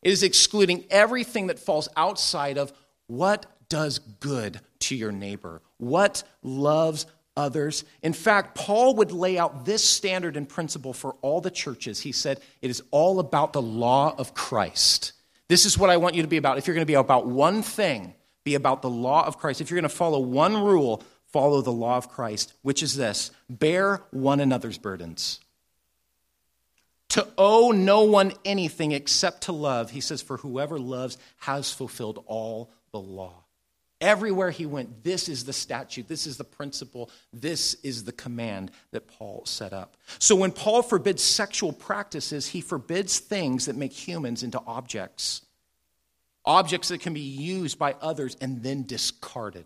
It 0.06 0.12
is 0.12 0.22
excluding 0.22 0.84
everything 0.88 1.48
that 1.48 1.58
falls 1.58 1.88
outside 1.96 2.58
of 2.58 2.72
what 3.08 3.44
does 3.68 3.98
good 3.98 4.60
to 4.78 4.94
your 4.94 5.10
neighbor, 5.10 5.62
what 5.78 6.22
loves 6.44 7.06
others. 7.36 7.82
In 8.04 8.12
fact, 8.12 8.54
Paul 8.54 8.94
would 8.94 9.10
lay 9.10 9.36
out 9.36 9.64
this 9.64 9.82
standard 9.82 10.36
and 10.36 10.48
principle 10.48 10.92
for 10.92 11.16
all 11.22 11.40
the 11.40 11.50
churches. 11.50 12.02
He 12.02 12.12
said, 12.12 12.40
It 12.62 12.70
is 12.70 12.84
all 12.92 13.18
about 13.18 13.52
the 13.52 13.60
law 13.60 14.14
of 14.16 14.32
Christ. 14.32 15.10
This 15.48 15.66
is 15.66 15.76
what 15.76 15.90
I 15.90 15.96
want 15.96 16.14
you 16.14 16.22
to 16.22 16.28
be 16.28 16.36
about. 16.36 16.56
If 16.56 16.68
you're 16.68 16.76
going 16.76 16.86
to 16.86 16.86
be 16.86 16.94
about 16.94 17.26
one 17.26 17.62
thing, 17.62 18.14
be 18.44 18.54
about 18.54 18.82
the 18.82 18.88
law 18.88 19.26
of 19.26 19.38
Christ. 19.38 19.60
If 19.60 19.72
you're 19.72 19.80
going 19.80 19.90
to 19.90 19.96
follow 19.96 20.20
one 20.20 20.62
rule, 20.62 21.02
follow 21.32 21.62
the 21.62 21.72
law 21.72 21.96
of 21.96 22.10
Christ, 22.10 22.52
which 22.62 22.80
is 22.80 22.94
this 22.94 23.32
bear 23.50 24.04
one 24.12 24.38
another's 24.38 24.78
burdens 24.78 25.40
to 27.10 27.26
owe 27.38 27.70
no 27.70 28.02
one 28.02 28.32
anything 28.44 28.92
except 28.92 29.42
to 29.42 29.52
love. 29.52 29.90
He 29.90 30.00
says, 30.00 30.22
For 30.22 30.36
whoever 30.38 30.78
loves 30.78 31.18
has 31.38 31.72
fulfilled 31.72 32.22
all 32.26 32.70
the 32.90 33.00
law. 33.00 33.44
Everywhere 34.00 34.50
he 34.50 34.66
went, 34.66 35.04
this 35.04 35.26
is 35.26 35.44
the 35.44 35.54
statute, 35.54 36.06
this 36.06 36.26
is 36.26 36.36
the 36.36 36.44
principle, 36.44 37.10
this 37.32 37.74
is 37.82 38.04
the 38.04 38.12
command 38.12 38.70
that 38.90 39.08
Paul 39.08 39.44
set 39.46 39.72
up. 39.72 39.96
So 40.18 40.36
when 40.36 40.52
Paul 40.52 40.82
forbids 40.82 41.22
sexual 41.22 41.72
practices, 41.72 42.48
he 42.48 42.60
forbids 42.60 43.18
things 43.18 43.64
that 43.66 43.76
make 43.76 43.92
humans 43.92 44.42
into 44.42 44.60
objects, 44.66 45.40
objects 46.44 46.88
that 46.88 47.00
can 47.00 47.14
be 47.14 47.20
used 47.20 47.78
by 47.78 47.94
others 48.02 48.36
and 48.42 48.62
then 48.62 48.84
discarded. 48.84 49.64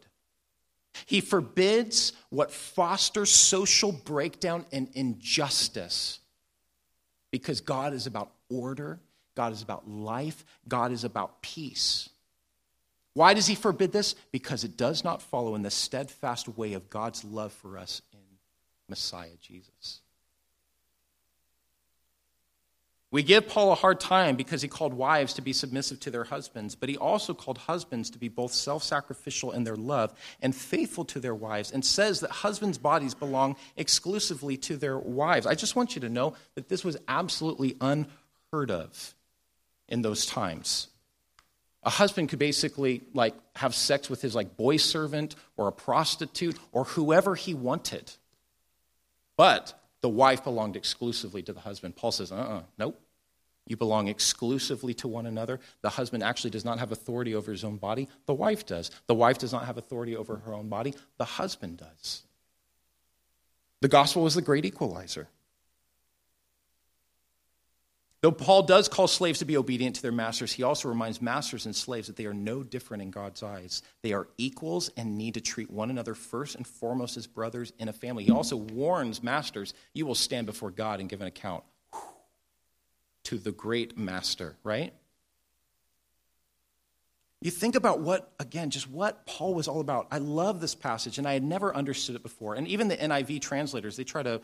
He 1.07 1.21
forbids 1.21 2.13
what 2.29 2.53
fosters 2.53 3.31
social 3.31 3.91
breakdown 3.91 4.65
and 4.71 4.89
injustice 4.95 6.21
because 7.31 7.61
God 7.61 7.93
is 7.93 8.07
about 8.07 8.33
order, 8.49 9.01
God 9.35 9.53
is 9.53 9.63
about 9.63 9.89
life, 9.89 10.45
God 10.69 10.93
is 10.93 11.05
about 11.05 11.43
peace. 11.43 12.09
Why 13.15 13.35
does 13.35 13.47
he 13.47 13.55
forbid 13.55 13.93
this? 13.93 14.15
Because 14.33 14.65
it 14.65 14.77
does 14.77 15.03
not 15.03 15.21
follow 15.23 15.55
in 15.55 15.63
the 15.63 15.71
steadfast 15.71 16.49
way 16.49 16.75
of 16.75 16.91
God's 16.91 17.25
love 17.25 17.53
for 17.53 17.77
us 17.77 18.03
in 18.13 18.19
Messiah 18.89 19.37
Jesus. 19.41 20.01
We 23.13 23.25
give 23.25 23.49
Paul 23.49 23.73
a 23.73 23.75
hard 23.75 23.99
time 23.99 24.37
because 24.37 24.63
he 24.63 24.69
called 24.69 24.95
wives 24.95 25.35
to 25.35 25.43
be 25.43 25.53
submissive 25.53 25.99
to 26.01 26.13
their 26.13 26.23
husbands, 26.23 26.77
but 26.77 26.89
he 26.89 26.97
also 26.97 27.35
called 27.35 27.59
husbands 27.59 28.09
to 28.11 28.19
be 28.19 28.29
both 28.29 28.53
self 28.53 28.85
sacrificial 28.85 29.51
in 29.51 29.65
their 29.65 29.77
love 29.77 30.13
and 30.41 30.55
faithful 30.55 31.05
to 31.07 31.19
their 31.19 31.35
wives, 31.35 31.73
and 31.73 31.85
says 31.85 32.21
that 32.21 32.31
husbands' 32.31 32.79
bodies 32.79 33.15
belong 33.15 33.57
exclusively 33.77 34.57
to 34.59 34.77
their 34.77 34.99
wives. 34.99 35.47
I 35.47 35.57
just 35.57 35.75
want 35.75 35.97
you 35.97 36.03
to 36.03 36.09
know 36.09 36.35
that 36.55 36.69
this 36.69 36.85
was 36.85 36.97
absolutely 37.09 37.77
unheard 37.81 38.71
of 38.71 39.15
in 39.89 40.03
those 40.03 40.25
times. 40.25 40.87
A 41.83 41.91
husband 41.91 42.29
could 42.29 42.39
basically 42.39 43.03
like 43.13 43.35
have 43.57 43.75
sex 43.75 44.09
with 44.09 44.23
his 44.23 44.37
like 44.37 44.57
boy 44.57 44.77
servant 44.77 45.35
or 45.57 45.67
a 45.67 45.73
prostitute 45.73 46.57
or 46.71 46.85
whoever 46.85 47.35
he 47.35 47.55
wanted. 47.55 48.13
But 49.37 49.80
the 50.01 50.09
wife 50.09 50.45
belonged 50.45 50.77
exclusively 50.77 51.43
to 51.43 51.53
the 51.53 51.61
husband. 51.61 51.97
Paul 51.97 52.13
says, 52.13 52.33
uh 52.33 52.37
uh-uh, 52.37 52.59
uh 52.59 52.63
nope. 52.79 53.01
You 53.67 53.77
belong 53.77 54.09
exclusively 54.09 54.95
to 54.95 55.07
one 55.07 55.27
another. 55.27 55.61
The 55.83 55.91
husband 55.91 56.25
actually 56.25 56.51
does 56.51 56.65
not 56.65 56.81
have 56.81 56.91
authority 56.91 57.35
over 57.35 57.53
his 57.53 57.63
own 57.63 57.77
body. 57.77 58.09
The 58.27 58.35
wife 58.35 58.67
does. 58.67 58.91
The 59.07 59.15
wife 59.15 59.39
does 59.39 59.53
not 59.53 59.67
have 59.67 59.79
authority 59.79 60.17
over 60.17 60.37
her 60.39 60.55
own 60.55 60.69
body. 60.69 60.95
The 61.19 61.25
husband 61.25 61.77
does. 61.77 62.23
The 63.81 63.89
gospel 63.89 64.27
is 64.27 64.35
the 64.35 64.43
great 64.43 64.65
equalizer. 64.65 65.29
Though 68.23 68.33
Paul 68.33 68.65
does 68.65 68.87
call 68.87 69.09
slaves 69.09 69.39
to 69.39 69.47
be 69.47 69.57
obedient 69.57 69.97
to 69.97 70.03
their 70.03 70.13
masters, 70.13 70.53
he 70.53 70.63
also 70.63 70.91
reminds 70.91 71.23
masters 71.23 71.65
and 71.65 71.75
slaves 71.75 72.07
that 72.09 72.17
they 72.17 72.27
are 72.27 72.35
no 72.35 72.63
different 72.63 73.03
in 73.03 73.11
God's 73.11 73.43
eyes. 73.43 73.83
They 74.03 74.13
are 74.13 74.29
equals 74.37 74.91
and 74.95 75.17
need 75.17 75.35
to 75.35 75.41
treat 75.41 75.71
one 75.71 75.89
another 75.89 76.15
first 76.15 76.55
and 76.55 76.67
foremost 76.67 77.17
as 77.17 77.27
brothers 77.27 77.73
in 77.79 77.89
a 77.89 77.95
family. 77.95 78.25
He 78.25 78.31
also 78.31 78.57
warns 78.57 79.23
masters, 79.23 79.73
you 79.95 80.05
will 80.05 80.15
stand 80.15 80.47
before 80.47 80.71
God 80.71 81.01
and 81.01 81.09
give 81.09 81.23
an 81.23 81.29
account 81.29 81.65
to 83.25 83.39
the 83.39 83.53
great 83.53 83.97
master, 83.97 84.55
right? 84.65 84.93
You 87.41 87.51
think 87.51 87.75
about 87.75 88.01
what, 88.01 88.31
again, 88.39 88.69
just 88.69 88.91
what 88.91 89.25
Paul 89.25 89.55
was 89.55 89.67
all 89.67 89.81
about. 89.81 90.09
I 90.11 90.19
love 90.19 90.61
this 90.61 90.75
passage, 90.75 91.17
and 91.17 91.27
I 91.27 91.33
had 91.33 91.43
never 91.43 91.75
understood 91.75 92.17
it 92.17 92.23
before. 92.23 92.55
And 92.55 92.69
even 92.69 92.89
the 92.89 92.99
NIV 92.99 93.41
translators, 93.41 93.97
they 93.97 94.05
try 94.05 94.23
to, 94.23 94.43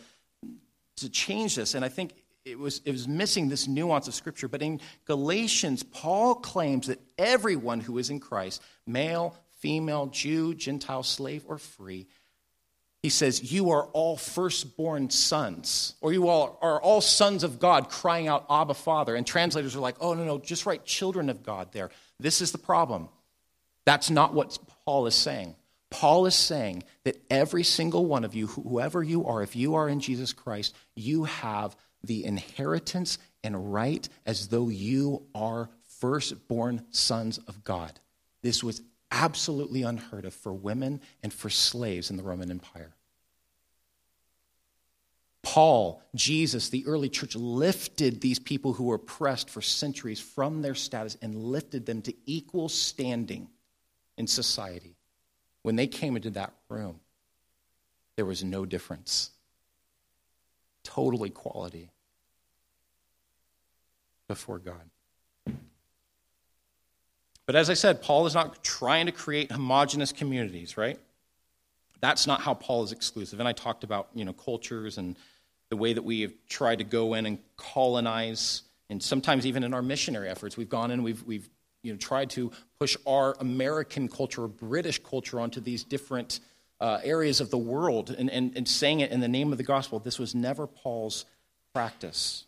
to 0.97 1.11
change 1.11 1.57
this, 1.57 1.75
and 1.75 1.85
I 1.85 1.91
think 1.91 2.15
it 2.47 2.59
was, 2.59 2.81
it 2.85 2.93
was 2.93 3.09
missing 3.09 3.49
this 3.49 3.67
nuance 3.67 4.07
of 4.07 4.15
Scripture. 4.15 4.47
But 4.47 4.63
in 4.63 4.81
Galatians, 5.05 5.83
Paul 5.83 6.37
claims 6.37 6.87
that 6.87 7.01
everyone 7.19 7.81
who 7.81 7.99
is 7.99 8.09
in 8.09 8.21
Christ, 8.21 8.63
male, 8.87 9.37
female, 9.59 10.07
Jew, 10.07 10.55
Gentile, 10.55 11.03
slave, 11.03 11.45
or 11.49 11.59
free, 11.59 12.07
he 13.03 13.11
says, 13.11 13.53
You 13.53 13.71
are 13.71 13.87
all 13.87 14.17
firstborn 14.17 15.11
sons, 15.11 15.95
or 16.01 16.13
you 16.13 16.29
all 16.29 16.59
are 16.63 16.81
all 16.81 17.01
sons 17.01 17.43
of 17.43 17.59
God 17.59 17.91
crying 17.91 18.29
out, 18.29 18.47
Abba, 18.49 18.75
Father. 18.75 19.17
And 19.17 19.27
translators 19.27 19.75
are 19.75 19.81
like, 19.81 19.97
Oh, 20.01 20.15
no, 20.15 20.25
no, 20.25 20.39
just 20.39 20.67
write 20.67 20.85
children 20.85 21.29
of 21.29 21.43
God 21.43 21.73
there. 21.73 21.91
This 22.21 22.41
is 22.41 22.53
the 22.53 22.59
problem. 22.59 23.09
That's 23.85 24.09
not 24.09 24.35
what 24.35 24.57
Paul 24.85 25.07
is 25.07 25.15
saying. 25.17 25.57
Paul 25.91 26.27
is 26.27 26.35
saying 26.35 26.85
that 27.05 27.17
every 27.31 27.63
single 27.63 28.07
one 28.07 28.25
of 28.25 28.35
you, 28.35 28.49
whoever 28.49 29.03
you 29.03 29.27
are, 29.27 29.43
if 29.43 29.55
you 29.55 29.77
are 29.77 29.89
in 29.89 30.01
Jesus 30.01 30.33
Christ, 30.33 30.75
you 30.95 31.25
have 31.25 31.77
the 32.07 32.25
inheritance 32.25 33.19
and 33.43 33.73
right 33.73 34.09
as 34.25 34.49
though 34.49 34.69
you 34.69 35.23
are 35.35 35.71
firstborn 35.99 36.85
sons 36.91 37.39
of 37.39 37.65
God. 37.65 37.99
This 38.43 38.63
was 38.63 38.83
absolutely 39.11 39.83
unheard 39.83 40.25
of 40.25 40.35
for 40.35 40.53
women 40.53 41.01
and 41.23 41.33
for 41.33 41.49
slaves 41.49 42.11
in 42.11 42.17
the 42.17 42.23
Roman 42.23 42.51
Empire. 42.51 42.95
Paul, 45.43 46.03
Jesus, 46.15 46.71
the 46.71 46.85
early 46.87 47.09
church 47.09 47.37
lifted 47.37 48.21
these 48.21 48.41
people 48.41 48.73
who 48.73 48.85
were 48.85 48.97
oppressed 48.97 49.49
for 49.49 49.63
centuries 49.63 50.21
from 50.21 50.61
their 50.61 50.75
status 50.75 51.17
and 51.23 51.37
lifted 51.37 51.87
them 51.87 52.03
to 52.03 52.15
equal 52.27 52.69
standing 52.69 53.49
in 54.19 54.27
society. 54.27 54.97
When 55.63 55.77
they 55.77 55.87
came 55.87 56.17
into 56.17 56.31
that 56.31 56.53
room, 56.69 56.99
there 58.17 58.27
was 58.27 58.43
no 58.43 58.67
difference. 58.67 59.31
Total 60.83 61.23
equality 61.25 61.91
before 64.29 64.59
God. 64.59 64.91
But 67.47 67.55
as 67.55 67.71
I 67.71 67.75
said, 67.75 68.03
Paul 68.03 68.27
is 68.27 68.35
not 68.35 68.63
trying 68.65 69.07
to 69.07 69.13
create 69.13 69.53
homogenous 69.53 70.13
communities, 70.13 70.77
right? 70.77 70.99
That's 72.01 72.27
not 72.27 72.41
how 72.41 72.55
Paul 72.55 72.83
is 72.83 72.93
exclusive. 72.93 73.39
And 73.39 73.49
I 73.49 73.53
talked 73.53 73.85
about, 73.85 74.09
you 74.15 74.25
know, 74.25 74.33
cultures 74.33 74.99
and 74.99 75.17
the 75.71 75.77
way 75.77 75.93
that 75.93 76.03
we 76.03 76.23
have 76.23 76.33
tried 76.49 76.79
to 76.79 76.85
go 76.85 77.15
in 77.15 77.27
and 77.27 77.39
colonize, 77.57 78.63
and 78.91 79.03
sometimes 79.03 79.47
even 79.47 79.63
in 79.65 79.75
our 79.75 79.83
missionary 79.83 80.29
efforts, 80.29 80.57
we've 80.57 80.69
gone 80.69 80.91
in, 80.91 81.03
we've, 81.03 81.23
we've 81.25 81.49
you 81.83 81.93
know, 81.93 81.99
tried 81.99 82.31
to 82.31 82.51
push 82.81 82.97
our 83.07 83.37
American 83.41 84.09
culture 84.09 84.43
or 84.43 84.49
British 84.49 85.01
culture 85.03 85.41
onto 85.41 85.61
these 85.61 85.85
different 85.85 86.41
uh, 86.81 86.99
areas 87.03 87.41
of 87.41 87.51
the 87.51 87.59
world 87.59 88.11
and, 88.11 88.29
and, 88.31 88.57
and 88.57 88.69
saying 88.69 89.01
it 89.01 89.11
in 89.13 89.21
the 89.21 89.29
name 89.29 89.53
of 89.53 89.59
the 89.59 89.65
gospel. 89.65 89.99
This 89.99 90.19
was 90.19 90.35
never 90.35 90.67
Paul's 90.67 91.25
practice. 91.73 92.46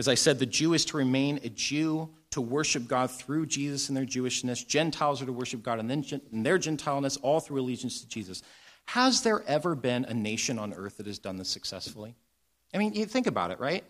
As 0.00 0.08
I 0.08 0.14
said, 0.14 0.38
the 0.38 0.46
Jew 0.46 0.72
is 0.72 0.86
to 0.86 0.96
remain 0.96 1.40
a 1.44 1.50
Jew 1.50 2.08
to 2.30 2.40
worship 2.40 2.88
God 2.88 3.10
through 3.10 3.44
Jesus 3.44 3.90
and 3.90 3.96
their 3.98 4.06
Jewishness. 4.06 4.66
Gentiles 4.66 5.20
are 5.20 5.26
to 5.26 5.32
worship 5.32 5.62
God 5.62 5.78
in 5.78 6.42
their 6.42 6.56
Gentileness, 6.56 7.18
all 7.18 7.38
through 7.38 7.60
allegiance 7.60 8.00
to 8.00 8.08
Jesus. 8.08 8.42
Has 8.86 9.20
there 9.20 9.44
ever 9.46 9.74
been 9.74 10.06
a 10.06 10.14
nation 10.14 10.58
on 10.58 10.72
earth 10.72 10.96
that 10.96 11.06
has 11.06 11.18
done 11.18 11.36
this 11.36 11.50
successfully? 11.50 12.14
I 12.72 12.78
mean, 12.78 12.94
you 12.94 13.04
think 13.04 13.26
about 13.26 13.50
it, 13.50 13.60
right? 13.60 13.84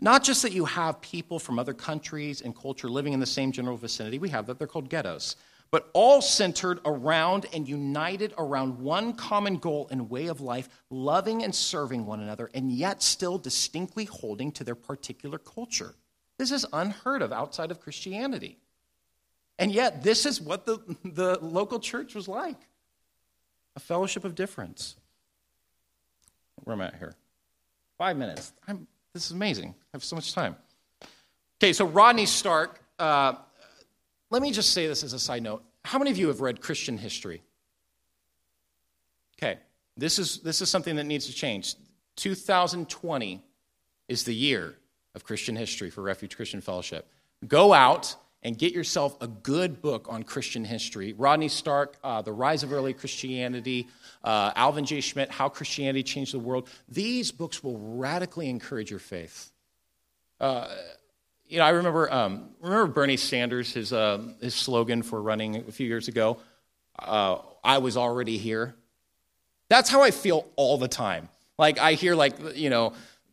Not 0.00 0.22
just 0.22 0.40
that 0.42 0.52
you 0.52 0.66
have 0.66 1.00
people 1.00 1.40
from 1.40 1.58
other 1.58 1.74
countries 1.74 2.40
and 2.40 2.54
culture 2.54 2.88
living 2.88 3.12
in 3.12 3.18
the 3.18 3.26
same 3.26 3.50
general 3.50 3.76
vicinity, 3.76 4.20
we 4.20 4.28
have 4.28 4.46
that, 4.46 4.60
they're 4.60 4.68
called 4.68 4.88
ghettos, 4.88 5.34
but 5.74 5.90
all 5.92 6.22
centered 6.22 6.78
around 6.84 7.46
and 7.52 7.68
united 7.68 8.32
around 8.38 8.78
one 8.78 9.12
common 9.12 9.56
goal 9.56 9.88
and 9.90 10.08
way 10.08 10.28
of 10.28 10.40
life, 10.40 10.68
loving 10.88 11.42
and 11.42 11.52
serving 11.52 12.06
one 12.06 12.20
another, 12.20 12.48
and 12.54 12.70
yet 12.70 13.02
still 13.02 13.38
distinctly 13.38 14.04
holding 14.04 14.52
to 14.52 14.62
their 14.62 14.76
particular 14.76 15.36
culture. 15.36 15.96
This 16.38 16.52
is 16.52 16.64
unheard 16.72 17.22
of 17.22 17.32
outside 17.32 17.72
of 17.72 17.80
Christianity. 17.80 18.56
And 19.58 19.72
yet, 19.72 20.04
this 20.04 20.26
is 20.26 20.40
what 20.40 20.64
the, 20.64 20.78
the 21.04 21.40
local 21.42 21.80
church 21.80 22.14
was 22.14 22.28
like 22.28 22.68
a 23.74 23.80
fellowship 23.80 24.24
of 24.24 24.36
differents. 24.36 24.94
Where 26.62 26.74
am 26.74 26.82
I 26.82 26.86
at 26.86 26.98
here? 26.98 27.16
Five 27.98 28.16
minutes. 28.16 28.52
I'm, 28.68 28.86
this 29.12 29.26
is 29.26 29.32
amazing. 29.32 29.74
I 29.76 29.88
have 29.94 30.04
so 30.04 30.14
much 30.14 30.34
time. 30.34 30.54
Okay, 31.58 31.72
so 31.72 31.84
Rodney 31.84 32.26
Stark, 32.26 32.80
uh, 33.00 33.32
let 34.34 34.42
me 34.42 34.50
just 34.50 34.72
say 34.72 34.88
this 34.88 35.04
as 35.04 35.12
a 35.12 35.18
side 35.20 35.44
note. 35.44 35.62
How 35.84 35.96
many 35.96 36.10
of 36.10 36.18
you 36.18 36.26
have 36.26 36.40
read 36.40 36.60
Christian 36.60 36.98
history? 36.98 37.40
Okay, 39.38 39.60
this 39.96 40.18
is, 40.18 40.40
this 40.40 40.60
is 40.60 40.68
something 40.68 40.96
that 40.96 41.04
needs 41.04 41.26
to 41.26 41.32
change. 41.32 41.76
2020 42.16 43.40
is 44.08 44.24
the 44.24 44.34
year 44.34 44.74
of 45.14 45.22
Christian 45.22 45.54
history 45.54 45.88
for 45.88 46.02
Refuge 46.02 46.34
Christian 46.34 46.60
Fellowship. 46.60 47.06
Go 47.46 47.72
out 47.72 48.16
and 48.42 48.58
get 48.58 48.72
yourself 48.72 49.16
a 49.20 49.28
good 49.28 49.80
book 49.80 50.08
on 50.10 50.24
Christian 50.24 50.64
history. 50.64 51.12
Rodney 51.12 51.48
Stark, 51.48 51.96
uh, 52.02 52.20
The 52.20 52.32
Rise 52.32 52.64
of 52.64 52.72
Early 52.72 52.92
Christianity, 52.92 53.86
uh, 54.24 54.50
Alvin 54.56 54.84
J. 54.84 55.00
Schmidt, 55.00 55.30
How 55.30 55.48
Christianity 55.48 56.02
Changed 56.02 56.34
the 56.34 56.40
World. 56.40 56.68
These 56.88 57.30
books 57.30 57.62
will 57.62 57.78
radically 57.78 58.48
encourage 58.48 58.90
your 58.90 58.98
faith. 58.98 59.52
Uh, 60.40 60.74
you 61.48 61.58
know, 61.58 61.64
I 61.64 61.70
remember, 61.70 62.12
um, 62.12 62.50
remember 62.60 62.86
Bernie 62.92 63.16
Sanders, 63.16 63.72
his, 63.72 63.92
uh, 63.92 64.20
his 64.40 64.54
slogan 64.54 65.02
for 65.02 65.20
running 65.20 65.56
a 65.56 65.72
few 65.72 65.86
years 65.86 66.08
ago? 66.08 66.38
Uh, 66.98 67.38
I 67.62 67.78
was 67.78 67.96
already 67.96 68.38
here. 68.38 68.74
That's 69.68 69.90
how 69.90 70.02
I 70.02 70.10
feel 70.10 70.46
all 70.56 70.78
the 70.78 70.88
time. 70.88 71.28
Like, 71.58 71.78
I 71.78 71.94
hear, 71.94 72.14
like, 72.14 72.56
you 72.56 72.70
know, 72.70 72.92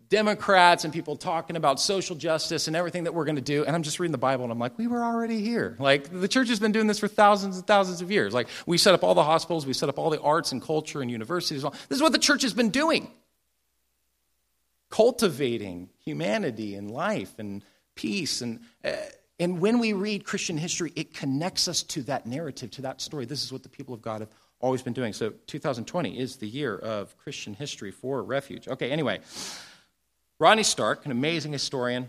Democrats 0.10 0.84
and 0.84 0.94
people 0.94 1.16
talking 1.16 1.56
about 1.56 1.80
social 1.80 2.16
justice 2.16 2.68
and 2.68 2.76
everything 2.76 3.06
that 3.06 3.14
we're 3.14 3.26
going 3.26 3.38
to 3.38 3.42
do. 3.42 3.64
And 3.64 3.76
I'm 3.76 3.84
just 3.84 4.00
reading 4.00 4.12
the 4.12 4.18
Bible 4.18 4.44
and 4.44 4.52
I'm 4.52 4.60
like, 4.60 4.78
we 4.78 4.88
were 4.88 5.04
already 5.04 5.42
here. 5.42 5.78
Like, 5.80 6.10
the 6.12 6.28
church 6.28 6.50
has 6.50 6.60
been 6.60 6.74
doing 6.74 6.88
this 6.88 7.00
for 7.00 7.08
thousands 7.08 7.58
and 7.58 7.66
thousands 7.66 8.02
of 8.02 8.12
years. 8.12 8.34
Like, 8.34 8.50
we 8.66 8.78
set 8.78 8.94
up 8.94 9.04
all 9.04 9.16
the 9.16 9.24
hospitals, 9.24 9.66
we 9.66 9.74
set 9.74 9.90
up 9.90 9.98
all 9.98 10.10
the 10.10 10.22
arts 10.22 10.52
and 10.52 10.62
culture 10.62 11.02
and 11.02 11.10
universities. 11.10 11.64
This 11.64 11.96
is 11.96 12.02
what 12.02 12.12
the 12.12 12.20
church 12.20 12.42
has 12.42 12.54
been 12.54 12.70
doing 12.70 13.10
cultivating 14.92 15.90
humanity 16.04 16.76
and 16.76 16.92
life 16.92 17.40
and 17.40 17.64
peace. 18.02 18.42
And, 18.42 18.60
uh, 18.84 18.94
and 19.40 19.60
when 19.60 19.78
we 19.80 19.94
read 19.94 20.24
Christian 20.24 20.58
history, 20.58 20.92
it 20.96 21.14
connects 21.14 21.68
us 21.68 21.84
to 21.84 22.02
that 22.04 22.26
narrative, 22.26 22.72
to 22.72 22.82
that 22.84 23.00
story. 23.00 23.26
This 23.26 23.44
is 23.44 23.54
what 23.54 23.64
the 23.64 23.70
people 23.70 23.94
of 23.94 24.02
God 24.02 24.22
have 24.22 24.30
always 24.60 24.82
been 24.82 24.94
doing. 24.94 25.14
So 25.14 25.34
2020 25.48 26.20
is 26.20 26.38
the 26.38 26.48
year 26.48 26.76
of 26.76 27.16
Christian 27.18 27.54
history 27.54 27.92
for 27.92 28.24
refuge. 28.24 28.68
Okay, 28.68 28.92
anyway. 28.92 29.20
Rodney 30.40 30.64
Stark, 30.64 31.06
an 31.06 31.12
amazing 31.12 31.52
historian, 31.52 32.08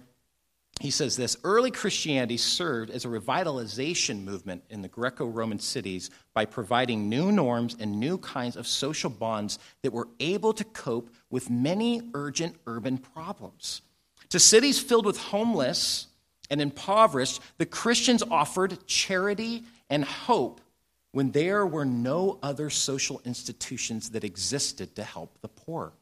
he 0.80 0.90
says 0.90 1.16
this 1.16 1.36
early 1.44 1.70
Christianity 1.70 2.38
served 2.38 2.90
as 2.90 3.04
a 3.04 3.08
revitalization 3.08 4.24
movement 4.24 4.64
in 4.70 4.80
the 4.80 4.88
Greco 4.88 5.26
Roman 5.26 5.58
cities 5.58 6.10
by 6.32 6.46
providing 6.46 7.10
new 7.10 7.30
norms 7.30 7.76
and 7.78 8.00
new 8.00 8.16
kinds 8.16 8.56
of 8.56 8.66
social 8.66 9.10
bonds 9.10 9.58
that 9.82 9.92
were 9.92 10.08
able 10.18 10.54
to 10.54 10.64
cope 10.64 11.10
with 11.28 11.50
many 11.50 12.00
urgent 12.14 12.56
urban 12.66 12.96
problems. 12.96 13.82
To 14.32 14.40
cities 14.40 14.80
filled 14.80 15.04
with 15.04 15.18
homeless 15.18 16.06
and 16.48 16.58
impoverished, 16.58 17.42
the 17.58 17.66
Christians 17.66 18.22
offered 18.30 18.86
charity 18.86 19.64
and 19.90 20.06
hope 20.06 20.62
when 21.10 21.32
there 21.32 21.66
were 21.66 21.84
no 21.84 22.38
other 22.42 22.70
social 22.70 23.20
institutions 23.26 24.08
that 24.12 24.24
existed 24.24 24.96
to 24.96 25.04
help 25.04 25.38
the 25.42 25.48
poor. 25.48 25.92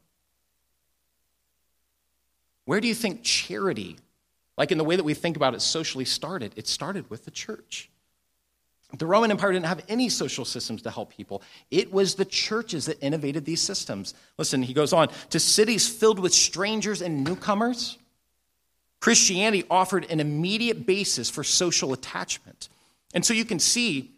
Where 2.66 2.80
do 2.80 2.86
you 2.86 2.94
think 2.94 3.24
charity, 3.24 3.96
like 4.56 4.70
in 4.70 4.78
the 4.78 4.84
way 4.84 4.94
that 4.94 5.02
we 5.02 5.14
think 5.14 5.36
about 5.36 5.56
it 5.56 5.60
socially, 5.60 6.04
started? 6.04 6.52
It 6.54 6.68
started 6.68 7.10
with 7.10 7.24
the 7.24 7.32
church. 7.32 7.90
The 8.96 9.06
Roman 9.06 9.32
Empire 9.32 9.50
didn't 9.50 9.66
have 9.66 9.84
any 9.88 10.08
social 10.08 10.44
systems 10.44 10.82
to 10.82 10.92
help 10.92 11.10
people. 11.10 11.42
It 11.72 11.92
was 11.92 12.14
the 12.14 12.24
churches 12.24 12.86
that 12.86 13.02
innovated 13.04 13.44
these 13.44 13.60
systems. 13.60 14.14
Listen, 14.38 14.62
he 14.62 14.72
goes 14.72 14.92
on 14.92 15.08
to 15.30 15.40
cities 15.40 15.88
filled 15.88 16.20
with 16.20 16.32
strangers 16.32 17.02
and 17.02 17.24
newcomers. 17.24 17.98
Christianity 19.00 19.64
offered 19.70 20.04
an 20.10 20.20
immediate 20.20 20.86
basis 20.86 21.30
for 21.30 21.42
social 21.42 21.92
attachment. 21.92 22.68
And 23.14 23.24
so 23.24 23.34
you 23.34 23.44
can 23.44 23.58
see, 23.58 24.12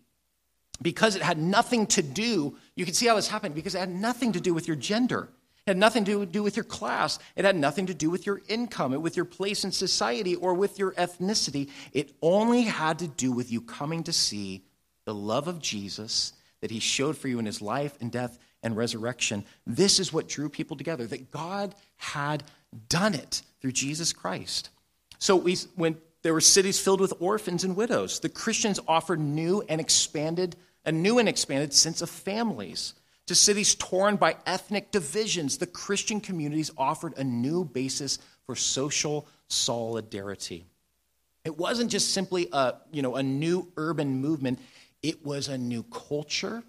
because 0.82 1.16
it 1.16 1.22
had 1.22 1.38
nothing 1.38 1.86
to 1.88 2.02
do, 2.02 2.56
you 2.74 2.84
can 2.84 2.94
see 2.94 3.06
how 3.06 3.14
this 3.14 3.28
happened, 3.28 3.54
because 3.54 3.74
it 3.74 3.78
had 3.78 3.88
nothing 3.88 4.32
to 4.32 4.40
do 4.40 4.52
with 4.52 4.66
your 4.66 4.76
gender. 4.76 5.28
It 5.64 5.70
had 5.70 5.76
nothing 5.76 6.04
to 6.06 6.26
do 6.26 6.42
with 6.42 6.56
your 6.56 6.64
class. 6.64 7.20
It 7.36 7.44
had 7.44 7.54
nothing 7.54 7.86
to 7.86 7.94
do 7.94 8.10
with 8.10 8.26
your 8.26 8.42
income, 8.48 9.00
with 9.00 9.14
your 9.16 9.24
place 9.24 9.62
in 9.62 9.70
society, 9.70 10.34
or 10.34 10.54
with 10.54 10.78
your 10.78 10.90
ethnicity. 10.92 11.70
It 11.92 12.12
only 12.20 12.62
had 12.62 12.98
to 12.98 13.06
do 13.06 13.30
with 13.30 13.52
you 13.52 13.60
coming 13.60 14.02
to 14.02 14.12
see 14.12 14.64
the 15.04 15.14
love 15.14 15.46
of 15.46 15.60
Jesus 15.60 16.32
that 16.60 16.72
he 16.72 16.80
showed 16.80 17.16
for 17.16 17.28
you 17.28 17.38
in 17.38 17.46
his 17.46 17.62
life 17.62 17.96
and 18.00 18.10
death 18.10 18.38
and 18.64 18.76
resurrection. 18.76 19.44
This 19.64 20.00
is 20.00 20.12
what 20.12 20.28
drew 20.28 20.48
people 20.48 20.76
together, 20.76 21.06
that 21.06 21.30
God 21.30 21.74
had 21.96 22.42
done 22.88 23.14
it 23.14 23.42
through 23.60 23.72
Jesus 23.72 24.12
Christ. 24.12 24.70
So 25.22 25.36
we, 25.36 25.54
when 25.76 25.98
there 26.22 26.32
were 26.32 26.40
cities 26.40 26.80
filled 26.80 27.00
with 27.00 27.12
orphans 27.20 27.62
and 27.62 27.76
widows, 27.76 28.18
the 28.18 28.28
Christians 28.28 28.80
offered 28.88 29.20
new 29.20 29.62
and 29.68 29.80
expanded, 29.80 30.56
a 30.84 30.90
new 30.90 31.20
and 31.20 31.28
expanded 31.28 31.72
sense 31.72 32.02
of 32.02 32.10
families 32.10 32.94
to 33.28 33.36
cities 33.36 33.76
torn 33.76 34.16
by 34.16 34.34
ethnic 34.46 34.90
divisions, 34.90 35.58
the 35.58 35.66
Christian 35.68 36.20
communities 36.20 36.72
offered 36.76 37.16
a 37.16 37.22
new 37.22 37.64
basis 37.64 38.18
for 38.46 38.56
social 38.56 39.28
solidarity. 39.46 40.66
It 41.44 41.56
wasn't 41.56 41.92
just 41.92 42.12
simply 42.12 42.48
a, 42.52 42.74
you 42.90 43.02
know, 43.02 43.14
a 43.14 43.22
new 43.22 43.70
urban 43.76 44.20
movement, 44.20 44.58
it 45.04 45.24
was 45.24 45.46
a 45.46 45.56
new 45.56 45.84
culture. 45.84 46.64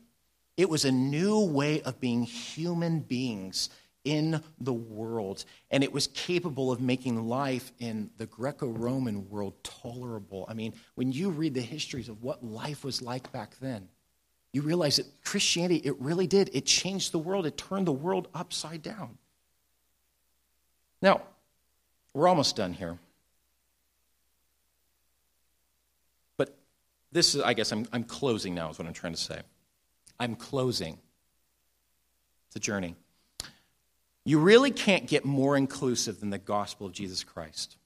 It 0.55 0.69
was 0.69 0.85
a 0.85 0.91
new 0.91 1.39
way 1.39 1.81
of 1.81 1.99
being 1.99 2.21
human 2.21 2.99
beings 2.99 3.71
in 4.03 4.43
the 4.59 4.73
world. 4.73 5.45
And 5.71 5.83
it 5.83 5.93
was 5.93 6.07
capable 6.07 6.71
of 6.71 6.81
making 6.81 7.27
life 7.27 7.71
in 7.79 8.09
the 8.17 8.25
Greco 8.25 8.67
Roman 8.67 9.29
world 9.29 9.53
tolerable. 9.63 10.45
I 10.49 10.53
mean, 10.53 10.73
when 10.95 11.11
you 11.11 11.29
read 11.29 11.53
the 11.53 11.61
histories 11.61 12.09
of 12.09 12.21
what 12.21 12.43
life 12.43 12.83
was 12.83 13.01
like 13.01 13.31
back 13.31 13.57
then, 13.59 13.87
you 14.51 14.61
realize 14.61 14.97
that 14.97 15.07
Christianity, 15.23 15.77
it 15.77 15.99
really 15.99 16.27
did. 16.27 16.49
It 16.53 16.65
changed 16.65 17.11
the 17.11 17.19
world, 17.19 17.45
it 17.45 17.57
turned 17.57 17.87
the 17.87 17.91
world 17.91 18.27
upside 18.33 18.83
down. 18.83 19.17
Now, 21.01 21.21
we're 22.13 22.27
almost 22.27 22.55
done 22.55 22.73
here. 22.73 22.97
But 26.37 26.55
this 27.11 27.33
is, 27.35 27.41
I 27.41 27.53
guess, 27.53 27.71
I'm, 27.71 27.87
I'm 27.91 28.03
closing 28.03 28.53
now, 28.53 28.69
is 28.69 28.77
what 28.77 28.87
I'm 28.87 28.93
trying 28.93 29.13
to 29.13 29.19
say. 29.19 29.41
I'm 30.19 30.35
closing. 30.35 30.99
It's 32.47 32.55
a 32.57 32.59
journey. 32.59 32.95
You 34.25 34.39
really 34.39 34.71
can't 34.71 35.07
get 35.07 35.25
more 35.25 35.57
inclusive 35.57 36.19
than 36.19 36.29
the 36.29 36.37
gospel 36.37 36.87
of 36.87 36.93
Jesus 36.93 37.23
Christ, 37.23 37.77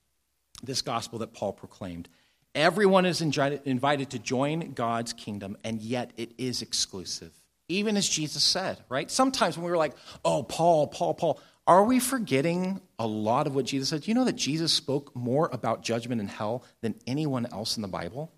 this 0.62 0.82
gospel 0.82 1.20
that 1.20 1.34
Paul 1.34 1.54
proclaimed. 1.54 2.10
Everyone 2.54 3.06
is 3.06 3.22
invited 3.22 4.10
to 4.12 4.20
join 4.20 4.72
God's 4.74 5.14
kingdom, 5.14 5.58
and 5.64 5.82
yet 5.82 6.12
it 6.18 6.32
is 6.38 6.62
exclusive, 6.62 7.32
even 7.68 7.98
as 7.98 8.08
Jesus 8.08 8.44
said, 8.44 8.80
right? 8.90 9.10
Sometimes 9.10 9.58
when 9.58 9.66
we 9.66 9.72
were 9.72 9.78
like, 9.78 9.96
oh, 10.24 10.44
Paul, 10.44 10.88
Paul, 10.88 11.14
Paul, 11.14 11.40
are 11.66 11.84
we 11.84 12.00
forgetting 12.00 12.82
a 12.98 13.06
lot 13.06 13.46
of 13.46 13.54
what 13.54 13.66
Jesus 13.66 13.90
said? 13.90 14.04
Do 14.04 14.10
you 14.10 14.16
know 14.16 14.26
that 14.26 14.38
Jesus 14.38 14.72
spoke 14.72 15.16
more 15.16 15.50
about 15.52 15.84
judgment 15.84 16.22
and 16.22 16.30
hell 16.30 16.64
than 16.82 16.96
anyone 17.06 17.46
else 17.52 17.76
in 17.76 17.82
the 17.82 17.88
Bible? 17.88 18.32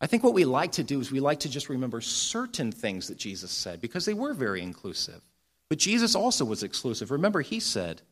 I 0.00 0.06
think 0.06 0.24
what 0.24 0.32
we 0.32 0.46
like 0.46 0.72
to 0.72 0.82
do 0.82 0.98
is 1.00 1.12
we 1.12 1.20
like 1.20 1.40
to 1.40 1.50
just 1.50 1.68
remember 1.68 2.00
certain 2.00 2.72
things 2.72 3.08
that 3.08 3.18
Jesus 3.18 3.50
said 3.50 3.80
because 3.80 4.06
they 4.06 4.14
were 4.14 4.32
very 4.32 4.62
inclusive. 4.62 5.20
But 5.70 5.78
Jesus 5.78 6.14
also 6.16 6.44
was 6.44 6.62
exclusive. 6.62 7.10
Remember, 7.10 7.40
he 7.40 7.60
said, 7.60 8.02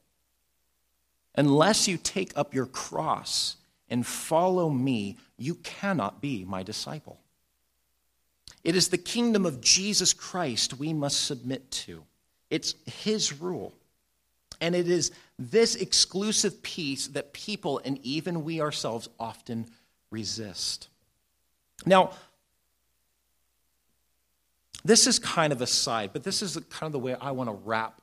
Unless 1.35 1.87
you 1.87 1.99
take 1.99 2.33
up 2.37 2.55
your 2.55 2.67
cross 2.67 3.57
and 3.91 4.07
follow 4.07 4.71
me, 4.71 5.19
you 5.37 5.57
cannot 5.57 6.21
be 6.21 6.45
my 6.45 6.63
disciple. 6.63 7.21
It 8.65 8.77
is 8.77 8.89
the 8.89 8.99
kingdom 8.99 9.45
of 9.45 9.61
Jesus 9.61 10.13
Christ 10.13 10.79
we 10.79 10.93
must 10.93 11.27
submit 11.27 11.71
to. 11.73 12.05
It's 12.49 12.75
his 12.87 13.41
rule. 13.41 13.75
And 14.61 14.75
it 14.75 14.89
is 14.89 15.11
this 15.39 15.75
exclusive 15.75 16.63
peace 16.63 17.09
that 17.09 17.33
people 17.33 17.81
and 17.85 17.99
even 18.05 18.45
we 18.45 18.61
ourselves 18.61 19.09
often 19.19 19.67
resist. 20.11 20.89
Now, 21.87 22.13
this 24.89 25.07
is 25.07 25.19
kind 25.19 25.53
of 25.53 25.61
a 25.61 25.67
side, 25.67 26.15
but 26.15 26.25
this 26.25 26.41
is 26.41 26.57
kind 26.71 26.85
of 26.85 26.93
the 26.93 26.99
way 26.99 27.15
I 27.21 27.33
want 27.33 27.51
to 27.51 27.55
wrap 27.55 28.01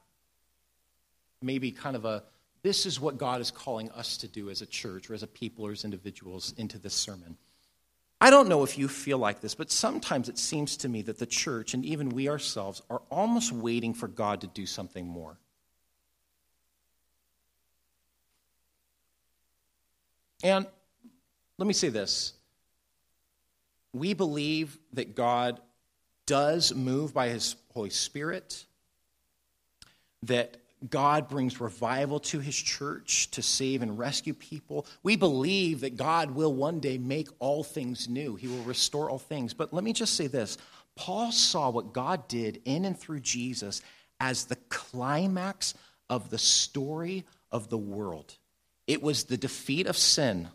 maybe 1.41 1.71
kind 1.71 1.95
of 1.95 2.05
a 2.05 2.23
this 2.61 2.85
is 2.85 2.99
what 2.99 3.17
God 3.17 3.41
is 3.41 3.49
calling 3.49 3.89
us 3.91 4.17
to 4.17 4.27
do 4.27 4.51
as 4.51 4.61
a 4.61 4.67
church 4.67 5.09
or 5.09 5.15
as 5.15 5.23
a 5.23 5.27
people 5.27 5.65
or 5.65 5.71
as 5.71 5.83
individuals 5.83 6.53
into 6.57 6.77
this 6.77 6.93
sermon. 6.93 7.37
I 8.21 8.29
don't 8.29 8.47
know 8.47 8.63
if 8.63 8.77
you 8.77 8.87
feel 8.87 9.17
like 9.17 9.41
this, 9.41 9.55
but 9.55 9.71
sometimes 9.71 10.29
it 10.29 10.37
seems 10.37 10.77
to 10.77 10.89
me 10.89 11.01
that 11.03 11.17
the 11.17 11.25
church 11.25 11.73
and 11.73 11.83
even 11.83 12.09
we 12.09 12.29
ourselves 12.29 12.83
are 12.91 13.01
almost 13.09 13.51
waiting 13.51 13.95
for 13.95 14.07
God 14.07 14.41
to 14.41 14.47
do 14.47 14.67
something 14.67 15.07
more. 15.07 15.37
And 20.43 20.67
let 21.57 21.65
me 21.65 21.73
say 21.73 21.89
this 21.89 22.33
we 23.91 24.13
believe 24.13 24.77
that 24.93 25.15
God 25.15 25.59
does 26.25 26.73
move 26.73 27.13
by 27.13 27.29
his 27.29 27.55
Holy 27.73 27.89
Spirit, 27.89 28.65
that 30.23 30.57
God 30.89 31.29
brings 31.29 31.59
revival 31.59 32.19
to 32.21 32.39
his 32.39 32.55
church 32.55 33.31
to 33.31 33.41
save 33.41 33.81
and 33.81 33.97
rescue 33.97 34.33
people. 34.33 34.85
We 35.03 35.15
believe 35.15 35.81
that 35.81 35.97
God 35.97 36.31
will 36.31 36.53
one 36.53 36.79
day 36.79 36.97
make 36.97 37.27
all 37.39 37.63
things 37.63 38.09
new, 38.09 38.35
he 38.35 38.47
will 38.47 38.63
restore 38.63 39.09
all 39.09 39.19
things. 39.19 39.53
But 39.53 39.73
let 39.73 39.83
me 39.83 39.93
just 39.93 40.15
say 40.15 40.27
this 40.27 40.57
Paul 40.95 41.31
saw 41.31 41.69
what 41.69 41.93
God 41.93 42.27
did 42.27 42.61
in 42.65 42.85
and 42.85 42.97
through 42.97 43.21
Jesus 43.21 43.81
as 44.19 44.45
the 44.45 44.55
climax 44.69 45.73
of 46.09 46.29
the 46.29 46.37
story 46.37 47.25
of 47.51 47.69
the 47.69 47.77
world. 47.77 48.35
It 48.87 49.01
was 49.01 49.23
the 49.23 49.37
defeat 49.37 49.87
of 49.87 49.97
sin, 49.97 50.49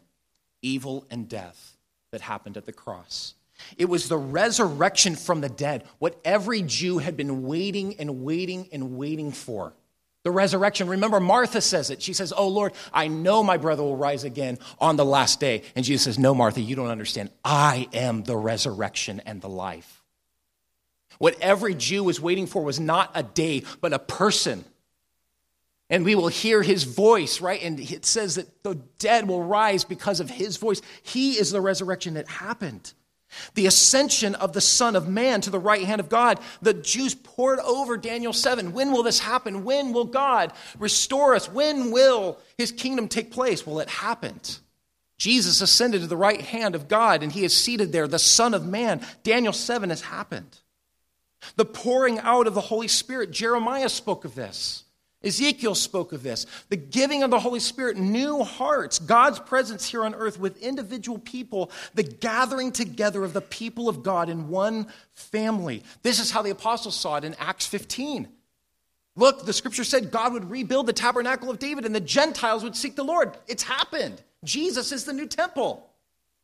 evil, 0.63 1.07
and 1.11 1.29
death 1.29 1.77
that 2.13 2.21
happened 2.21 2.57
at 2.57 2.67
the 2.67 2.73
cross. 2.73 3.35
It 3.77 3.87
was 3.87 4.09
the 4.09 4.19
resurrection 4.19 5.17
from 5.17 5.41
the 5.41 5.49
dead, 5.49 5.85
what 5.99 6.21
every 6.25 6.63
Jew 6.63 6.99
had 6.99 7.17
been 7.17 7.43
waiting 7.43 7.97
and 7.99 8.23
waiting 8.23 8.69
and 8.73 8.97
waiting 8.97 9.33
for. 9.33 9.75
The 10.23 10.31
resurrection. 10.31 10.89
Remember, 10.89 11.19
Martha 11.19 11.63
says 11.63 11.89
it. 11.89 12.03
She 12.03 12.13
says, 12.13 12.33
Oh 12.37 12.49
Lord, 12.49 12.75
I 12.93 13.09
know 13.09 13.43
my 13.43 13.57
brother 13.57 13.83
will 13.83 13.97
rise 13.97 14.23
again 14.23 14.59
on 14.79 14.97
the 14.97 15.05
last 15.05 15.41
day. 15.41 15.63
And 15.75 15.83
Jesus 15.83 16.05
says, 16.05 16.19
No, 16.19 16.35
Martha, 16.35 16.61
you 16.61 16.77
don't 16.77 16.91
understand. 16.91 17.31
I 17.43 17.89
am 17.95 18.23
the 18.25 18.37
resurrection 18.37 19.23
and 19.25 19.41
the 19.41 19.49
life. 19.49 20.03
What 21.19 21.41
every 21.41 21.75
Jew 21.75 22.05
was 22.05 22.21
waiting 22.21 22.47
for 22.47 22.63
was 22.63 22.79
not 22.79 23.11
a 23.15 23.23
day, 23.23 23.63
but 23.81 23.95
a 23.95 23.99
person 23.99 24.65
and 25.91 26.05
we 26.05 26.15
will 26.15 26.29
hear 26.29 26.63
his 26.63 26.85
voice, 26.85 27.41
right? 27.41 27.61
And 27.61 27.79
it 27.81 28.07
says 28.07 28.37
that 28.37 28.63
the 28.63 28.77
dead 29.01 29.27
will 29.27 29.43
rise 29.43 29.85
because 29.85 30.21
of 30.21 30.31
his 30.31 30.57
voice. 30.57 30.81
He 31.03 31.33
is 31.33 31.51
the 31.51 31.61
resurrection 31.61 32.15
that 32.15 32.29
happened. 32.29 32.95
The 33.55 33.67
ascension 33.67 34.35
of 34.35 34.53
the 34.53 34.61
Son 34.61 34.97
of 34.97 35.09
Man 35.09 35.41
to 35.43 35.51
the 35.51 35.59
right 35.59 35.85
hand 35.85 36.01
of 36.01 36.09
God. 36.09 36.41
The 36.63 36.75
Jews 36.75 37.15
poured 37.15 37.59
over 37.61 37.97
Daniel 37.97 38.33
7. 38.33 38.73
When 38.73 38.93
will 38.93 39.03
this 39.03 39.21
happen? 39.21 39.65
When 39.65 39.93
will 39.93 40.05
God 40.05 40.53
restore 40.79 41.35
us? 41.35 41.51
When 41.51 41.91
will 41.91 42.39
his 42.59 42.73
kingdom 42.73 43.09
take 43.09 43.31
place? 43.31 43.67
Well, 43.67 43.81
it 43.81 43.89
happened. 43.89 44.59
Jesus 45.19 45.61
ascended 45.61 46.01
to 46.01 46.07
the 46.07 46.17
right 46.17 46.41
hand 46.41 46.75
of 46.75 46.89
God 46.89 47.23
and 47.23 47.31
he 47.31 47.45
is 47.45 47.55
seated 47.55 47.93
there, 47.93 48.09
the 48.09 48.19
Son 48.19 48.55
of 48.55 48.67
Man. 48.67 49.01
Daniel 49.23 49.53
7 49.53 49.91
has 49.91 50.01
happened. 50.01 50.59
The 51.57 51.65
pouring 51.65 52.19
out 52.19 52.47
of 52.47 52.55
the 52.55 52.61
Holy 52.61 52.89
Spirit, 52.89 53.31
Jeremiah 53.31 53.89
spoke 53.89 54.25
of 54.25 54.35
this. 54.35 54.85
Ezekiel 55.23 55.75
spoke 55.75 56.13
of 56.13 56.23
this. 56.23 56.47
The 56.71 56.77
giving 56.77 57.23
of 57.23 57.31
the 57.31 57.39
Holy 57.39 57.61
Spirit, 57.61 57.99
new 57.99 58.43
hearts, 58.43 58.99
God's 58.99 59.39
presence 59.39 59.87
here 59.87 60.05
on 60.05 60.15
earth 60.15 60.41
with 60.41 60.63
individual 60.63 61.19
people, 61.19 61.71
the 61.95 62.03
gathering 62.03 62.73
together 62.73 63.23
of 63.23 63.35
the 63.35 63.43
people 63.43 63.89
of 63.89 64.03
God 64.03 64.31
in 64.31 64.49
one 64.49 64.87
family. 65.13 65.83
This 66.03 66.21
is 66.21 66.31
how 66.31 66.41
the 66.41 66.51
apostles 66.51 66.97
saw 66.97 67.17
it 67.17 67.25
in 67.25 67.35
Acts 67.35 67.67
15. 67.67 68.29
Look, 69.17 69.45
the 69.45 69.53
scripture 69.53 69.85
said 69.85 70.11
God 70.11 70.33
would 70.33 70.51
rebuild 70.51 70.87
the 70.87 70.95
tabernacle 70.95 71.51
of 71.51 71.59
David 71.59 71.85
and 71.85 71.95
the 71.95 72.01
Gentiles 72.01 72.63
would 72.63 72.77
seek 72.77 72.97
the 72.97 73.05
Lord. 73.05 73.37
It's 73.47 73.63
happened. 73.63 74.23
Jesus 74.43 74.93
is 74.93 75.05
the 75.05 75.13
new 75.13 75.27
temple, 75.27 75.87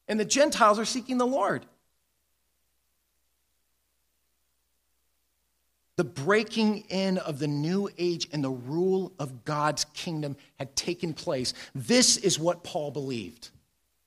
and 0.07 0.21
the 0.21 0.25
Gentiles 0.27 0.79
are 0.79 0.85
seeking 0.85 1.17
the 1.17 1.27
Lord. 1.27 1.65
The 5.97 6.05
breaking 6.05 6.85
in 6.91 7.19
of 7.19 7.39
the 7.39 7.47
new 7.47 7.89
age 7.97 8.29
and 8.33 8.45
the 8.45 8.51
rule 8.51 9.13
of 9.19 9.45
God's 9.45 9.87
kingdom 9.95 10.37
had 10.59 10.77
taken 10.77 11.15
place. 11.15 11.55
This 11.75 12.19
is 12.19 12.39
what 12.39 12.63
Paul 12.63 12.91
believed. 12.91 13.49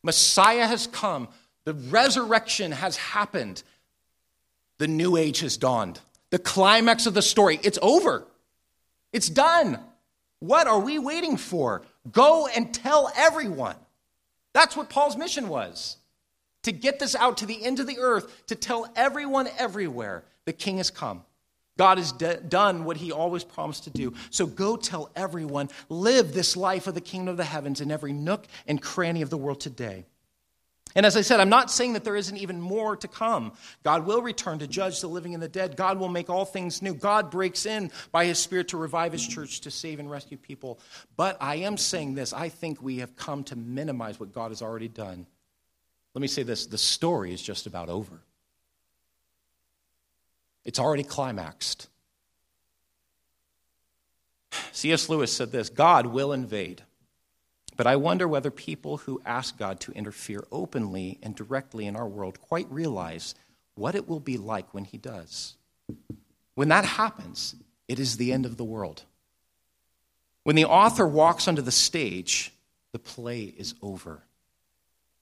Messiah 0.04 0.68
has 0.68 0.88
come, 0.88 1.28
the 1.66 1.74
resurrection 1.74 2.72
has 2.72 2.96
happened, 2.96 3.64
the 4.78 4.88
new 4.88 5.18
age 5.18 5.40
has 5.40 5.58
dawned. 5.58 6.00
The 6.30 6.40
climax 6.40 7.08
of 7.08 7.16
the 7.16 7.24
story, 7.24 7.60
it's 7.64 7.80
over. 7.82 8.26
It's 9.12 9.30
done. 9.30 9.80
What 10.40 10.68
are 10.68 10.80
we 10.80 11.00
waiting 11.00 11.38
for? 11.38 11.82
Go 12.12 12.48
and 12.48 12.74
tell 12.74 13.12
everyone. 13.16 13.76
That's 14.54 14.78
what 14.78 14.90
Paul's 14.90 15.18
mission 15.18 15.48
was 15.48 15.98
to 16.64 16.72
get 16.72 17.00
this 17.00 17.16
out 17.16 17.38
to 17.38 17.46
the 17.46 17.66
end 17.66 17.80
of 17.80 17.88
the 17.88 18.00
earth, 18.00 18.46
to 18.48 18.56
tell 18.56 18.92
everyone 18.96 19.48
everywhere 19.58 20.24
the 20.46 20.54
king 20.54 20.78
has 20.78 20.92
come. 20.92 21.24
God 21.80 21.98
has 21.98 22.12
d- 22.12 22.36
done 22.50 22.84
what 22.84 22.98
he 22.98 23.14
always 23.14 23.46
promised 23.46 23.86
to 23.86 23.90
do. 23.90 24.14
So 24.32 24.46
go 24.46 24.76
tell 24.76 25.10
everyone, 25.16 25.70
live 25.88 26.34
this 26.34 26.58
life 26.58 26.88
of 26.88 26.94
the 26.94 27.00
kingdom 27.00 27.30
of 27.30 27.38
the 27.38 27.46
heavens 27.46 27.80
in 27.80 27.90
every 27.90 28.12
nook 28.12 28.46
and 28.68 28.82
cranny 28.82 29.22
of 29.22 29.30
the 29.30 29.38
world 29.38 29.62
today. 29.62 30.04
And 30.94 31.06
as 31.06 31.16
I 31.16 31.22
said, 31.22 31.40
I'm 31.40 31.48
not 31.48 31.72
saying 31.72 31.94
that 31.94 32.04
there 32.04 32.18
isn't 32.18 32.36
even 32.36 32.60
more 32.60 32.98
to 32.98 33.08
come. 33.08 33.54
God 33.82 34.06
will 34.06 34.22
return 34.22 34.60
to 34.60 34.68
judge 34.68 35.00
the 35.00 35.08
living 35.08 35.34
and 35.34 35.42
the 35.42 35.48
dead. 35.48 35.78
God 35.78 35.98
will 35.98 36.10
make 36.10 36.30
all 36.30 36.44
things 36.44 36.82
new. 36.82 36.94
God 36.94 37.32
breaks 37.32 37.66
in 37.66 37.92
by 38.12 38.26
his 38.26 38.40
Spirit 38.40 38.68
to 38.70 38.78
revive 38.78 39.14
his 39.14 39.26
church, 39.26 39.62
to 39.62 39.72
save 39.72 40.02
and 40.02 40.12
rescue 40.12 40.36
people. 40.36 40.82
But 41.16 41.38
I 41.40 41.56
am 41.58 41.78
saying 41.78 42.14
this 42.14 42.34
I 42.34 42.50
think 42.50 42.84
we 42.84 42.98
have 42.98 43.16
come 43.16 43.46
to 43.46 43.56
minimize 43.56 44.20
what 44.20 44.34
God 44.34 44.52
has 44.52 44.62
already 44.62 44.90
done. 44.90 45.26
Let 46.14 46.22
me 46.22 46.28
say 46.28 46.44
this 46.44 46.66
the 46.66 46.78
story 46.78 47.34
is 47.34 47.42
just 47.42 47.68
about 47.68 47.88
over. 47.88 48.20
It's 50.66 50.80
already 50.80 51.04
climaxed. 51.04 51.88
C.S. 54.72 55.10
Lewis 55.10 55.32
said 55.32 55.52
this 55.52 55.70
God 55.70 56.08
will 56.08 56.32
invade, 56.32 56.84
but 57.76 57.88
I 57.88 57.96
wonder 57.96 58.28
whether 58.28 58.52
people 58.52 58.98
who 58.98 59.22
ask 59.26 59.58
God 59.58 59.80
to 59.82 59.92
interfere 59.94 60.44
openly 60.52 61.20
and 61.24 61.36
directly 61.36 61.86
in 61.86 61.96
our 61.96 62.08
world 62.08 62.42
quite 62.42 62.70
realize 62.72 63.36
what 63.76 63.96
it 63.96 64.08
will 64.08 64.20
be 64.20 64.38
like 64.38 64.74
when 64.74 64.86
He 64.86 64.98
does. 64.98 65.56
When 66.56 66.70
that 66.70 66.86
happens, 66.86 67.56
it 67.88 68.00
is 68.00 68.18
the 68.18 68.34
end 68.34 68.46
of 68.46 68.58
the 68.58 68.64
world. 68.64 69.04
When 70.44 70.56
the 70.56 70.66
author 70.66 71.08
walks 71.08 71.48
onto 71.48 71.62
the 71.62 71.72
stage, 71.72 72.52
the 72.92 73.00
play 73.00 73.44
is 73.44 73.76
over. 73.82 74.24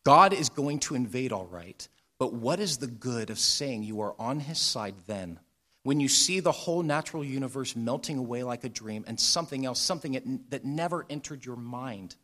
God 0.03 0.33
is 0.33 0.49
going 0.49 0.79
to 0.79 0.95
invade, 0.95 1.31
all 1.31 1.45
right, 1.45 1.87
but 2.19 2.33
what 2.33 2.59
is 2.59 2.77
the 2.77 2.87
good 2.87 3.29
of 3.29 3.39
saying 3.39 3.83
you 3.83 4.01
are 4.01 4.15
on 4.17 4.39
his 4.39 4.57
side 4.57 4.95
then? 5.05 5.39
When 5.83 5.99
you 5.99 6.07
see 6.07 6.39
the 6.39 6.51
whole 6.51 6.83
natural 6.83 7.23
universe 7.23 7.75
melting 7.75 8.17
away 8.17 8.43
like 8.43 8.63
a 8.63 8.69
dream 8.69 9.05
and 9.07 9.19
something 9.19 9.65
else, 9.65 9.79
something 9.79 10.41
that 10.49 10.65
never 10.65 11.05
entered 11.09 11.45
your 11.45 11.55
mind 11.55 12.15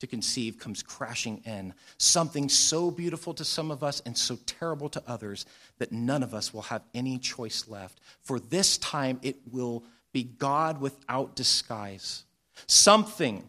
to 0.00 0.06
conceive, 0.06 0.58
comes 0.58 0.82
crashing 0.82 1.42
in. 1.46 1.72
Something 1.96 2.48
so 2.48 2.90
beautiful 2.90 3.32
to 3.34 3.44
some 3.44 3.70
of 3.70 3.84
us 3.84 4.02
and 4.04 4.18
so 4.18 4.36
terrible 4.46 4.88
to 4.90 5.02
others 5.06 5.46
that 5.78 5.92
none 5.92 6.24
of 6.24 6.34
us 6.34 6.52
will 6.52 6.62
have 6.62 6.82
any 6.92 7.18
choice 7.18 7.68
left. 7.68 8.00
For 8.22 8.40
this 8.40 8.76
time 8.78 9.20
it 9.22 9.36
will 9.50 9.84
be 10.12 10.24
God 10.24 10.80
without 10.80 11.36
disguise. 11.36 12.24
Something 12.66 13.48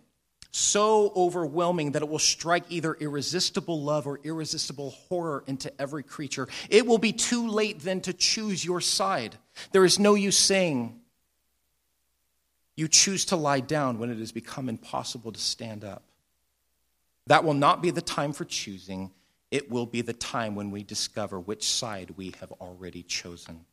so 0.55 1.11
overwhelming 1.15 1.93
that 1.93 2.03
it 2.03 2.09
will 2.09 2.19
strike 2.19 2.63
either 2.69 2.93
irresistible 2.93 3.81
love 3.81 4.05
or 4.05 4.19
irresistible 4.23 4.91
horror 4.91 5.43
into 5.47 5.73
every 5.81 6.03
creature. 6.03 6.47
It 6.69 6.85
will 6.85 6.99
be 6.99 7.11
too 7.11 7.47
late 7.47 7.79
then 7.79 8.01
to 8.01 8.13
choose 8.13 8.63
your 8.63 8.79
side. 8.79 9.35
There 9.71 9.83
is 9.83 9.97
no 9.97 10.13
use 10.13 10.37
saying, 10.37 11.01
you 12.75 12.87
choose 12.87 13.25
to 13.25 13.35
lie 13.35 13.61
down 13.61 13.97
when 13.97 14.11
it 14.11 14.19
has 14.19 14.31
become 14.31 14.69
impossible 14.69 15.31
to 15.31 15.39
stand 15.39 15.83
up. 15.83 16.03
That 17.25 17.43
will 17.43 17.55
not 17.55 17.81
be 17.81 17.89
the 17.89 18.01
time 18.01 18.31
for 18.31 18.45
choosing. 18.45 19.09
It 19.49 19.71
will 19.71 19.87
be 19.87 20.01
the 20.01 20.13
time 20.13 20.53
when 20.53 20.69
we 20.69 20.83
discover 20.83 21.39
which 21.39 21.67
side 21.67 22.11
we 22.15 22.35
have 22.39 22.51
already 22.53 23.01
chosen. 23.01 23.65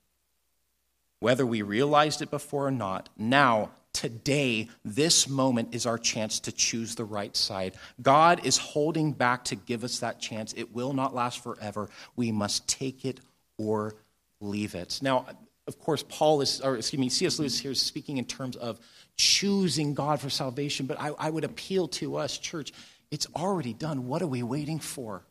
Whether 1.19 1.45
we 1.45 1.61
realized 1.61 2.23
it 2.23 2.31
before 2.31 2.69
or 2.69 2.71
not, 2.71 3.11
now, 3.19 3.73
today, 3.93 4.69
this 4.85 5.29
moment 5.29 5.75
is 5.75 5.87
our 5.87 5.99
chance 5.99 6.41
to 6.41 6.53
choose 6.53 6.95
the 6.95 7.05
right 7.05 7.37
side. 7.37 7.75
God 8.01 8.45
is 8.47 8.57
holding 8.57 9.13
back 9.13 9.45
to 9.47 9.57
give 9.57 9.85
us 9.85 10.01
that 10.01 10.21
chance. 10.21 10.53
It 10.57 10.75
will 10.75 10.93
not 10.93 11.15
last 11.15 11.43
forever. 11.43 11.89
We 12.17 12.33
must 12.33 12.69
take 12.69 13.05
it 13.05 13.21
or 13.59 13.95
leave 14.41 14.75
it. 14.75 15.01
Now, 15.03 15.27
of 15.67 15.79
course, 15.79 16.05
Paul 16.09 16.41
is, 16.41 16.61
or 16.61 16.77
excuse 16.77 16.99
me, 16.99 17.09
C.S. 17.09 17.39
Lewis 17.39 17.59
here 17.59 17.73
is 17.73 17.81
speaking 17.81 18.17
in 18.17 18.25
terms 18.25 18.57
of 18.57 18.81
choosing 19.17 19.95
God 19.95 20.21
for 20.21 20.31
salvation, 20.31 20.87
but 20.87 21.01
I, 21.01 21.11
I 21.19 21.31
would 21.31 21.45
appeal 21.45 21.89
to 21.89 22.17
us, 22.17 22.39
church, 22.39 22.73
it's 23.11 23.27
already 23.37 23.73
done. 23.73 24.07
What 24.07 24.23
are 24.23 24.27
we 24.27 24.43
waiting 24.43 24.79
for? 24.79 25.23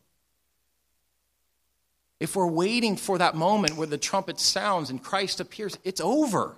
If 2.20 2.36
we're 2.36 2.46
waiting 2.46 2.96
for 2.96 3.18
that 3.18 3.34
moment 3.34 3.76
where 3.76 3.86
the 3.86 3.98
trumpet 3.98 4.38
sounds 4.38 4.90
and 4.90 5.02
Christ 5.02 5.40
appears, 5.40 5.78
it's 5.84 6.00
over. 6.00 6.56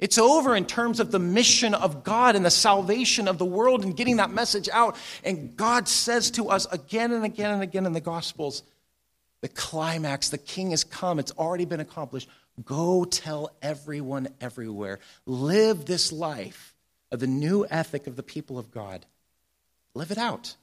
It's 0.00 0.18
over 0.18 0.56
in 0.56 0.64
terms 0.64 0.98
of 0.98 1.10
the 1.10 1.18
mission 1.18 1.74
of 1.74 2.02
God 2.02 2.34
and 2.34 2.44
the 2.44 2.50
salvation 2.50 3.28
of 3.28 3.38
the 3.38 3.44
world 3.44 3.84
and 3.84 3.96
getting 3.96 4.16
that 4.16 4.30
message 4.30 4.68
out. 4.72 4.96
And 5.24 5.56
God 5.56 5.88
says 5.88 6.30
to 6.32 6.48
us 6.48 6.66
again 6.72 7.12
and 7.12 7.24
again 7.24 7.52
and 7.52 7.62
again 7.62 7.86
in 7.86 7.92
the 7.92 8.00
Gospels, 8.00 8.62
the 9.42 9.48
climax, 9.48 10.30
the 10.30 10.38
king 10.38 10.70
has 10.70 10.84
come, 10.84 11.18
it's 11.18 11.32
already 11.32 11.66
been 11.66 11.80
accomplished. 11.80 12.28
Go 12.64 13.04
tell 13.04 13.50
everyone 13.62 14.28
everywhere. 14.40 14.98
Live 15.26 15.84
this 15.84 16.12
life 16.12 16.74
of 17.10 17.20
the 17.20 17.26
new 17.26 17.66
ethic 17.70 18.06
of 18.06 18.16
the 18.16 18.22
people 18.22 18.58
of 18.58 18.70
God. 18.70 19.04
Live 19.94 20.10
it 20.10 20.18
out. 20.18 20.56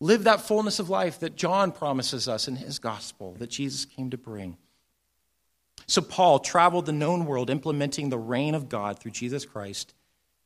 Live 0.00 0.24
that 0.24 0.42
fullness 0.42 0.78
of 0.78 0.90
life 0.90 1.20
that 1.20 1.36
John 1.36 1.72
promises 1.72 2.28
us 2.28 2.48
in 2.48 2.56
his 2.56 2.78
gospel 2.78 3.34
that 3.38 3.50
Jesus 3.50 3.84
came 3.84 4.10
to 4.10 4.18
bring. 4.18 4.56
So, 5.86 6.00
Paul 6.00 6.38
traveled 6.38 6.86
the 6.86 6.92
known 6.92 7.26
world 7.26 7.50
implementing 7.50 8.08
the 8.08 8.18
reign 8.18 8.54
of 8.54 8.68
God 8.68 8.98
through 8.98 9.12
Jesus 9.12 9.44
Christ 9.44 9.94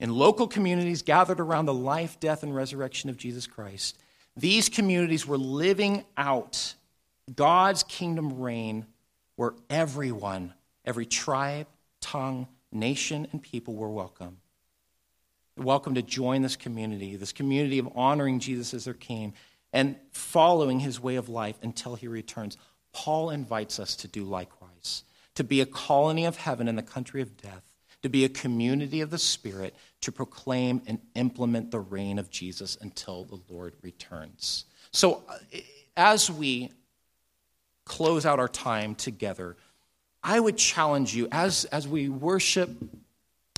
in 0.01 0.15
local 0.15 0.47
communities 0.47 1.03
gathered 1.03 1.41
around 1.41 1.67
the 1.67 1.75
life, 1.75 2.21
death, 2.21 2.43
and 2.43 2.55
resurrection 2.55 3.11
of 3.11 3.17
Jesus 3.17 3.47
Christ. 3.47 3.99
These 4.37 4.69
communities 4.69 5.27
were 5.27 5.39
living 5.39 6.05
out 6.17 6.75
God's 7.35 7.83
kingdom 7.83 8.41
reign 8.41 8.87
where 9.37 9.55
everyone, 9.69 10.55
every 10.85 11.07
tribe, 11.07 11.67
tongue, 12.01 12.47
nation, 12.73 13.27
and 13.33 13.43
people 13.43 13.75
were 13.75 13.91
welcome. 13.91 14.39
Welcome 15.57 15.95
to 15.95 16.03
join 16.03 16.43
this 16.43 16.57
community, 16.57 17.17
this 17.17 17.33
community 17.33 17.81
of 17.81 17.89
honoring 17.97 18.39
Jesus 18.39 18.73
as 18.75 18.85
their 18.85 18.95
king 18.95 19.35
and 19.73 19.97
following 20.13 20.81
his 20.81 21.01
way 21.01 21.17
of 21.17 21.29
life 21.29 21.57
until 21.63 21.97
he 21.97 22.07
returns. 22.07 22.57
Paul 22.93 23.31
invites 23.31 23.81
us 23.81 23.97
to 23.97 24.09
do 24.09 24.25
likewise, 24.25 25.03
to 25.39 25.45
be 25.45 25.61
a 25.61 25.67
colony 25.67 26.25
of 26.25 26.37
heaven 26.37 26.67
in 26.67 26.75
the 26.75 26.83
country 26.83 27.23
of 27.23 27.37
death, 27.37 27.63
to 28.03 28.09
be 28.09 28.25
a 28.25 28.29
community 28.29 29.03
of 29.03 29.11
the 29.11 29.19
Spirit, 29.19 29.73
to 30.01 30.11
proclaim 30.11 30.83
and 30.89 30.99
implement 31.15 31.71
the 31.71 31.79
reign 31.79 32.19
of 32.19 32.29
Jesus 32.29 32.77
until 32.81 33.23
the 33.23 33.39
Lord 33.49 33.75
returns. 33.81 34.65
So, 34.91 35.23
uh, 35.29 35.39
as 35.97 36.29
we 36.29 36.73
close 37.85 38.27
out 38.27 38.41
our 38.41 38.49
time 38.49 38.97
together, 38.97 39.57
I 40.25 40.41
would 40.41 40.57
challenge 40.57 41.15
you 41.15 41.29
as, 41.31 41.67
as 41.67 41.87
we 41.87 42.09
worship, 42.09 42.71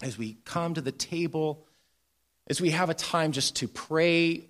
as 0.03 0.19
we 0.19 0.37
come 0.45 0.75
to 0.75 0.83
the 0.83 0.93
table, 0.93 1.65
as 2.47 2.61
we 2.61 2.73
have 2.73 2.91
a 2.91 2.95
time 2.95 3.33
just 3.33 3.57
to 3.57 3.69
pray 3.69 4.50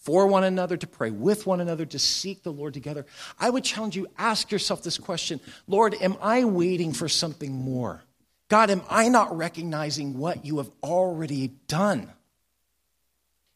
for 0.00 0.26
one 0.26 0.44
another, 0.44 0.76
to 0.76 0.86
pray 0.86 1.10
with 1.10 1.46
one 1.46 1.60
another, 1.60 1.86
to 1.86 1.98
seek 1.98 2.42
the 2.42 2.52
Lord 2.52 2.74
together, 2.74 3.06
I 3.38 3.50
would 3.50 3.64
challenge 3.64 3.96
you 3.96 4.08
ask 4.18 4.50
yourself 4.50 4.82
this 4.82 4.98
question 4.98 5.40
Lord, 5.68 5.94
am 6.00 6.16
I 6.20 6.44
waiting 6.44 6.92
for 6.92 7.08
something 7.08 7.52
more? 7.52 8.02
God, 8.48 8.70
am 8.70 8.82
I 8.90 9.08
not 9.08 9.36
recognizing 9.36 10.18
what 10.18 10.44
you 10.44 10.58
have 10.58 10.70
already 10.82 11.48
done? 11.68 12.10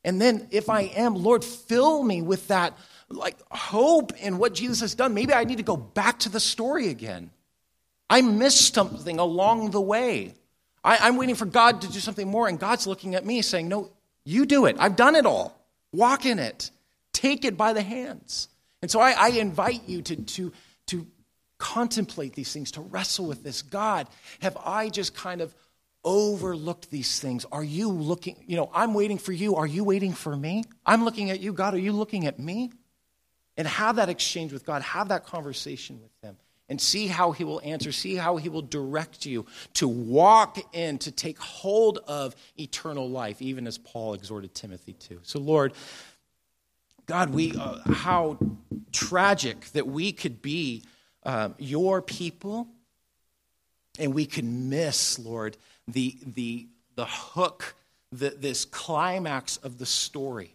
And 0.05 0.21
then, 0.21 0.47
if 0.51 0.69
I 0.69 0.83
am, 0.83 1.15
Lord, 1.15 1.43
fill 1.43 2.03
me 2.03 2.21
with 2.21 2.49
that 2.49 2.77
like 3.09 3.37
hope 3.51 4.13
in 4.21 4.39
what 4.39 4.55
Jesus 4.55 4.81
has 4.81 4.95
done. 4.95 5.15
Maybe 5.15 5.33
I 5.33 5.45
need 5.45 5.59
to 5.59 5.63
go 5.63 5.77
back 5.77 6.21
to 6.21 6.29
the 6.29 6.41
story 6.41 6.89
again. 6.89 7.31
I 8.11 8.23
missed 8.23 8.75
something 8.75 9.19
along 9.19 9.71
the 9.71 9.81
way. 9.81 10.35
I, 10.83 11.09
am 11.09 11.17
waiting 11.17 11.35
for 11.35 11.47
God 11.47 11.81
to 11.81 11.91
do 11.91 12.01
something 12.01 12.29
more, 12.29 12.49
and 12.49 12.61
God's 12.61 12.87
looking 12.87 13.15
at 13.15 13.25
me 13.25 13.41
saying, 13.41 13.69
No, 13.69 13.91
you 14.25 14.45
do 14.45 14.67
it. 14.67 14.77
I've 14.79 14.97
done 14.97 15.17
it 15.17 15.25
all. 15.25 15.59
Walk 15.95 16.27
in 16.27 16.39
it. 16.39 16.71
Take 17.13 17.45
it 17.45 17.57
by 17.57 17.73
the 17.73 17.83
hands. 17.83 18.49
And 18.83 18.91
so 18.91 19.01
I, 19.01 19.13
I 19.13 19.29
invite 19.29 19.89
you 19.89 20.03
to, 20.03 20.17
to, 20.17 20.53
to 20.89 21.07
contemplate 21.59 22.35
these 22.35 22.53
things, 22.53 22.73
to 22.73 22.81
wrestle 22.81 23.27
with 23.27 23.45
this. 23.45 23.63
God, 23.63 24.09
have 24.41 24.57
I 24.65 24.89
just 24.89 25.15
kind 25.15 25.41
of 25.41 25.55
overlooked 26.05 26.91
these 26.91 27.21
things? 27.21 27.47
Are 27.51 27.65
you 27.65 27.89
looking, 27.89 28.37
you 28.47 28.57
know, 28.57 28.71
I'm 28.75 28.93
waiting 28.93 29.19
for 29.19 29.33
you. 29.33 29.55
Are 29.57 29.67
you 29.67 29.85
waiting 29.85 30.13
for 30.13 30.37
me? 30.37 30.65
I'm 30.85 31.05
looking 31.05 31.31
at 31.31 31.41
you. 31.41 31.53
God, 31.53 31.75
are 31.75 31.79
you 31.79 31.93
looking 31.93 32.27
at 32.27 32.39
me? 32.39 32.73
And 33.57 33.69
have 33.69 33.97
that 33.97 34.09
exchange 34.09 34.53
with 34.53 34.67
God, 34.67 34.83
have 34.83 35.09
that 35.09 35.25
conversation 35.25 36.01
with 36.03 36.11
Him, 36.23 36.37
and 36.69 36.81
see 36.81 37.07
how 37.07 37.33
He 37.33 37.45
will 37.45 37.61
answer, 37.65 37.93
see 37.93 38.15
how 38.15 38.37
He 38.37 38.49
will 38.49 38.63
direct 38.63 39.27
you 39.27 39.47
to 39.75 39.87
walk 39.89 40.59
in, 40.75 40.99
to 40.99 41.11
take 41.11 41.39
hold 41.39 41.99
of 42.07 42.35
eternal 42.59 43.09
life, 43.09 43.43
even 43.43 43.67
as 43.67 43.79
Paul 43.79 44.15
exhorted 44.15 44.55
Timothy 44.55 44.95
to. 44.95 45.21
So, 45.23 45.39
Lord, 45.39 45.73
God, 47.07 47.31
we, 47.31 47.55
uh, 47.57 47.79
how 47.93 48.39
tragic 48.93 49.67
that 49.73 49.87
we 49.87 50.13
could 50.13 50.41
be 50.41 50.83
uh, 51.25 51.51
your 51.59 52.01
people 52.01 52.69
and 53.99 54.15
we 54.15 54.27
could 54.27 54.45
miss, 54.45 55.19
Lord, 55.19 55.57
the, 55.87 56.17
the, 56.35 56.67
the 56.97 57.07
hook, 57.07 57.75
the, 58.11 58.31
this 58.31 58.65
climax 58.65 59.59
of 59.59 59.79
the 59.79 59.87
story 59.87 60.55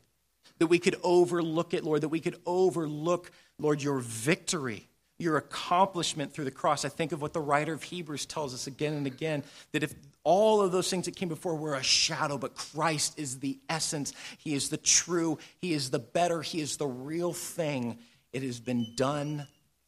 that 0.57 0.67
we 0.67 0.79
could 0.79 0.95
overlook 1.03 1.73
it, 1.73 1.83
Lord, 1.83 2.01
that 2.01 2.09
we 2.09 2.19
could 2.19 2.35
overlook, 2.45 3.31
Lord, 3.57 3.81
your 3.81 3.99
victory, 3.99 4.88
your 5.19 5.37
accomplishment 5.37 6.33
through 6.33 6.45
the 6.45 6.51
cross. 6.51 6.85
I 6.85 6.89
think 6.89 7.11
of 7.11 7.21
what 7.21 7.33
the 7.33 7.41
writer 7.41 7.73
of 7.73 7.83
Hebrews 7.83 8.25
tells 8.25 8.53
us 8.53 8.65
again 8.67 8.93
and 8.93 9.05
again 9.05 9.43
that 9.73 9.83
if 9.83 9.93
all 10.23 10.61
of 10.61 10.71
those 10.71 10.89
things 10.89 11.05
that 11.05 11.15
came 11.15 11.29
before 11.29 11.55
were 11.55 11.75
a 11.75 11.83
shadow, 11.83 12.37
but 12.37 12.55
Christ 12.55 13.19
is 13.19 13.39
the 13.39 13.59
essence, 13.69 14.13
He 14.37 14.53
is 14.53 14.69
the 14.69 14.77
true, 14.77 15.37
He 15.59 15.73
is 15.73 15.91
the 15.91 15.99
better, 15.99 16.41
He 16.41 16.61
is 16.61 16.77
the 16.77 16.87
real 16.87 17.33
thing. 17.33 17.99
It 18.31 18.43
has 18.43 18.59
been 18.59 18.93
done 18.95 19.47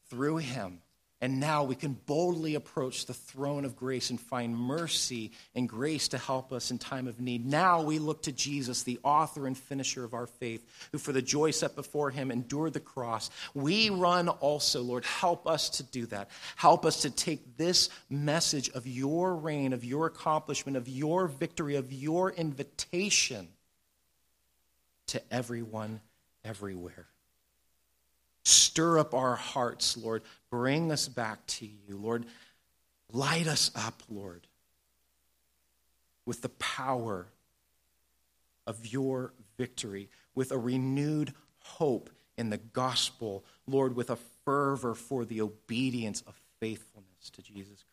through 0.09 0.37
Him. 0.37 0.81
And 1.23 1.39
now 1.39 1.63
we 1.63 1.75
can 1.75 1.93
boldly 2.07 2.55
approach 2.55 3.05
the 3.05 3.13
throne 3.13 3.63
of 3.63 3.75
grace 3.75 4.09
and 4.09 4.19
find 4.19 4.57
mercy 4.57 5.31
and 5.53 5.69
grace 5.69 6.07
to 6.09 6.17
help 6.17 6.51
us 6.51 6.71
in 6.71 6.79
time 6.79 7.07
of 7.07 7.21
need. 7.21 7.45
Now 7.45 7.83
we 7.83 7.99
look 7.99 8.23
to 8.23 8.31
Jesus, 8.31 8.81
the 8.81 8.99
author 9.03 9.45
and 9.45 9.55
finisher 9.55 10.03
of 10.03 10.15
our 10.15 10.25
faith, 10.25 10.65
who 10.91 10.97
for 10.97 11.11
the 11.11 11.21
joy 11.21 11.51
set 11.51 11.75
before 11.75 12.09
him 12.09 12.31
endured 12.31 12.73
the 12.73 12.79
cross. 12.79 13.29
We 13.53 13.91
run 13.91 14.29
also, 14.29 14.81
Lord. 14.81 15.05
Help 15.05 15.45
us 15.45 15.69
to 15.69 15.83
do 15.83 16.07
that. 16.07 16.31
Help 16.55 16.87
us 16.87 17.03
to 17.03 17.11
take 17.11 17.55
this 17.55 17.89
message 18.09 18.71
of 18.71 18.87
your 18.87 19.35
reign, 19.35 19.73
of 19.73 19.85
your 19.85 20.07
accomplishment, 20.07 20.75
of 20.75 20.89
your 20.89 21.27
victory, 21.27 21.75
of 21.75 21.93
your 21.93 22.31
invitation 22.31 23.47
to 25.05 25.21
everyone, 25.31 26.01
everywhere. 26.43 27.10
Stir 28.43 28.99
up 28.99 29.13
our 29.13 29.35
hearts, 29.35 29.97
Lord. 29.97 30.23
Bring 30.49 30.91
us 30.91 31.07
back 31.07 31.45
to 31.47 31.65
you, 31.65 31.97
Lord. 31.97 32.25
Light 33.11 33.47
us 33.47 33.71
up, 33.75 34.01
Lord, 34.09 34.47
with 36.25 36.41
the 36.41 36.49
power 36.49 37.27
of 38.65 38.87
your 38.87 39.33
victory, 39.57 40.09
with 40.33 40.51
a 40.51 40.57
renewed 40.57 41.33
hope 41.59 42.09
in 42.37 42.49
the 42.49 42.57
gospel, 42.57 43.43
Lord, 43.67 43.95
with 43.95 44.09
a 44.09 44.17
fervor 44.45 44.95
for 44.95 45.25
the 45.25 45.41
obedience 45.41 46.21
of 46.21 46.39
faithfulness 46.59 47.29
to 47.31 47.41
Jesus 47.41 47.83